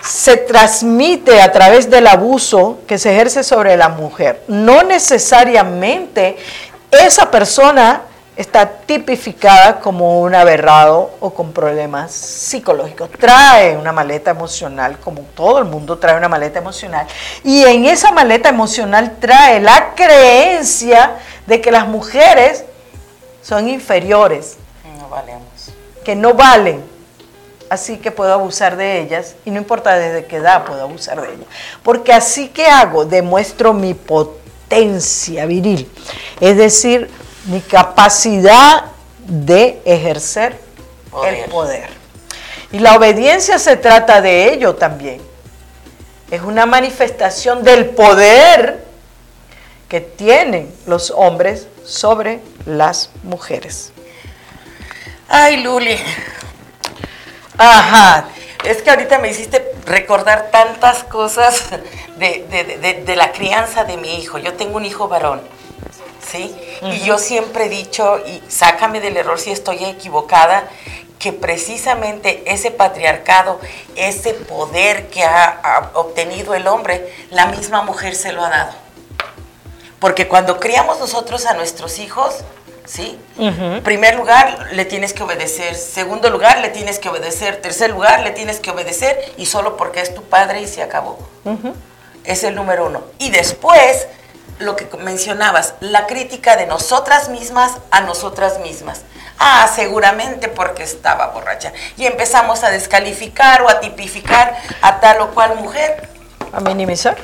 se 0.03 0.35
transmite 0.37 1.41
a 1.41 1.51
través 1.51 1.89
del 1.89 2.07
abuso 2.07 2.79
que 2.87 2.97
se 2.97 3.13
ejerce 3.13 3.43
sobre 3.43 3.77
la 3.77 3.89
mujer. 3.89 4.43
No 4.47 4.83
necesariamente 4.83 6.37
esa 6.91 7.31
persona 7.31 8.01
está 8.35 8.67
tipificada 8.69 9.79
como 9.79 10.21
un 10.21 10.35
aberrado 10.35 11.11
o 11.19 11.33
con 11.33 11.53
problemas 11.53 12.11
psicológicos. 12.11 13.09
Trae 13.11 13.77
una 13.77 13.91
maleta 13.91 14.31
emocional, 14.31 14.97
como 14.99 15.21
todo 15.21 15.59
el 15.59 15.65
mundo 15.65 15.97
trae 15.97 16.17
una 16.17 16.27
maleta 16.29 16.59
emocional. 16.59 17.07
Y 17.43 17.63
en 17.63 17.85
esa 17.85 18.11
maleta 18.11 18.49
emocional 18.49 19.17
trae 19.19 19.59
la 19.61 19.93
creencia 19.95 21.17
de 21.45 21.61
que 21.61 21.71
las 21.71 21.87
mujeres 21.87 22.65
son 23.41 23.69
inferiores. 23.69 24.57
No 24.99 25.07
valemos. 25.09 25.43
Que 26.03 26.15
no 26.15 26.33
valen. 26.33 26.92
Así 27.73 27.97
que 27.97 28.11
puedo 28.11 28.31
abusar 28.31 28.77
de 28.77 29.01
ellas 29.01 29.33
y 29.45 29.49
no 29.49 29.57
importa 29.57 29.97
desde 29.97 30.25
qué 30.25 30.35
edad 30.35 30.63
puedo 30.63 30.83
abusar 30.83 31.19
de 31.19 31.33
ellas. 31.33 31.47
Porque 31.81 32.13
así 32.13 32.49
que 32.49 32.67
hago, 32.67 33.03
demuestro 33.03 33.73
mi 33.73 33.95
potencia 33.95 35.47
viril. 35.47 35.91
Es 36.39 36.55
decir, 36.55 37.09
mi 37.45 37.61
capacidad 37.61 38.91
de 39.25 39.81
ejercer 39.85 40.55
el 41.25 41.49
poder. 41.49 41.89
Y 42.71 42.77
la 42.77 42.95
obediencia 42.95 43.57
se 43.57 43.75
trata 43.75 44.21
de 44.21 44.53
ello 44.53 44.75
también. 44.75 45.19
Es 46.29 46.43
una 46.43 46.67
manifestación 46.67 47.63
del 47.63 47.87
poder 47.87 48.85
que 49.89 49.99
tienen 49.99 50.71
los 50.85 51.09
hombres 51.09 51.65
sobre 51.83 52.39
las 52.67 53.09
mujeres. 53.23 53.91
Ay, 55.27 55.63
Luli. 55.63 55.97
Ajá. 57.57 58.29
Es 58.63 58.81
que 58.81 58.89
ahorita 58.89 59.19
me 59.19 59.29
hiciste 59.29 59.73
recordar 59.85 60.49
tantas 60.51 61.03
cosas 61.03 61.69
de, 62.17 63.03
de 63.05 63.15
la 63.15 63.31
crianza 63.31 63.83
de 63.83 63.97
mi 63.97 64.19
hijo. 64.19 64.37
Yo 64.37 64.53
tengo 64.53 64.77
un 64.77 64.85
hijo 64.85 65.07
varón 65.07 65.41
¿sí? 66.33 66.55
Y 66.81 66.99
yo 66.99 67.17
siempre 67.17 67.65
he 67.65 67.69
dicho, 67.69 68.19
y 68.25 68.41
sácame 68.49 68.99
del 68.99 69.17
error 69.17 69.39
si 69.39 69.51
estoy 69.51 69.83
equivocada, 69.85 70.67
que 71.19 71.31
precisamente 71.31 72.43
ese 72.45 72.71
patriarcado, 72.71 73.59
ese 73.95 74.33
poder 74.33 75.09
que 75.09 75.23
ha, 75.23 75.91
obtenido 75.93 76.53
el 76.53 76.67
hombre, 76.67 77.13
la 77.29 77.45
misma 77.47 77.81
mujer 77.83 78.15
se 78.15 78.33
lo 78.33 78.43
ha 78.43 78.49
dado. 78.49 78.73
Porque 79.99 80.27
cuando 80.27 80.59
criamos 80.59 80.99
nosotros 80.99 81.45
a 81.45 81.53
nuestros 81.53 81.99
hijos, 81.99 82.43
¿sí? 82.85 83.19
En 83.37 83.81
primer 83.83 84.15
lugar, 84.15 84.67
le 84.71 84.85
tienes 84.85 85.13
que 85.13 85.23
obedecer. 85.23 85.75
Segundo 85.75 86.29
lugar, 86.29 86.59
le 86.59 86.69
tienes 86.69 86.99
que 86.99 87.09
obedecer. 87.09 87.61
Tercer 87.61 87.91
lugar, 87.91 88.21
le 88.21 88.31
tienes 88.31 88.59
que 88.59 88.71
obedecer. 88.71 89.17
Y 89.37 89.45
solo 89.45 89.77
porque 89.77 90.01
es 90.01 90.13
tu 90.13 90.23
padre 90.23 90.61
y 90.61 90.67
se 90.67 90.81
acabó. 90.83 91.17
Es 92.23 92.43
el 92.43 92.55
número 92.55 92.85
uno. 92.87 93.01
Y 93.19 93.29
después 93.31 94.07
lo 94.59 94.75
que 94.75 94.85
mencionabas, 94.97 95.73
la 95.79 96.05
crítica 96.07 96.55
de 96.55 96.67
nosotras 96.67 97.29
mismas 97.29 97.73
a 97.91 98.01
nosotras 98.01 98.59
mismas. 98.59 99.01
Ah, 99.39 99.69
seguramente 99.73 100.47
porque 100.47 100.83
estaba 100.83 101.27
borracha. 101.27 101.73
Y 101.97 102.05
empezamos 102.05 102.63
a 102.63 102.69
descalificar 102.69 103.63
o 103.63 103.69
a 103.69 103.79
tipificar 103.79 104.55
a 104.81 104.99
tal 104.99 105.21
o 105.21 105.31
cual 105.33 105.55
mujer. 105.55 106.07
A 106.53 106.59
minimizar. 106.61 107.17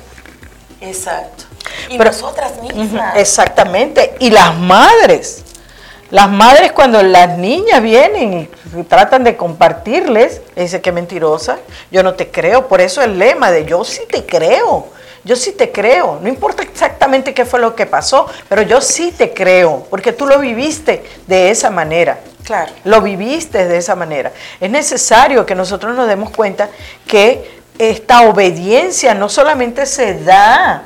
Exacto. 0.81 1.45
Y 1.89 1.97
Pero- 1.97 2.11
nosotras 2.11 2.61
mismas. 2.61 3.15
Exactamente. 3.15 4.15
Y 4.19 4.31
las 4.31 4.55
madres. 4.55 5.43
Las 6.11 6.29
madres 6.29 6.71
cuando 6.71 7.03
las 7.03 7.37
niñas 7.37 7.83
vienen 7.83 8.49
y 8.75 8.83
tratan 8.83 9.23
de 9.23 9.35
compartirles, 9.37 10.41
le 10.55 10.63
dice 10.63 10.81
que 10.81 10.91
mentirosa, 10.91 11.59
yo 11.91 12.01
no 12.01 12.15
te 12.15 12.29
creo. 12.29 12.67
Por 12.67 12.81
eso 12.81 13.03
el 13.03 13.19
lema 13.19 13.51
de 13.51 13.65
yo 13.65 13.83
sí 13.83 14.01
te 14.09 14.25
creo, 14.25 14.87
yo 15.23 15.35
sí 15.35 15.51
te 15.51 15.71
creo. 15.71 16.19
No 16.21 16.27
importa 16.27 16.63
exactamente 16.63 17.33
qué 17.35 17.45
fue 17.45 17.59
lo 17.59 17.75
que 17.75 17.85
pasó, 17.85 18.25
pero 18.47 18.63
yo 18.63 18.81
sí 18.81 19.13
te 19.15 19.33
creo, 19.33 19.85
porque 19.89 20.11
tú 20.11 20.25
lo 20.25 20.39
viviste 20.39 21.03
de 21.27 21.51
esa 21.51 21.69
manera. 21.69 22.19
Claro. 22.43 22.71
Lo 22.85 23.01
viviste 23.01 23.67
de 23.67 23.77
esa 23.77 23.95
manera. 23.95 24.31
Es 24.59 24.71
necesario 24.71 25.45
que 25.45 25.53
nosotros 25.53 25.95
nos 25.95 26.07
demos 26.07 26.31
cuenta 26.31 26.69
que 27.05 27.59
esta 27.77 28.23
obediencia 28.23 29.13
no 29.13 29.29
solamente 29.29 29.85
se 29.85 30.23
da 30.23 30.85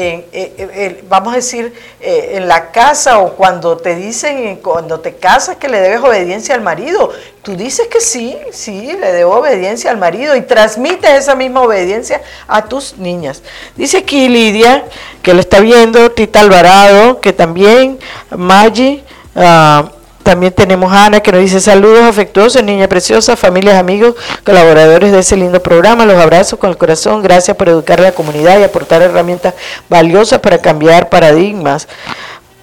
eh, 0.00 0.26
eh, 0.32 1.04
vamos 1.08 1.32
a 1.32 1.36
decir, 1.36 1.72
eh, 2.00 2.32
en 2.34 2.46
la 2.46 2.70
casa 2.70 3.18
o 3.18 3.34
cuando 3.34 3.76
te 3.76 3.96
dicen, 3.96 4.56
cuando 4.56 5.00
te 5.00 5.16
casas 5.16 5.56
que 5.56 5.68
le 5.68 5.80
debes 5.80 6.00
obediencia 6.00 6.54
al 6.54 6.60
marido, 6.60 7.10
tú 7.42 7.56
dices 7.56 7.88
que 7.88 8.00
sí, 8.00 8.36
sí, 8.52 8.92
le 8.92 9.12
debo 9.12 9.36
obediencia 9.36 9.90
al 9.90 9.96
marido 9.96 10.36
y 10.36 10.42
transmites 10.42 11.10
esa 11.10 11.34
misma 11.34 11.62
obediencia 11.62 12.22
a 12.46 12.66
tus 12.66 12.98
niñas. 12.98 13.42
Dice 13.76 13.98
aquí 13.98 14.28
Lidia, 14.28 14.84
que 15.22 15.34
lo 15.34 15.40
está 15.40 15.58
viendo, 15.60 16.12
Tita 16.12 16.40
Alvarado, 16.40 17.20
que 17.20 17.32
también, 17.32 17.98
Maggi, 18.30 19.02
ah, 19.34 19.90
también 20.28 20.52
tenemos 20.52 20.92
a 20.92 21.06
Ana 21.06 21.20
que 21.20 21.32
nos 21.32 21.40
dice 21.40 21.58
saludos 21.58 22.02
afectuosos, 22.02 22.62
niña 22.62 22.86
preciosa, 22.86 23.34
familias, 23.34 23.76
amigos, 23.76 24.14
colaboradores 24.44 25.10
de 25.10 25.20
ese 25.20 25.38
lindo 25.38 25.62
programa. 25.62 26.04
Los 26.04 26.18
abrazo 26.18 26.58
con 26.58 26.68
el 26.68 26.76
corazón. 26.76 27.22
Gracias 27.22 27.56
por 27.56 27.70
educar 27.70 27.98
a 27.98 28.02
la 28.02 28.12
comunidad 28.12 28.58
y 28.58 28.62
aportar 28.62 29.00
herramientas 29.00 29.54
valiosas 29.88 30.40
para 30.40 30.58
cambiar 30.58 31.08
paradigmas 31.08 31.88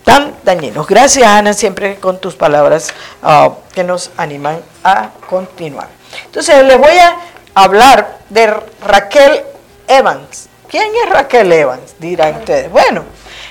tan 0.03 0.35
dañinos. 0.43 0.85
Gracias 0.85 1.25
Ana, 1.25 1.53
siempre 1.53 1.95
con 1.95 2.19
tus 2.19 2.35
palabras 2.35 2.93
ah, 3.23 3.49
que 3.73 3.83
nos 3.83 4.11
animan 4.15 4.59
a 4.83 5.09
continuar. 5.27 5.87
Entonces 6.23 6.63
les 6.63 6.77
voy 6.77 6.95
a 6.99 7.17
hablar 7.55 8.19
de 8.29 8.53
Raquel 8.85 9.41
Evans. 9.87 10.49
¿Quién 10.69 10.91
es 11.03 11.09
Raquel 11.09 11.51
Evans? 11.51 11.95
Dirán 11.97 12.35
ustedes. 12.35 12.69
Bueno, 12.69 13.05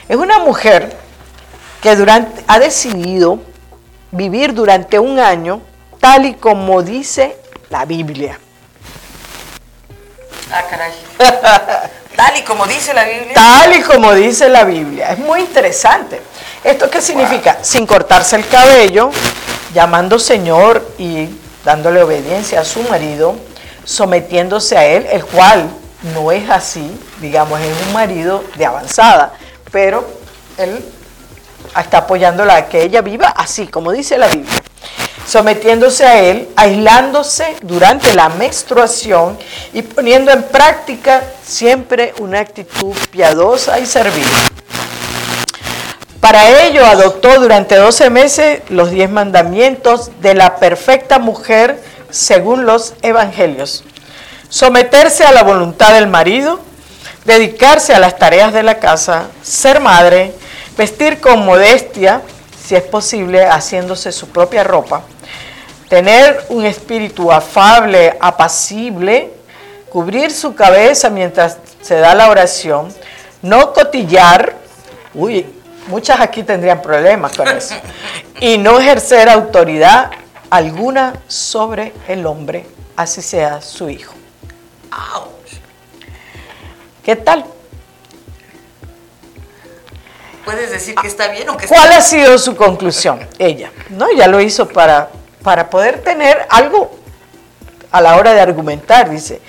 es 0.09 0.17
una 0.17 0.39
mujer 0.39 0.97
que 1.83 1.97
durante, 1.97 2.45
ha 2.47 2.61
decidido 2.61 3.41
vivir 4.15 4.55
durante 4.55 4.99
un 4.99 5.19
año 5.19 5.61
tal 6.01 6.27
y 6.27 6.35
como 6.35 6.83
dice 6.83 7.37
la 7.71 7.85
Biblia. 7.85 8.39
Ah, 10.51 10.65
caray. 10.71 10.93
Tal 12.15 12.37
y 12.37 12.43
como 12.43 12.65
dice 12.67 12.95
la 12.95 13.05
Biblia. 13.05 13.35
Tal 13.35 13.75
y 13.75 13.83
como 13.83 14.15
dice 14.15 14.49
la 14.49 14.63
Biblia. 14.63 15.11
Es 15.11 15.19
muy 15.19 15.41
interesante. 15.41 16.21
¿Esto 16.63 16.89
qué 16.89 17.01
significa? 17.01 17.59
Sin 17.63 17.87
cortarse 17.87 18.37
el 18.37 18.47
cabello, 18.47 19.11
llamando 19.73 20.21
Señor 20.21 20.87
y 20.97 21.29
dándole 21.65 22.05
obediencia 22.05 22.61
a 22.61 22.65
su 22.65 22.83
marido, 22.85 23.35
sometiéndose 23.85 24.79
a 24.79 24.85
él, 24.85 25.07
el 25.11 25.25
cual 25.25 25.69
no 26.15 26.31
es 26.31 26.49
así, 26.51 26.89
digamos, 27.21 27.61
es 27.61 27.87
un 27.89 27.93
marido 27.93 28.45
de 28.57 28.67
avanzada, 28.67 29.33
pero 29.73 30.07
él 30.57 30.85
está 31.83 31.99
apoyándola 31.99 32.57
a 32.57 32.69
que 32.69 32.83
ella 32.83 33.01
viva 33.03 33.29
así, 33.29 33.67
como 33.67 33.93
dice 33.93 34.19
la 34.19 34.29
Biblia. 34.29 34.63
Sometiéndose 35.27 36.05
a 36.05 36.21
él, 36.21 36.49
aislándose 36.55 37.57
durante 37.63 38.13
la 38.15 38.29
menstruación 38.29 39.39
y 39.73 39.83
poniendo 39.83 40.31
en 40.31 40.43
práctica 40.43 41.23
siempre 41.45 42.15
una 42.19 42.41
actitud 42.41 42.95
piadosa 43.11 43.79
y 43.79 43.87
servil. 43.87 44.27
Para 46.21 46.63
ello 46.65 46.87
adoptó 46.87 47.39
durante 47.39 47.77
12 47.77 48.09
meses 48.09 48.61
los 48.71 48.91
10 48.91 49.11
mandamientos 49.11 50.11
de 50.23 50.35
la 50.35 50.57
perfecta 50.57 51.19
mujer 51.19 51.83
según 52.11 52.65
los 52.65 52.95
evangelios. 53.03 53.85
Someterse 54.49 55.25
a 55.25 55.33
la 55.33 55.43
voluntad 55.43 55.93
del 55.93 56.07
marido, 56.07 56.61
dedicarse 57.25 57.93
a 57.93 57.99
las 57.99 58.17
tareas 58.19 58.53
de 58.53 58.63
la 58.63 58.79
casa, 58.79 59.27
ser 59.43 59.81
madre, 59.81 60.33
vestir 60.77 61.21
con 61.21 61.45
modestia, 61.45 62.23
si 62.63 62.75
es 62.75 62.83
posible, 62.83 63.45
haciéndose 63.47 64.13
su 64.13 64.29
propia 64.29 64.65
ropa, 64.65 65.03
tener 65.89 66.47
un 66.49 66.65
espíritu 66.65 67.31
afable, 67.31 68.17
apacible, 68.21 69.31
cubrir 69.91 70.33
su 70.33 70.55
cabeza 70.55 71.11
mientras 71.11 71.59
se 71.83 71.97
da 71.97 72.15
la 72.15 72.31
oración, 72.31 72.93
no 73.43 73.73
cotillar, 73.73 74.55
uy, 75.15 75.47
muchas 75.89 76.21
aquí 76.21 76.43
tendrían 76.43 76.83
problemas 76.83 77.37
con 77.37 77.47
eso, 77.49 77.75
y 78.41 78.59
no 78.59 78.81
ejercer 78.81 79.29
autoridad 79.29 80.11
alguna 80.51 81.15
sobre 81.29 81.93
el 82.09 82.27
hombre, 82.27 82.67
así 82.97 83.23
sea 83.23 83.61
su 83.61 83.89
hijo. 83.91 84.15
¿Qué 87.05 87.17
tal? 87.17 87.45
Puedes 90.45 90.71
decir 90.71 90.95
que 90.95 91.07
está 91.07 91.29
bien 91.29 91.49
o 91.49 91.57
que 91.57 91.65
está 91.65 91.77
¿Cuál 91.77 91.93
ha 91.93 92.01
sido 92.01 92.37
su 92.39 92.55
conclusión? 92.55 93.27
Ella, 93.39 93.71
¿no? 93.91 94.09
Ella 94.09 94.27
lo 94.27 94.41
hizo 94.41 94.69
para, 94.69 95.09
para 95.43 95.71
poder 95.71 96.03
tener 96.03 96.47
algo 96.51 96.91
a 97.91 98.01
la 98.01 98.17
hora 98.17 98.35
de 98.35 98.41
argumentar. 98.41 99.09
Dice, 99.11 99.41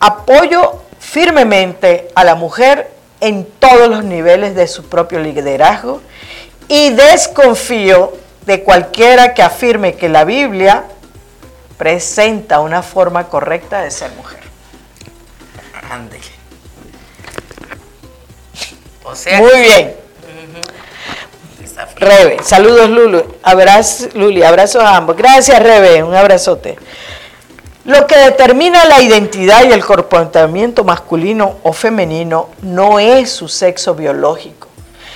apoyo 0.00 0.82
firmemente 0.98 2.08
a 2.14 2.24
la 2.24 2.34
mujer 2.34 2.90
en 3.20 3.46
todos 3.58 3.88
los 3.88 4.04
niveles 4.04 4.54
de 4.54 4.66
su 4.66 4.88
propio 4.88 5.20
liderazgo 5.20 6.00
y 6.68 6.90
desconfío 6.90 8.12
de 8.44 8.62
cualquiera 8.62 9.34
que 9.34 9.42
afirme 9.42 9.94
que 9.94 10.08
la 10.08 10.24
Biblia 10.24 10.84
presenta 11.76 12.60
una 12.60 12.82
forma 12.82 13.28
correcta 13.28 13.82
de 13.82 13.90
ser 13.90 14.10
mujer. 14.12 14.40
O 19.04 19.14
sea, 19.14 19.38
Muy 19.38 19.60
bien. 19.60 20.05
Rebe, 21.96 22.38
saludos 22.42 22.88
Lulu, 22.88 23.22
abrazo, 23.42 24.08
Luli, 24.14 24.42
abrazos 24.42 24.82
a 24.82 24.96
ambos. 24.96 25.16
Gracias 25.16 25.62
Rebe, 25.62 26.02
un 26.02 26.14
abrazote. 26.14 26.78
Lo 27.84 28.06
que 28.06 28.16
determina 28.16 28.84
la 28.86 29.02
identidad 29.02 29.64
y 29.64 29.72
el 29.72 29.84
comportamiento 29.84 30.84
masculino 30.84 31.58
o 31.62 31.72
femenino 31.72 32.48
no 32.62 32.98
es 32.98 33.30
su 33.30 33.46
sexo 33.46 33.94
biológico, 33.94 34.68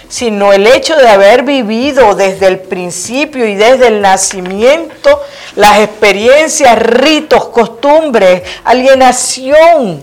sino 0.08 0.52
el 0.52 0.66
hecho 0.66 0.96
de 0.96 1.08
haber 1.08 1.42
vivido 1.44 2.14
desde 2.14 2.46
el 2.46 2.60
principio 2.60 3.46
y 3.46 3.54
desde 3.54 3.88
el 3.88 4.02
nacimiento 4.02 5.20
las 5.56 5.80
experiencias, 5.80 6.78
ritos, 6.78 7.46
costumbres, 7.48 8.42
alienación, 8.64 10.00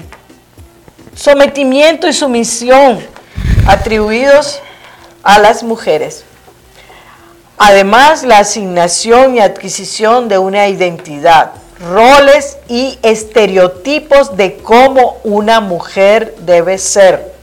sometimiento 1.15 2.07
y 2.07 2.13
sumisión 2.13 2.99
atribuidos 3.67 4.59
a 5.23 5.39
las 5.39 5.61
mujeres. 5.61 6.25
Además, 7.57 8.23
la 8.23 8.39
asignación 8.39 9.35
y 9.35 9.39
adquisición 9.39 10.27
de 10.27 10.37
una 10.37 10.67
identidad, 10.67 11.53
roles 11.79 12.57
y 12.67 12.99
estereotipos 13.01 14.37
de 14.37 14.57
cómo 14.57 15.17
una 15.23 15.59
mujer 15.59 16.35
debe 16.39 16.77
ser. 16.77 17.33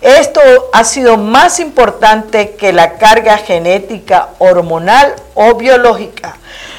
Esto 0.00 0.40
ha 0.72 0.84
sido 0.84 1.16
más 1.16 1.60
importante 1.60 2.52
que 2.52 2.72
la 2.72 2.98
carga 2.98 3.36
genética, 3.36 4.30
hormonal 4.38 5.14
o 5.34 5.56
biológica. 5.56 6.36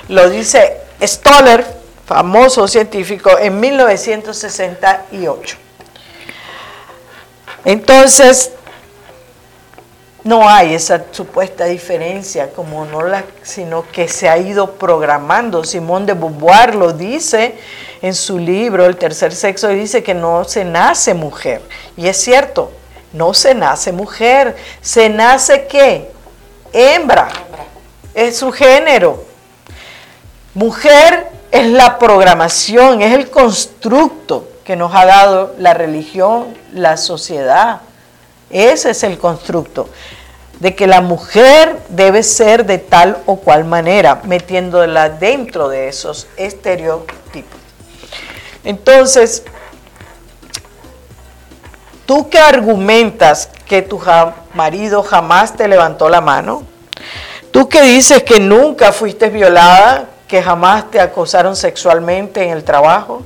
Lo 0.08 0.30
dice 0.30 0.78
Stoller, 1.02 1.66
famoso 2.06 2.68
científico, 2.68 3.38
en 3.38 3.60
1968. 3.60 5.58
Entonces, 7.64 8.52
no 10.24 10.48
hay 10.48 10.76
esa 10.76 11.06
supuesta 11.12 11.66
diferencia, 11.66 12.52
como 12.52 12.86
no 12.86 13.02
la, 13.02 13.24
sino 13.42 13.86
que 13.92 14.08
se 14.08 14.30
ha 14.30 14.38
ido 14.38 14.74
programando. 14.74 15.64
Simón 15.64 16.06
de 16.06 16.14
Beauvoir 16.14 16.76
lo 16.76 16.94
dice 16.94 17.56
en 18.02 18.14
su 18.14 18.38
libro 18.38 18.86
El 18.86 18.98
tercer 18.98 19.34
sexo, 19.34 19.70
dice 19.70 20.04
que 20.04 20.14
no 20.14 20.44
se 20.44 20.64
nace 20.64 21.16
mujer. 21.16 21.62
Y 21.98 22.08
es 22.08 22.18
cierto, 22.18 22.72
no 23.14 23.34
se 23.34 23.56
nace 23.56 23.92
mujer, 23.92 24.56
se 24.82 25.10
nace 25.10 25.66
qué? 25.66 26.12
Hembra. 26.72 27.30
Es 28.14 28.38
su 28.38 28.52
género. 28.52 29.24
Mujer 30.54 31.30
es 31.50 31.66
la 31.66 31.98
programación, 31.98 33.02
es 33.02 33.14
el 33.14 33.30
constructo 33.30 34.48
que 34.64 34.76
nos 34.76 34.94
ha 34.94 35.06
dado 35.06 35.56
la 35.58 35.74
religión, 35.74 36.56
la 36.74 36.98
sociedad. 36.98 37.82
Ese 38.52 38.92
es 38.92 39.04
el 39.04 39.18
constructo. 39.18 39.90
de 40.62 40.76
que 40.76 40.86
la 40.86 41.02
mujer 41.02 41.80
debe 41.90 42.22
ser 42.22 42.68
de 42.68 42.78
tal 42.78 43.18
o 43.26 43.38
cual 43.38 43.66
manera, 43.66 44.22
metiéndola 44.26 45.10
dentro 45.10 45.70
de 45.70 45.88
esos 45.88 46.28
estereotipos. 46.38 47.60
Entonces, 48.64 49.44
tú 52.06 52.30
que 52.30 52.38
argumentas 52.38 53.50
que 53.66 53.82
tu 53.82 54.00
marido 54.54 55.02
jamás 55.02 55.58
te 55.58 55.68
levantó 55.68 56.10
la 56.10 56.22
mano, 56.22 56.64
tú 57.50 57.68
que 57.68 57.82
dices 57.82 58.22
que 58.22 58.40
nunca 58.40 58.92
fuiste 58.92 59.30
violada, 59.30 60.10
que 60.28 60.44
jamás 60.44 60.92
te 60.92 61.00
acosaron 61.00 61.56
sexualmente 61.56 62.44
en 62.44 62.52
el 62.52 62.64
trabajo, 62.64 63.24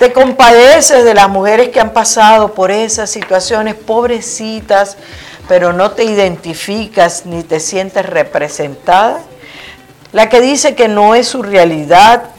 te 0.00 0.14
compadeces 0.14 1.04
de 1.04 1.12
las 1.12 1.28
mujeres 1.28 1.68
que 1.68 1.78
han 1.78 1.92
pasado 1.92 2.54
por 2.54 2.70
esas 2.70 3.10
situaciones, 3.10 3.74
pobrecitas, 3.74 4.96
pero 5.46 5.74
no 5.74 5.90
te 5.90 6.04
identificas 6.04 7.26
ni 7.26 7.42
te 7.42 7.60
sientes 7.60 8.06
representada. 8.06 9.20
La 10.12 10.30
que 10.30 10.40
dice 10.40 10.74
que 10.74 10.88
no 10.88 11.14
es 11.14 11.28
su 11.28 11.42
realidad, 11.42 12.30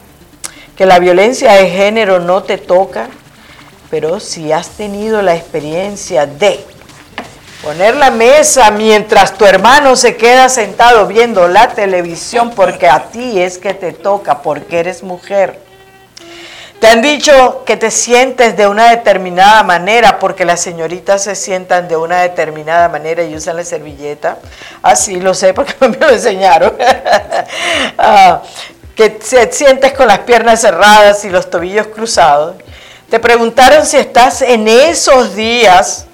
que 0.76 0.86
la 0.86 0.98
violencia 0.98 1.52
de 1.52 1.70
género 1.70 2.18
no 2.18 2.42
te 2.42 2.58
toca, 2.58 3.06
pero 3.90 4.18
si 4.18 4.50
has 4.50 4.70
tenido 4.70 5.22
la 5.22 5.36
experiencia 5.36 6.26
de 6.26 6.66
poner 7.62 7.94
la 7.94 8.10
mesa 8.10 8.72
mientras 8.72 9.38
tu 9.38 9.44
hermano 9.44 9.94
se 9.94 10.16
queda 10.16 10.48
sentado 10.48 11.06
viendo 11.06 11.46
la 11.46 11.68
televisión 11.68 12.50
porque 12.56 12.88
a 12.88 13.04
ti 13.12 13.40
es 13.40 13.58
que 13.58 13.72
te 13.72 13.92
toca, 13.92 14.42
porque 14.42 14.80
eres 14.80 15.04
mujer 15.04 15.70
te 16.82 16.88
han 16.88 17.00
dicho 17.00 17.62
que 17.64 17.76
te 17.76 17.92
sientes 17.92 18.56
de 18.56 18.66
una 18.66 18.90
determinada 18.90 19.62
manera 19.62 20.18
porque 20.18 20.44
las 20.44 20.60
señoritas 20.60 21.22
se 21.22 21.36
sientan 21.36 21.86
de 21.86 21.96
una 21.96 22.22
determinada 22.22 22.88
manera 22.88 23.22
y 23.22 23.36
usan 23.36 23.54
la 23.54 23.64
servilleta. 23.64 24.38
Así 24.82 25.14
ah, 25.14 25.22
lo 25.22 25.32
sé 25.32 25.54
porque 25.54 25.76
me 25.88 25.96
lo 25.96 26.10
enseñaron. 26.10 26.74
Ah, 27.98 28.42
que 28.96 29.10
te 29.10 29.52
sientes 29.52 29.92
con 29.92 30.08
las 30.08 30.20
piernas 30.20 30.60
cerradas 30.60 31.24
y 31.24 31.30
los 31.30 31.48
tobillos 31.48 31.86
cruzados. 31.86 32.56
Te 33.08 33.20
preguntaron 33.20 33.86
si 33.86 33.96
estás 33.96 34.42
en 34.42 34.66
esos 34.66 35.36
días 35.36 36.06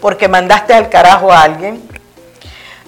porque 0.00 0.28
mandaste 0.28 0.72
al 0.72 0.88
carajo 0.88 1.30
a 1.30 1.42
alguien 1.42 1.82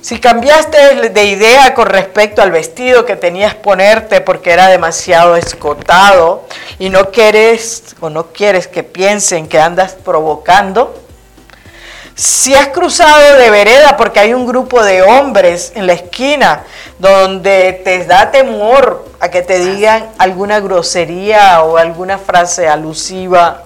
si 0.03 0.19
cambiaste 0.19 1.11
de 1.11 1.25
idea 1.25 1.75
con 1.75 1.87
respecto 1.87 2.43
al 2.43 2.51
vestido 2.51 3.07
que 3.07 3.15
tenías 3.15 3.55
ponerte 3.55 4.21
porque 4.21 4.51
era 4.51 4.67
demasiado 4.67 5.37
escotado 5.37 6.45
y 6.81 6.91
no 6.91 7.13
quieres 7.13 7.95
o 8.01 8.11
no 8.11 8.33
quieres 8.33 8.67
que 8.67 8.83
piensen 8.83 9.47
que 9.47 9.61
andas 9.61 9.93
provocando, 9.93 11.01
si 12.17 12.53
has 12.53 12.69
cruzado 12.69 13.39
de 13.39 13.49
vereda 13.51 13.97
porque 13.97 14.19
hay 14.19 14.35
un 14.35 14.45
grupo 14.45 14.83
de 14.83 15.03
hombres 15.03 15.73
en 15.77 15.87
la 15.87 15.93
esquina 15.93 16.65
donde 16.99 17.81
te 17.85 18.05
da 18.05 18.33
temor 18.33 19.09
a 19.21 19.31
que 19.31 19.43
te 19.43 19.61
digan 19.61 20.09
alguna 20.19 20.59
grosería 20.59 21.63
o 21.63 21.77
alguna 21.77 22.19
frase 22.19 22.67
alusiva, 22.69 23.63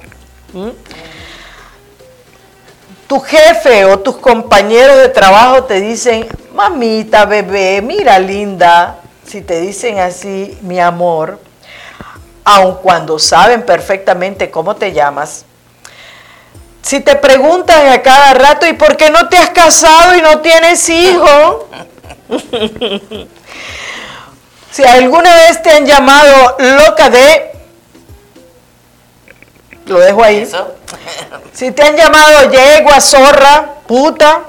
tu 3.06 3.20
jefe 3.20 3.84
o 3.84 3.98
tus 3.98 4.16
compañeros 4.16 4.96
de 4.98 5.08
trabajo 5.08 5.64
te 5.64 5.80
dicen, 5.80 6.26
mamita, 6.52 7.24
bebé, 7.24 7.80
mira 7.82 8.18
linda, 8.18 8.98
si 9.26 9.42
te 9.42 9.60
dicen 9.60 9.98
así, 9.98 10.58
mi 10.62 10.80
amor, 10.80 11.40
aun 12.44 12.76
cuando 12.76 13.18
saben 13.18 13.64
perfectamente 13.64 14.50
cómo 14.50 14.76
te 14.76 14.92
llamas, 14.92 15.44
si 16.82 17.00
te 17.00 17.16
preguntan 17.16 17.88
a 17.88 18.00
cada 18.00 18.34
rato, 18.34 18.66
¿y 18.66 18.72
por 18.74 18.96
qué 18.96 19.10
no 19.10 19.28
te 19.28 19.36
has 19.36 19.50
casado 19.50 20.16
y 20.16 20.22
no 20.22 20.38
tienes 20.40 20.88
hijo? 20.88 21.68
si 24.70 24.84
alguna 24.84 25.34
vez 25.34 25.62
te 25.62 25.70
han 25.70 25.84
llamado 25.84 26.56
loca 26.58 27.10
de, 27.10 27.55
lo 29.86 29.98
dejo 30.00 30.22
ahí. 30.22 30.48
Si 31.52 31.70
te 31.70 31.82
han 31.82 31.96
llamado 31.96 32.50
yegua, 32.50 33.00
zorra, 33.00 33.76
puta, 33.86 34.42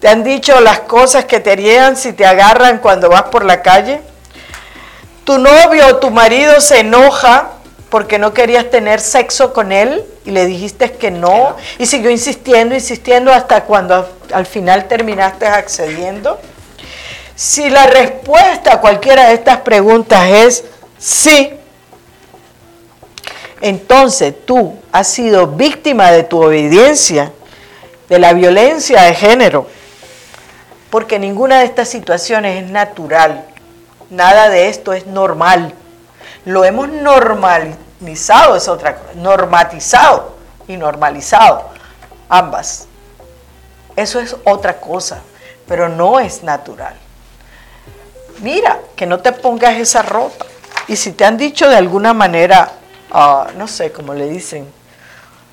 te 0.00 0.08
han 0.08 0.22
dicho 0.22 0.60
las 0.60 0.80
cosas 0.80 1.24
que 1.24 1.40
te 1.40 1.52
harían 1.52 1.96
si 1.96 2.12
te 2.12 2.26
agarran 2.26 2.78
cuando 2.78 3.08
vas 3.08 3.22
por 3.24 3.42
la 3.44 3.62
calle. 3.62 4.02
Tu 5.24 5.38
novio 5.38 5.86
o 5.86 5.96
tu 5.96 6.10
marido 6.10 6.60
se 6.60 6.80
enoja 6.80 7.52
porque 7.88 8.18
no 8.18 8.34
querías 8.34 8.70
tener 8.70 9.00
sexo 9.00 9.54
con 9.54 9.72
él 9.72 10.04
y 10.26 10.30
le 10.30 10.44
dijiste 10.44 10.92
que 10.92 11.10
no 11.10 11.56
y 11.78 11.86
siguió 11.86 12.10
insistiendo, 12.10 12.74
insistiendo 12.74 13.32
hasta 13.32 13.64
cuando 13.64 14.08
al 14.32 14.46
final 14.46 14.88
terminaste 14.88 15.46
accediendo. 15.46 16.38
Si 17.34 17.70
la 17.70 17.86
respuesta 17.86 18.74
a 18.74 18.80
cualquiera 18.80 19.28
de 19.28 19.34
estas 19.34 19.58
preguntas 19.58 20.28
es 20.28 20.64
sí, 20.98 21.57
entonces 23.60 24.34
tú 24.46 24.76
has 24.92 25.08
sido 25.08 25.46
víctima 25.46 26.10
de 26.10 26.22
tu 26.22 26.42
obediencia, 26.42 27.32
de 28.08 28.18
la 28.18 28.32
violencia 28.32 29.02
de 29.02 29.14
género, 29.14 29.66
porque 30.90 31.18
ninguna 31.18 31.60
de 31.60 31.66
estas 31.66 31.88
situaciones 31.88 32.64
es 32.64 32.70
natural, 32.70 33.44
nada 34.10 34.48
de 34.48 34.68
esto 34.68 34.92
es 34.92 35.06
normal. 35.06 35.74
Lo 36.44 36.64
hemos 36.64 36.88
normalizado, 36.88 38.56
es 38.56 38.68
otra 38.68 38.96
cosa, 38.96 39.14
normatizado 39.14 40.36
y 40.66 40.76
normalizado, 40.76 41.68
ambas. 42.28 42.86
Eso 43.96 44.20
es 44.20 44.36
otra 44.44 44.80
cosa, 44.80 45.20
pero 45.66 45.88
no 45.88 46.20
es 46.20 46.42
natural. 46.42 46.94
Mira, 48.40 48.78
que 48.94 49.06
no 49.06 49.18
te 49.18 49.32
pongas 49.32 49.76
esa 49.76 50.02
ropa. 50.02 50.46
Y 50.86 50.96
si 50.96 51.12
te 51.12 51.24
han 51.24 51.36
dicho 51.36 51.68
de 51.68 51.76
alguna 51.76 52.14
manera, 52.14 52.70
Ah, 53.10 53.48
no 53.56 53.66
sé, 53.66 53.92
cómo 53.92 54.14
le 54.14 54.28
dicen 54.28 54.66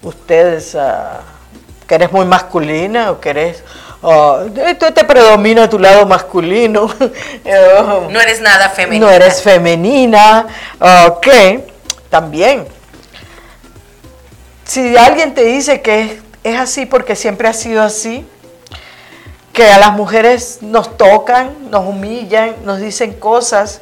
ustedes, 0.02 0.76
uh, 0.76 1.22
que 1.88 1.96
eres 1.96 2.12
muy 2.12 2.26
masculina 2.26 3.12
o 3.12 3.20
que 3.20 3.30
eres... 3.30 3.64
Uh, 4.02 4.52
te 4.78 5.04
predomina 5.04 5.68
tu 5.68 5.80
lado 5.80 6.06
masculino. 6.06 6.94
no 8.10 8.22
eres 8.22 8.40
nada 8.40 8.70
femenina. 8.70 9.06
No 9.06 9.12
eres 9.12 9.42
femenina. 9.42 10.46
Ok, 11.08 11.28
también. 12.10 12.68
Si 14.66 14.96
alguien 14.96 15.34
te 15.34 15.44
dice 15.44 15.82
que 15.82 16.22
es 16.44 16.60
así 16.60 16.86
porque 16.86 17.16
siempre 17.16 17.48
ha 17.48 17.54
sido 17.54 17.82
así, 17.82 18.26
que 19.54 19.72
a 19.72 19.78
las 19.78 19.94
mujeres 19.94 20.60
nos 20.62 20.98
tocan, 20.98 21.72
nos 21.72 21.86
humillan, 21.86 22.56
nos 22.66 22.80
dicen 22.80 23.14
cosas, 23.14 23.82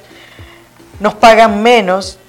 nos 0.99 1.15
pagan 1.15 1.63
menos, 1.63 2.19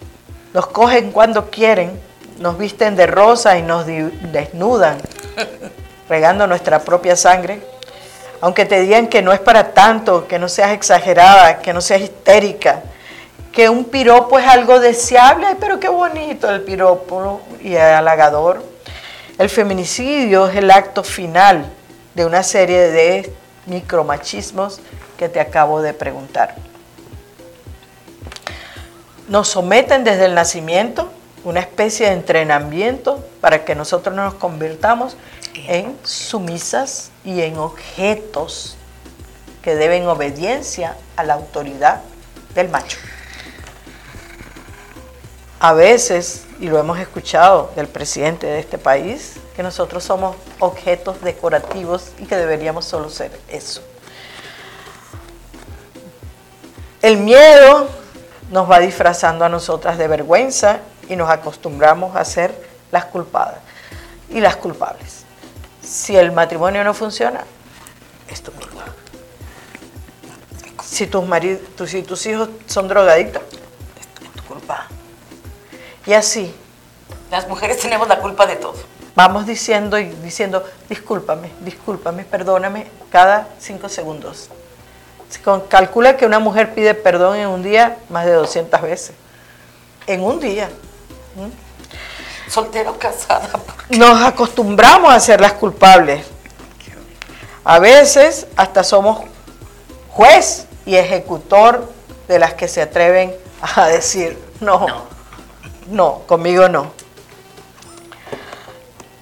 nos 0.55 0.69
cogen 0.69 1.11
cuando 1.11 1.51
quieren, 1.51 2.01
nos 2.39 2.57
visten 2.57 2.95
de 2.95 3.07
rosa 3.09 3.59
y 3.59 3.63
nos 3.63 3.87
desnudan, 3.87 4.99
regando 6.09 6.47
nuestra 6.47 6.79
propia 6.79 7.17
sangre. 7.17 7.61
Aunque 8.41 8.65
te 8.65 8.81
digan 8.81 9.09
que 9.09 9.21
no 9.21 9.33
es 9.33 9.41
para 9.41 9.73
tanto, 9.75 10.29
que 10.29 10.39
no 10.39 10.49
seas 10.49 10.71
exagerada, 10.71 11.59
que 11.59 11.73
no 11.73 11.81
seas 11.81 12.03
histérica, 12.03 12.83
que 13.51 13.69
un 13.69 13.85
piropo 13.87 14.39
es 14.39 14.47
algo 14.47 14.79
deseable, 14.79 15.57
pero 15.59 15.81
qué 15.81 15.89
bonito 15.89 16.49
el 16.49 16.61
piropo 16.61 17.41
y 17.61 17.75
halagador. 17.75 18.63
El 19.39 19.49
feminicidio 19.49 20.47
es 20.47 20.57
el 20.57 20.71
acto 20.71 21.03
final 21.03 21.67
de 22.15 22.27
una 22.27 22.45
serie 22.45 22.79
de 22.93 23.33
micromachismos 23.67 24.81
que 25.19 25.29
te 25.29 25.41
acabo 25.41 25.83
de 25.83 25.95
preguntar 25.95 26.55
nos 29.29 29.49
someten 29.49 30.05
desde 30.05 30.27
el 30.27 30.35
nacimiento, 30.35 31.11
una 31.45 31.61
especie 31.61 32.07
de 32.07 32.13
entrenamiento 32.13 33.25
para 33.41 33.65
que 33.65 33.75
nosotros 33.75 34.15
nos 34.15 34.35
convirtamos 34.35 35.17
en 35.55 35.97
sumisas 36.03 37.11
y 37.25 37.41
en 37.43 37.59
objetos 37.59 38.77
que 39.63 39.75
deben 39.75 40.07
obediencia 40.07 40.97
a 41.17 41.25
la 41.25 41.35
autoridad 41.35 42.03
del 42.55 42.69
macho. 42.69 42.99
A 45.61 45.73
veces, 45.73 46.45
y 46.61 46.69
lo 46.69 46.79
hemos 46.79 46.99
escuchado 46.99 47.73
del 47.75 47.89
presidente 47.89 48.47
de 48.47 48.59
este 48.59 48.77
país, 48.77 49.37
que 49.57 49.63
nosotros 49.63 50.05
somos 50.05 50.37
objetos 50.59 51.23
decorativos 51.23 52.11
y 52.19 52.27
que 52.27 52.37
deberíamos 52.37 52.85
solo 52.85 53.09
ser 53.09 53.31
eso. 53.49 53.81
El 57.01 57.19
miedo 57.19 57.89
nos 58.51 58.71
va 58.71 58.79
disfrazando 58.79 59.45
a 59.45 59.49
nosotras 59.49 59.99
de 59.99 60.09
vergüenza 60.09 60.81
y 61.09 61.17
nos 61.17 61.31
acostumbramos 61.31 62.17
a 62.17 62.25
ser 62.25 62.55
las 62.91 63.07
culpadas 63.07 63.59
y 64.31 64.41
las 64.41 64.57
culpables. 64.57 65.25
Si 65.83 66.17
el 66.17 66.33
matrimonio 66.33 66.83
no 66.85 66.95
funciona, 66.95 67.45
es 68.29 68.43
tu 68.43 68.53
culpa. 68.53 68.85
Si 70.83 71.07
tus, 71.07 71.27
maridos, 71.27 71.61
si 71.87 72.03
tus 72.03 72.25
hijos 72.27 72.49
son 72.67 72.89
drogadictos, 72.89 73.43
es 74.01 74.33
tu 74.33 74.43
culpa. 74.45 74.87
Y 76.07 76.13
así. 76.13 76.55
Las 77.31 77.49
mujeres 77.49 77.81
tenemos 77.81 78.07
la 78.09 78.21
culpa 78.21 78.47
de 78.47 78.57
todo. 78.57 78.77
vamos 79.17 79.47
diciendo 79.47 79.99
y 79.99 80.07
diciendo, 80.07 80.65
discúlpame, 80.89 81.51
discúlpame, 81.61 82.25
perdóname, 82.25 82.87
cada 83.11 83.49
cinco 83.59 83.89
segundos. 83.89 84.51
Calcula 85.69 86.17
que 86.17 86.27
una 86.27 86.39
mujer 86.39 86.75
pide 86.75 86.95
perdón 86.95 87.37
en 87.37 87.49
un 87.49 87.63
día 87.63 87.97
más 88.09 88.27
de 88.27 88.33
200 88.33 88.81
veces. 88.83 89.13
En 90.07 90.23
un 90.23 90.41
día. 90.41 90.69
Soltero 92.49 92.93
o 92.93 92.99
casada. 92.99 93.49
Nos 93.89 94.23
acostumbramos 94.23 95.13
a 95.13 95.21
ser 95.21 95.41
las 95.41 95.55
culpables. 95.55 96.25
A 97.65 97.79
veces 97.79 98.47
hasta 98.57 98.85
somos 98.85 99.23
juez 100.11 100.67
y 100.85 100.97
ejecutor 100.97 101.91
de 102.29 102.39
las 102.39 102.55
que 102.55 102.69
se 102.69 102.83
atreven 102.83 103.35
a 103.77 103.87
decir, 103.87 104.39
no, 104.61 104.87
no, 105.89 106.21
conmigo 106.27 106.69
no. 106.69 106.93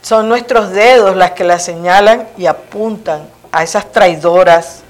Son 0.02 0.28
nuestros 0.28 0.70
dedos 0.70 1.16
las 1.16 1.30
que 1.32 1.44
la 1.44 1.58
señalan 1.60 2.28
y 2.36 2.46
apuntan 2.46 3.28
a 3.52 3.62
esas 3.62 3.92
traidoras, 3.92 4.82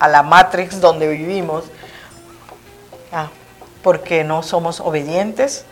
a 0.00 0.08
la 0.08 0.22
matrix 0.24 0.80
donde 0.80 1.06
vivimos, 1.06 1.64
ah, 3.12 3.28
porque 3.82 4.24
no 4.24 4.42
somos 4.42 4.80
obedientes, 4.80 5.64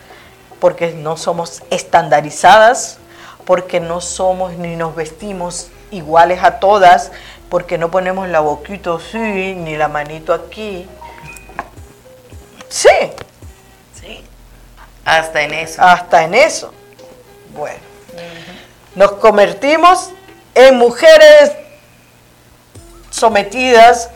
porque 0.59 0.93
no 0.93 1.17
somos 1.17 1.63
estandarizadas, 1.71 2.99
porque 3.43 3.79
no 3.79 3.99
somos 3.99 4.53
ni 4.53 4.75
nos 4.75 4.95
vestimos 4.95 5.69
iguales 5.91 6.43
a 6.43 6.59
todas, 6.59 7.11
porque 7.49 7.79
no 7.79 7.89
ponemos 7.89 8.29
la 8.29 8.39
boquita 8.39 8.95
así, 8.95 9.17
ni 9.17 9.75
la 9.75 9.87
manito 9.87 10.33
aquí. 10.33 10.87
Sí. 12.69 12.89
Sí. 13.99 14.23
Hasta 15.03 15.41
en 15.41 15.53
eso. 15.55 15.81
Hasta 15.81 16.23
en 16.23 16.35
eso. 16.35 16.71
Bueno. 17.55 17.79
Nos 18.95 19.13
convertimos 19.13 20.11
en 20.53 20.77
mujeres 20.77 21.53
sometidas 23.09 24.11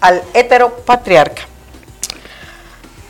al 0.00 0.22
heteropatriarca. 0.34 1.42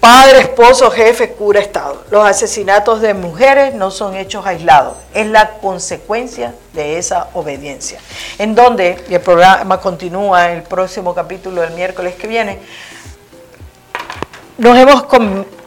Padre, 0.01 0.39
esposo, 0.39 0.89
jefe, 0.91 1.33
cura, 1.33 1.59
Estado. 1.59 2.05
Los 2.13 2.25
asesinatos 2.25 3.01
de 3.01 3.13
mujeres 3.13 3.75
no 3.75 3.91
son 3.91 4.15
hechos 4.15 4.47
aislados, 4.47 4.97
es 5.13 5.27
la 5.27 5.55
consecuencia 5.55 6.55
de 6.75 6.99
esa 6.99 7.29
obediencia. 7.35 7.99
En 8.39 8.55
donde, 8.55 9.03
y 9.09 9.15
el 9.15 9.21
programa 9.21 9.81
continúa 9.81 10.53
el 10.53 10.63
próximo 10.63 11.13
capítulo 11.13 11.63
del 11.63 11.73
miércoles 11.73 12.15
que 12.15 12.29
viene, 12.29 12.61
nos 14.59 14.79
hemos 14.79 15.07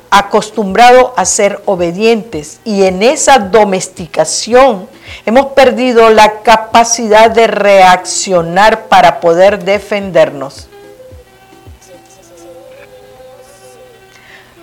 acostumbrado 0.09 1.13
a 1.17 1.25
ser 1.25 1.61
obedientes 1.65 2.59
y 2.63 2.83
en 2.83 3.03
esa 3.03 3.39
domesticación 3.39 4.87
hemos 5.25 5.47
perdido 5.47 6.09
la 6.11 6.41
capacidad 6.43 7.29
de 7.29 7.47
reaccionar 7.47 8.87
para 8.87 9.19
poder 9.19 9.65
defendernos. 9.65 10.69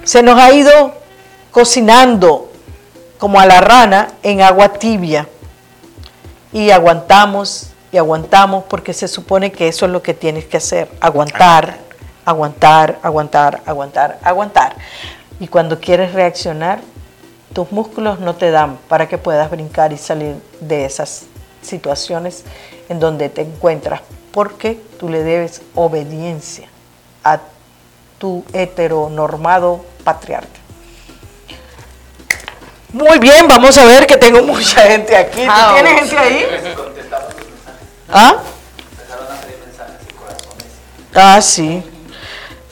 Se 0.07 0.23
nos 0.23 0.39
ha 0.39 0.53
ido 0.53 0.95
cocinando 1.51 2.49
como 3.19 3.41
a 3.41 3.47
la 3.47 3.61
rana 3.61 4.13
en 4.23 4.41
agua 4.41 4.73
tibia. 4.75 5.29
Y 6.53 6.71
aguantamos 6.71 7.73
y 7.91 7.97
aguantamos 7.97 8.65
porque 8.69 8.93
se 8.93 9.09
supone 9.09 9.51
que 9.51 9.67
eso 9.67 9.85
es 9.87 9.93
lo 9.93 10.03
que 10.03 10.15
tienes 10.15 10.45
que 10.45 10.59
hacer, 10.59 10.89
aguantar, 11.01 11.79
aguantar, 12.25 13.01
aguantar, 13.03 13.63
aguantar, 13.67 14.19
aguantar. 14.23 14.77
Y 15.41 15.49
cuando 15.49 15.81
quieres 15.81 16.13
reaccionar, 16.13 16.81
tus 17.53 17.73
músculos 17.73 18.21
no 18.21 18.37
te 18.37 18.53
dan 18.53 18.79
para 18.89 19.09
que 19.09 19.19
puedas 19.19 19.51
brincar 19.51 19.93
y 19.93 19.99
salir 19.99 20.37
de 20.61 20.85
esas 20.85 21.25
situaciones 21.63 22.45
en 22.89 23.01
donde 23.01 23.29
te 23.29 23.43
encuentras, 23.43 24.03
porque 24.31 24.81
tú 25.01 25.09
le 25.09 25.25
debes 25.25 25.63
obediencia 25.75 26.69
a 27.25 27.41
tu 28.19 28.45
heteronormado 28.53 29.85
patriarca. 30.05 30.61
Muy 32.93 33.19
bien, 33.19 33.47
vamos 33.49 33.77
a 33.77 33.85
ver 33.85 34.07
que 34.07 34.17
tengo 34.17 34.43
mucha 34.43 34.83
gente 34.83 35.17
aquí. 35.17 35.45
¿Tú 35.45 35.51
ah, 35.51 35.73
tienes 35.75 36.01
gente 36.01 36.19
ahí? 36.19 36.47
¿Ah? 38.09 38.37
Ah, 41.15 41.41
sí. 41.43 41.83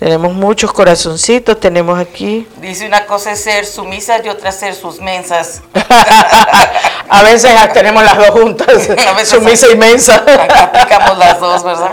Tenemos 0.04 0.34
muchos 0.34 0.70
corazoncitos, 0.70 1.58
tenemos 1.58 1.98
aquí. 1.98 2.46
Dice 2.60 2.86
una 2.86 3.06
cosa 3.06 3.32
es 3.32 3.42
ser 3.42 3.64
sumisa 3.64 4.22
y 4.22 4.28
otra 4.28 4.52
ser 4.52 4.74
sus 4.74 5.00
mensas. 5.00 5.62
a 7.08 7.22
veces 7.22 7.50
tenemos 7.72 8.04
las 8.04 8.18
dos 8.18 8.28
juntas, 8.28 8.86
sumisa 9.24 9.66
y 9.72 9.76
mensa. 9.76 10.22
aplicamos 10.60 11.16
las 11.16 11.40
dos, 11.40 11.64
¿verdad? 11.64 11.92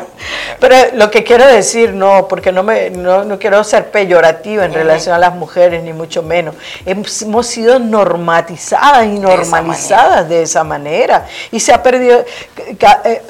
Pero 0.59 0.76
lo 0.95 1.09
que 1.09 1.24
quiero 1.24 1.47
decir, 1.47 1.93
no, 1.93 2.28
porque 2.28 2.51
no, 2.51 2.64
me, 2.64 2.89
no, 2.89 3.39
quiero 3.39 3.64
ser 3.64 3.91
peyorativa 3.91 4.66
en 4.66 4.74
relación 4.74 5.16
a 5.16 5.18
las 5.18 5.34
mujeres, 5.34 5.82
ni 5.82 5.93
mucho 5.93 6.22
menos. 6.22 6.55
Hemos 6.86 7.47
sido 7.47 7.80
normatizadas 7.80 9.05
y 9.05 9.20
normalizadas 9.20 10.28
de 10.28 10.41
esa 10.41 10.66
manera. 10.66 11.28
Y 11.49 11.62
se 11.62 11.72
ha 11.72 11.82
perdido 11.82 12.26
eh, 12.68 13.22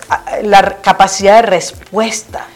la 0.41 0.77
capacidad 0.81 1.35
de 1.35 1.41
respuesta, 1.43 2.47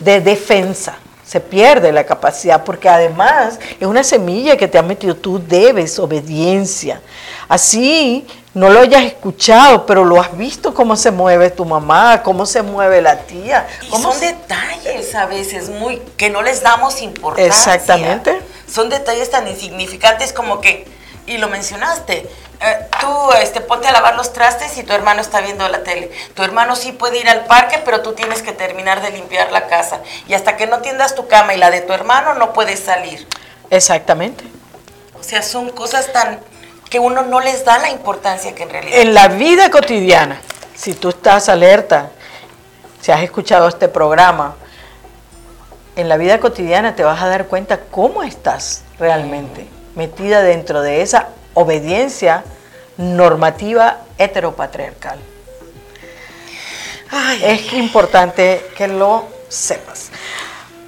de 0.00 0.20
defensa 0.20 0.96
se 1.30 1.38
pierde 1.38 1.92
la 1.92 2.02
capacidad, 2.02 2.64
porque 2.64 2.88
además 2.88 3.60
es 3.78 3.86
una 3.86 4.02
semilla 4.02 4.56
que 4.56 4.66
te 4.66 4.78
ha 4.78 4.82
metido, 4.82 5.14
tú 5.14 5.40
debes 5.40 5.96
obediencia. 6.00 7.00
Así 7.48 8.26
no 8.52 8.68
lo 8.68 8.80
hayas 8.80 9.04
escuchado, 9.04 9.86
pero 9.86 10.04
lo 10.04 10.20
has 10.20 10.36
visto 10.36 10.74
cómo 10.74 10.96
se 10.96 11.12
mueve 11.12 11.50
tu 11.50 11.64
mamá, 11.64 12.24
cómo 12.24 12.46
se 12.46 12.62
mueve 12.62 13.00
la 13.00 13.16
tía. 13.16 13.68
Y 13.80 13.90
son 13.96 14.18
detalles 14.18 15.14
a 15.14 15.26
veces 15.26 15.68
muy 15.68 16.02
que 16.16 16.30
no 16.30 16.42
les 16.42 16.64
damos 16.64 17.00
importancia. 17.00 17.46
Exactamente. 17.46 18.42
Son 18.66 18.88
detalles 18.88 19.30
tan 19.30 19.46
insignificantes 19.46 20.32
como 20.32 20.60
que, 20.60 20.84
y 21.30 21.38
lo 21.38 21.48
mencionaste, 21.48 22.28
eh, 22.60 22.86
tú 23.00 23.30
este, 23.40 23.60
ponte 23.60 23.86
a 23.86 23.92
lavar 23.92 24.16
los 24.16 24.32
trastes 24.32 24.76
y 24.78 24.82
tu 24.82 24.92
hermano 24.92 25.20
está 25.20 25.40
viendo 25.40 25.66
la 25.68 25.84
tele. 25.84 26.10
Tu 26.34 26.42
hermano 26.42 26.74
sí 26.74 26.90
puede 26.90 27.20
ir 27.20 27.28
al 27.28 27.44
parque, 27.46 27.80
pero 27.84 28.02
tú 28.02 28.14
tienes 28.14 28.42
que 28.42 28.52
terminar 28.52 29.00
de 29.00 29.12
limpiar 29.12 29.52
la 29.52 29.68
casa. 29.68 30.00
Y 30.26 30.34
hasta 30.34 30.56
que 30.56 30.66
no 30.66 30.80
tiendas 30.80 31.14
tu 31.14 31.28
cama 31.28 31.54
y 31.54 31.58
la 31.58 31.70
de 31.70 31.82
tu 31.82 31.92
hermano, 31.92 32.34
no 32.34 32.52
puedes 32.52 32.80
salir. 32.80 33.28
Exactamente. 33.70 34.42
O 35.18 35.22
sea, 35.22 35.42
son 35.42 35.70
cosas 35.70 36.12
tan 36.12 36.40
que 36.90 36.98
uno 36.98 37.22
no 37.22 37.38
les 37.38 37.64
da 37.64 37.78
la 37.78 37.90
importancia 37.90 38.52
que 38.52 38.64
en 38.64 38.70
realidad. 38.70 38.98
En 38.98 39.14
la 39.14 39.28
vida 39.28 39.70
cotidiana, 39.70 40.40
si 40.74 40.94
tú 40.94 41.10
estás 41.10 41.48
alerta, 41.48 42.10
si 43.00 43.12
has 43.12 43.22
escuchado 43.22 43.68
este 43.68 43.86
programa, 43.86 44.56
en 45.94 46.08
la 46.08 46.16
vida 46.16 46.40
cotidiana 46.40 46.96
te 46.96 47.04
vas 47.04 47.22
a 47.22 47.28
dar 47.28 47.46
cuenta 47.46 47.78
cómo 47.78 48.24
estás 48.24 48.82
realmente 48.98 49.68
metida 49.94 50.42
dentro 50.42 50.82
de 50.82 51.02
esa 51.02 51.28
obediencia 51.54 52.44
normativa 52.96 53.98
heteropatriarcal. 54.18 55.18
es 57.42 57.72
importante 57.72 58.64
que 58.76 58.88
lo 58.88 59.26
sepas. 59.48 60.10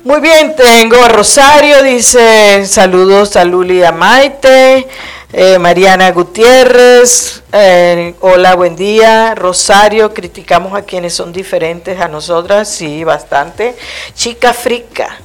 Muy 0.05 0.21
bien, 0.21 0.57
tengo 0.57 0.97
a 1.03 1.09
Rosario, 1.09 1.83
dice 1.83 2.67
saludos 2.67 3.37
a 3.37 3.45
Luli 3.45 3.79
y 3.79 3.85
a 3.85 3.93
Maite, 3.93 4.89
eh, 5.33 5.59
Mariana 5.61 6.11
Gutiérrez, 6.11 7.43
eh, 7.53 8.15
hola, 8.21 8.57
buen 8.57 8.75
día, 8.75 9.37
Rosario, 9.37 10.13
criticamos 10.13 10.75
a 10.75 10.83
quienes 10.83 11.15
son 11.15 11.33
diferentes 11.33 12.01
a 12.01 12.09
nosotras, 12.09 12.69
sí, 12.69 13.05
bastante. 13.05 13.77
Chica 14.15 14.53
Frica, 14.53 15.21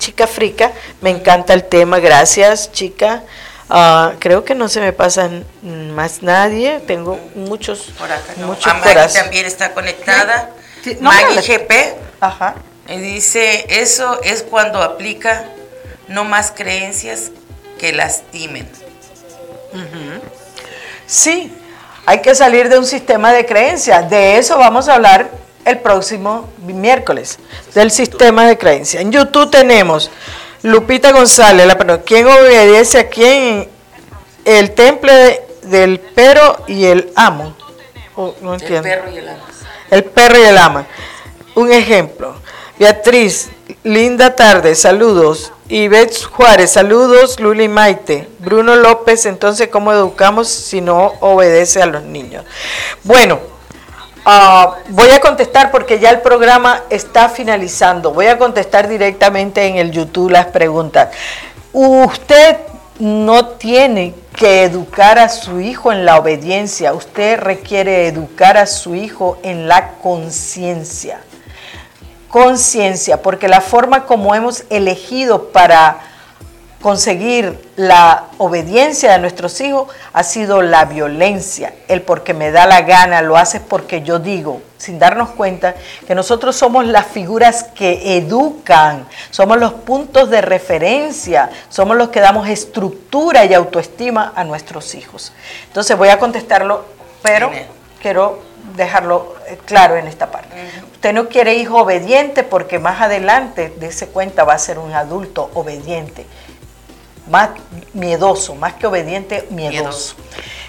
chica 0.00 0.26
Frica, 0.26 0.72
me 1.00 1.10
encanta 1.10 1.54
el 1.54 1.62
tema, 1.62 2.00
gracias, 2.00 2.72
chica. 2.72 3.22
Ah, 3.68 4.14
creo 4.18 4.44
que 4.44 4.56
no 4.56 4.68
se 4.68 4.80
me 4.80 4.92
pasan 4.92 5.44
más 5.62 6.24
nadie. 6.24 6.80
Tengo 6.80 7.20
muchos, 7.36 7.92
Por 7.96 8.10
acá, 8.10 8.32
muchos 8.38 9.12
también 9.12 9.46
está 9.46 9.72
conectada. 9.72 10.50
Maggie 11.00 11.40
GP. 11.40 11.72
Ajá. 12.20 12.56
Y 12.88 12.96
dice, 12.96 13.66
eso 13.68 14.20
es 14.24 14.42
cuando 14.42 14.82
aplica 14.82 15.44
no 16.08 16.24
más 16.24 16.50
creencias 16.50 17.30
que 17.78 17.92
lastimen. 17.92 18.68
Sí, 21.06 21.52
hay 22.06 22.20
que 22.22 22.34
salir 22.34 22.68
de 22.68 22.78
un 22.78 22.86
sistema 22.86 23.32
de 23.32 23.46
creencias. 23.46 24.10
De 24.10 24.38
eso 24.38 24.58
vamos 24.58 24.88
a 24.88 24.94
hablar 24.94 25.30
el 25.64 25.78
próximo 25.78 26.48
miércoles, 26.58 27.38
del 27.74 27.90
sistema 27.90 28.46
de 28.46 28.58
creencias. 28.58 29.02
En 29.02 29.12
YouTube 29.12 29.50
tenemos 29.50 30.10
Lupita 30.62 31.12
González, 31.12 31.66
la 31.66 32.02
¿quién 32.02 32.26
obedece 32.26 32.98
a 32.98 33.08
quién? 33.08 33.68
El 34.44 34.72
temple 34.72 35.42
del 35.62 36.00
perro 36.00 36.64
y 36.66 36.84
el 36.84 37.12
amo. 37.14 37.54
Oh, 38.16 38.34
no 38.42 38.54
entiendo. 38.54 38.88
El 38.88 38.94
perro 38.94 39.10
y 39.10 39.18
el 39.18 39.28
amo. 39.28 39.42
El 39.90 40.04
perro 40.04 40.38
y 40.38 40.42
el 40.42 40.58
ama. 40.58 40.86
Un 41.54 41.72
ejemplo. 41.72 42.36
Beatriz, 42.78 43.50
linda 43.84 44.34
tarde, 44.34 44.74
saludos. 44.74 45.52
Ivette 45.68 46.24
Juárez, 46.24 46.72
saludos, 46.72 47.38
Luli 47.38 47.68
Maite. 47.68 48.28
Bruno 48.38 48.74
López, 48.74 49.26
entonces, 49.26 49.68
¿cómo 49.68 49.92
educamos 49.92 50.48
si 50.48 50.80
no 50.80 51.12
obedece 51.20 51.82
a 51.82 51.86
los 51.86 52.02
niños? 52.02 52.44
Bueno, 53.04 53.38
ah, 54.24 54.76
voy 54.88 55.10
a 55.10 55.20
contestar 55.20 55.70
porque 55.70 55.98
ya 55.98 56.10
el 56.10 56.20
programa 56.20 56.82
está 56.90 57.28
finalizando. 57.28 58.12
Voy 58.12 58.26
a 58.26 58.38
contestar 58.38 58.88
directamente 58.88 59.66
en 59.66 59.76
el 59.76 59.90
YouTube 59.90 60.30
las 60.30 60.46
preguntas. 60.46 61.08
Usted 61.72 62.56
no 62.98 63.46
tiene 63.46 64.14
que 64.36 64.64
educar 64.64 65.18
a 65.18 65.28
su 65.28 65.60
hijo 65.60 65.92
en 65.92 66.04
la 66.04 66.18
obediencia, 66.18 66.92
usted 66.92 67.38
requiere 67.38 68.06
educar 68.06 68.56
a 68.56 68.66
su 68.66 68.94
hijo 68.94 69.38
en 69.42 69.68
la 69.68 69.92
conciencia 70.02 71.20
conciencia, 72.30 73.20
porque 73.20 73.48
la 73.48 73.60
forma 73.60 74.06
como 74.06 74.34
hemos 74.34 74.64
elegido 74.70 75.48
para 75.48 75.98
conseguir 76.80 77.70
la 77.76 78.24
obediencia 78.38 79.12
de 79.12 79.18
nuestros 79.18 79.60
hijos 79.60 79.88
ha 80.12 80.22
sido 80.22 80.62
la 80.62 80.86
violencia, 80.86 81.74
el 81.88 82.02
porque 82.02 82.32
me 82.32 82.50
da 82.50 82.66
la 82.66 82.82
gana, 82.82 83.20
lo 83.20 83.36
haces 83.36 83.60
porque 83.60 84.02
yo 84.02 84.18
digo, 84.18 84.62
sin 84.78 84.98
darnos 84.98 85.30
cuenta 85.30 85.74
que 86.06 86.14
nosotros 86.14 86.56
somos 86.56 86.86
las 86.86 87.06
figuras 87.06 87.64
que 87.64 88.16
educan, 88.16 89.06
somos 89.30 89.58
los 89.58 89.74
puntos 89.74 90.30
de 90.30 90.40
referencia, 90.40 91.50
somos 91.68 91.96
los 91.96 92.08
que 92.08 92.20
damos 92.20 92.48
estructura 92.48 93.44
y 93.44 93.52
autoestima 93.52 94.32
a 94.34 94.44
nuestros 94.44 94.94
hijos. 94.94 95.32
Entonces 95.66 95.98
voy 95.98 96.08
a 96.08 96.18
contestarlo, 96.18 96.86
pero 97.22 97.50
quiero 98.00 98.40
dejarlo 98.74 99.34
eh, 99.48 99.58
claro 99.66 99.96
en 99.96 100.06
esta 100.06 100.30
parte. 100.30 100.48
Usted 100.92 101.12
no 101.12 101.28
quiere 101.28 101.54
hijo 101.54 101.76
obediente 101.76 102.42
porque 102.42 102.78
más 102.78 103.00
adelante, 103.00 103.72
de 103.78 103.88
ese 103.88 104.08
cuenta, 104.08 104.44
va 104.44 104.54
a 104.54 104.58
ser 104.58 104.78
un 104.78 104.92
adulto 104.92 105.50
obediente, 105.54 106.26
más 107.30 107.50
miedoso, 107.94 108.54
más 108.54 108.74
que 108.74 108.86
obediente, 108.86 109.46
miedoso. 109.50 110.16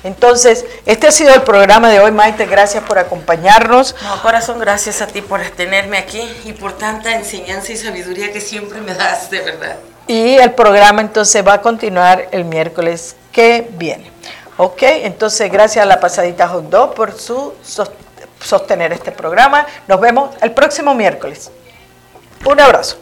Entonces, 0.04 0.66
este 0.86 1.08
ha 1.08 1.12
sido 1.12 1.34
el 1.34 1.42
programa 1.42 1.90
de 1.90 2.00
hoy, 2.00 2.12
Maite. 2.12 2.46
Gracias 2.46 2.84
por 2.84 2.98
acompañarnos. 2.98 3.96
No, 4.02 4.22
corazón, 4.22 4.60
gracias 4.60 5.02
a 5.02 5.08
ti 5.08 5.22
por 5.22 5.42
tenerme 5.50 5.98
aquí 5.98 6.22
y 6.46 6.54
por 6.54 6.74
tanta 6.74 7.14
enseñanza 7.14 7.72
y 7.72 7.78
sabiduría 7.78 8.32
que 8.32 8.42
siempre 8.42 8.82
me 8.82 8.94
das, 8.94 9.30
de 9.30 9.42
verdad. 9.42 9.78
Y 10.08 10.36
el 10.36 10.54
programa 10.54 11.02
entonces 11.02 11.46
va 11.46 11.54
a 11.54 11.62
continuar 11.62 12.30
el 12.32 12.46
miércoles 12.46 13.16
que 13.32 13.68
viene. 13.74 14.12
Ok, 14.58 14.82
entonces 14.82 15.52
gracias 15.52 15.84
a 15.84 15.88
la 15.88 16.00
pasadita 16.00 16.48
Hot 16.48 16.70
Dog 16.70 16.94
por 16.94 17.18
su 17.18 17.54
sostener 18.40 18.92
este 18.94 19.12
programa. 19.12 19.66
Nos 19.88 20.02
vemos 20.02 20.36
el 20.42 20.52
próximo 20.52 20.94
miércoles. 20.94 21.52
Un 22.46 22.60
abrazo. 22.60 22.98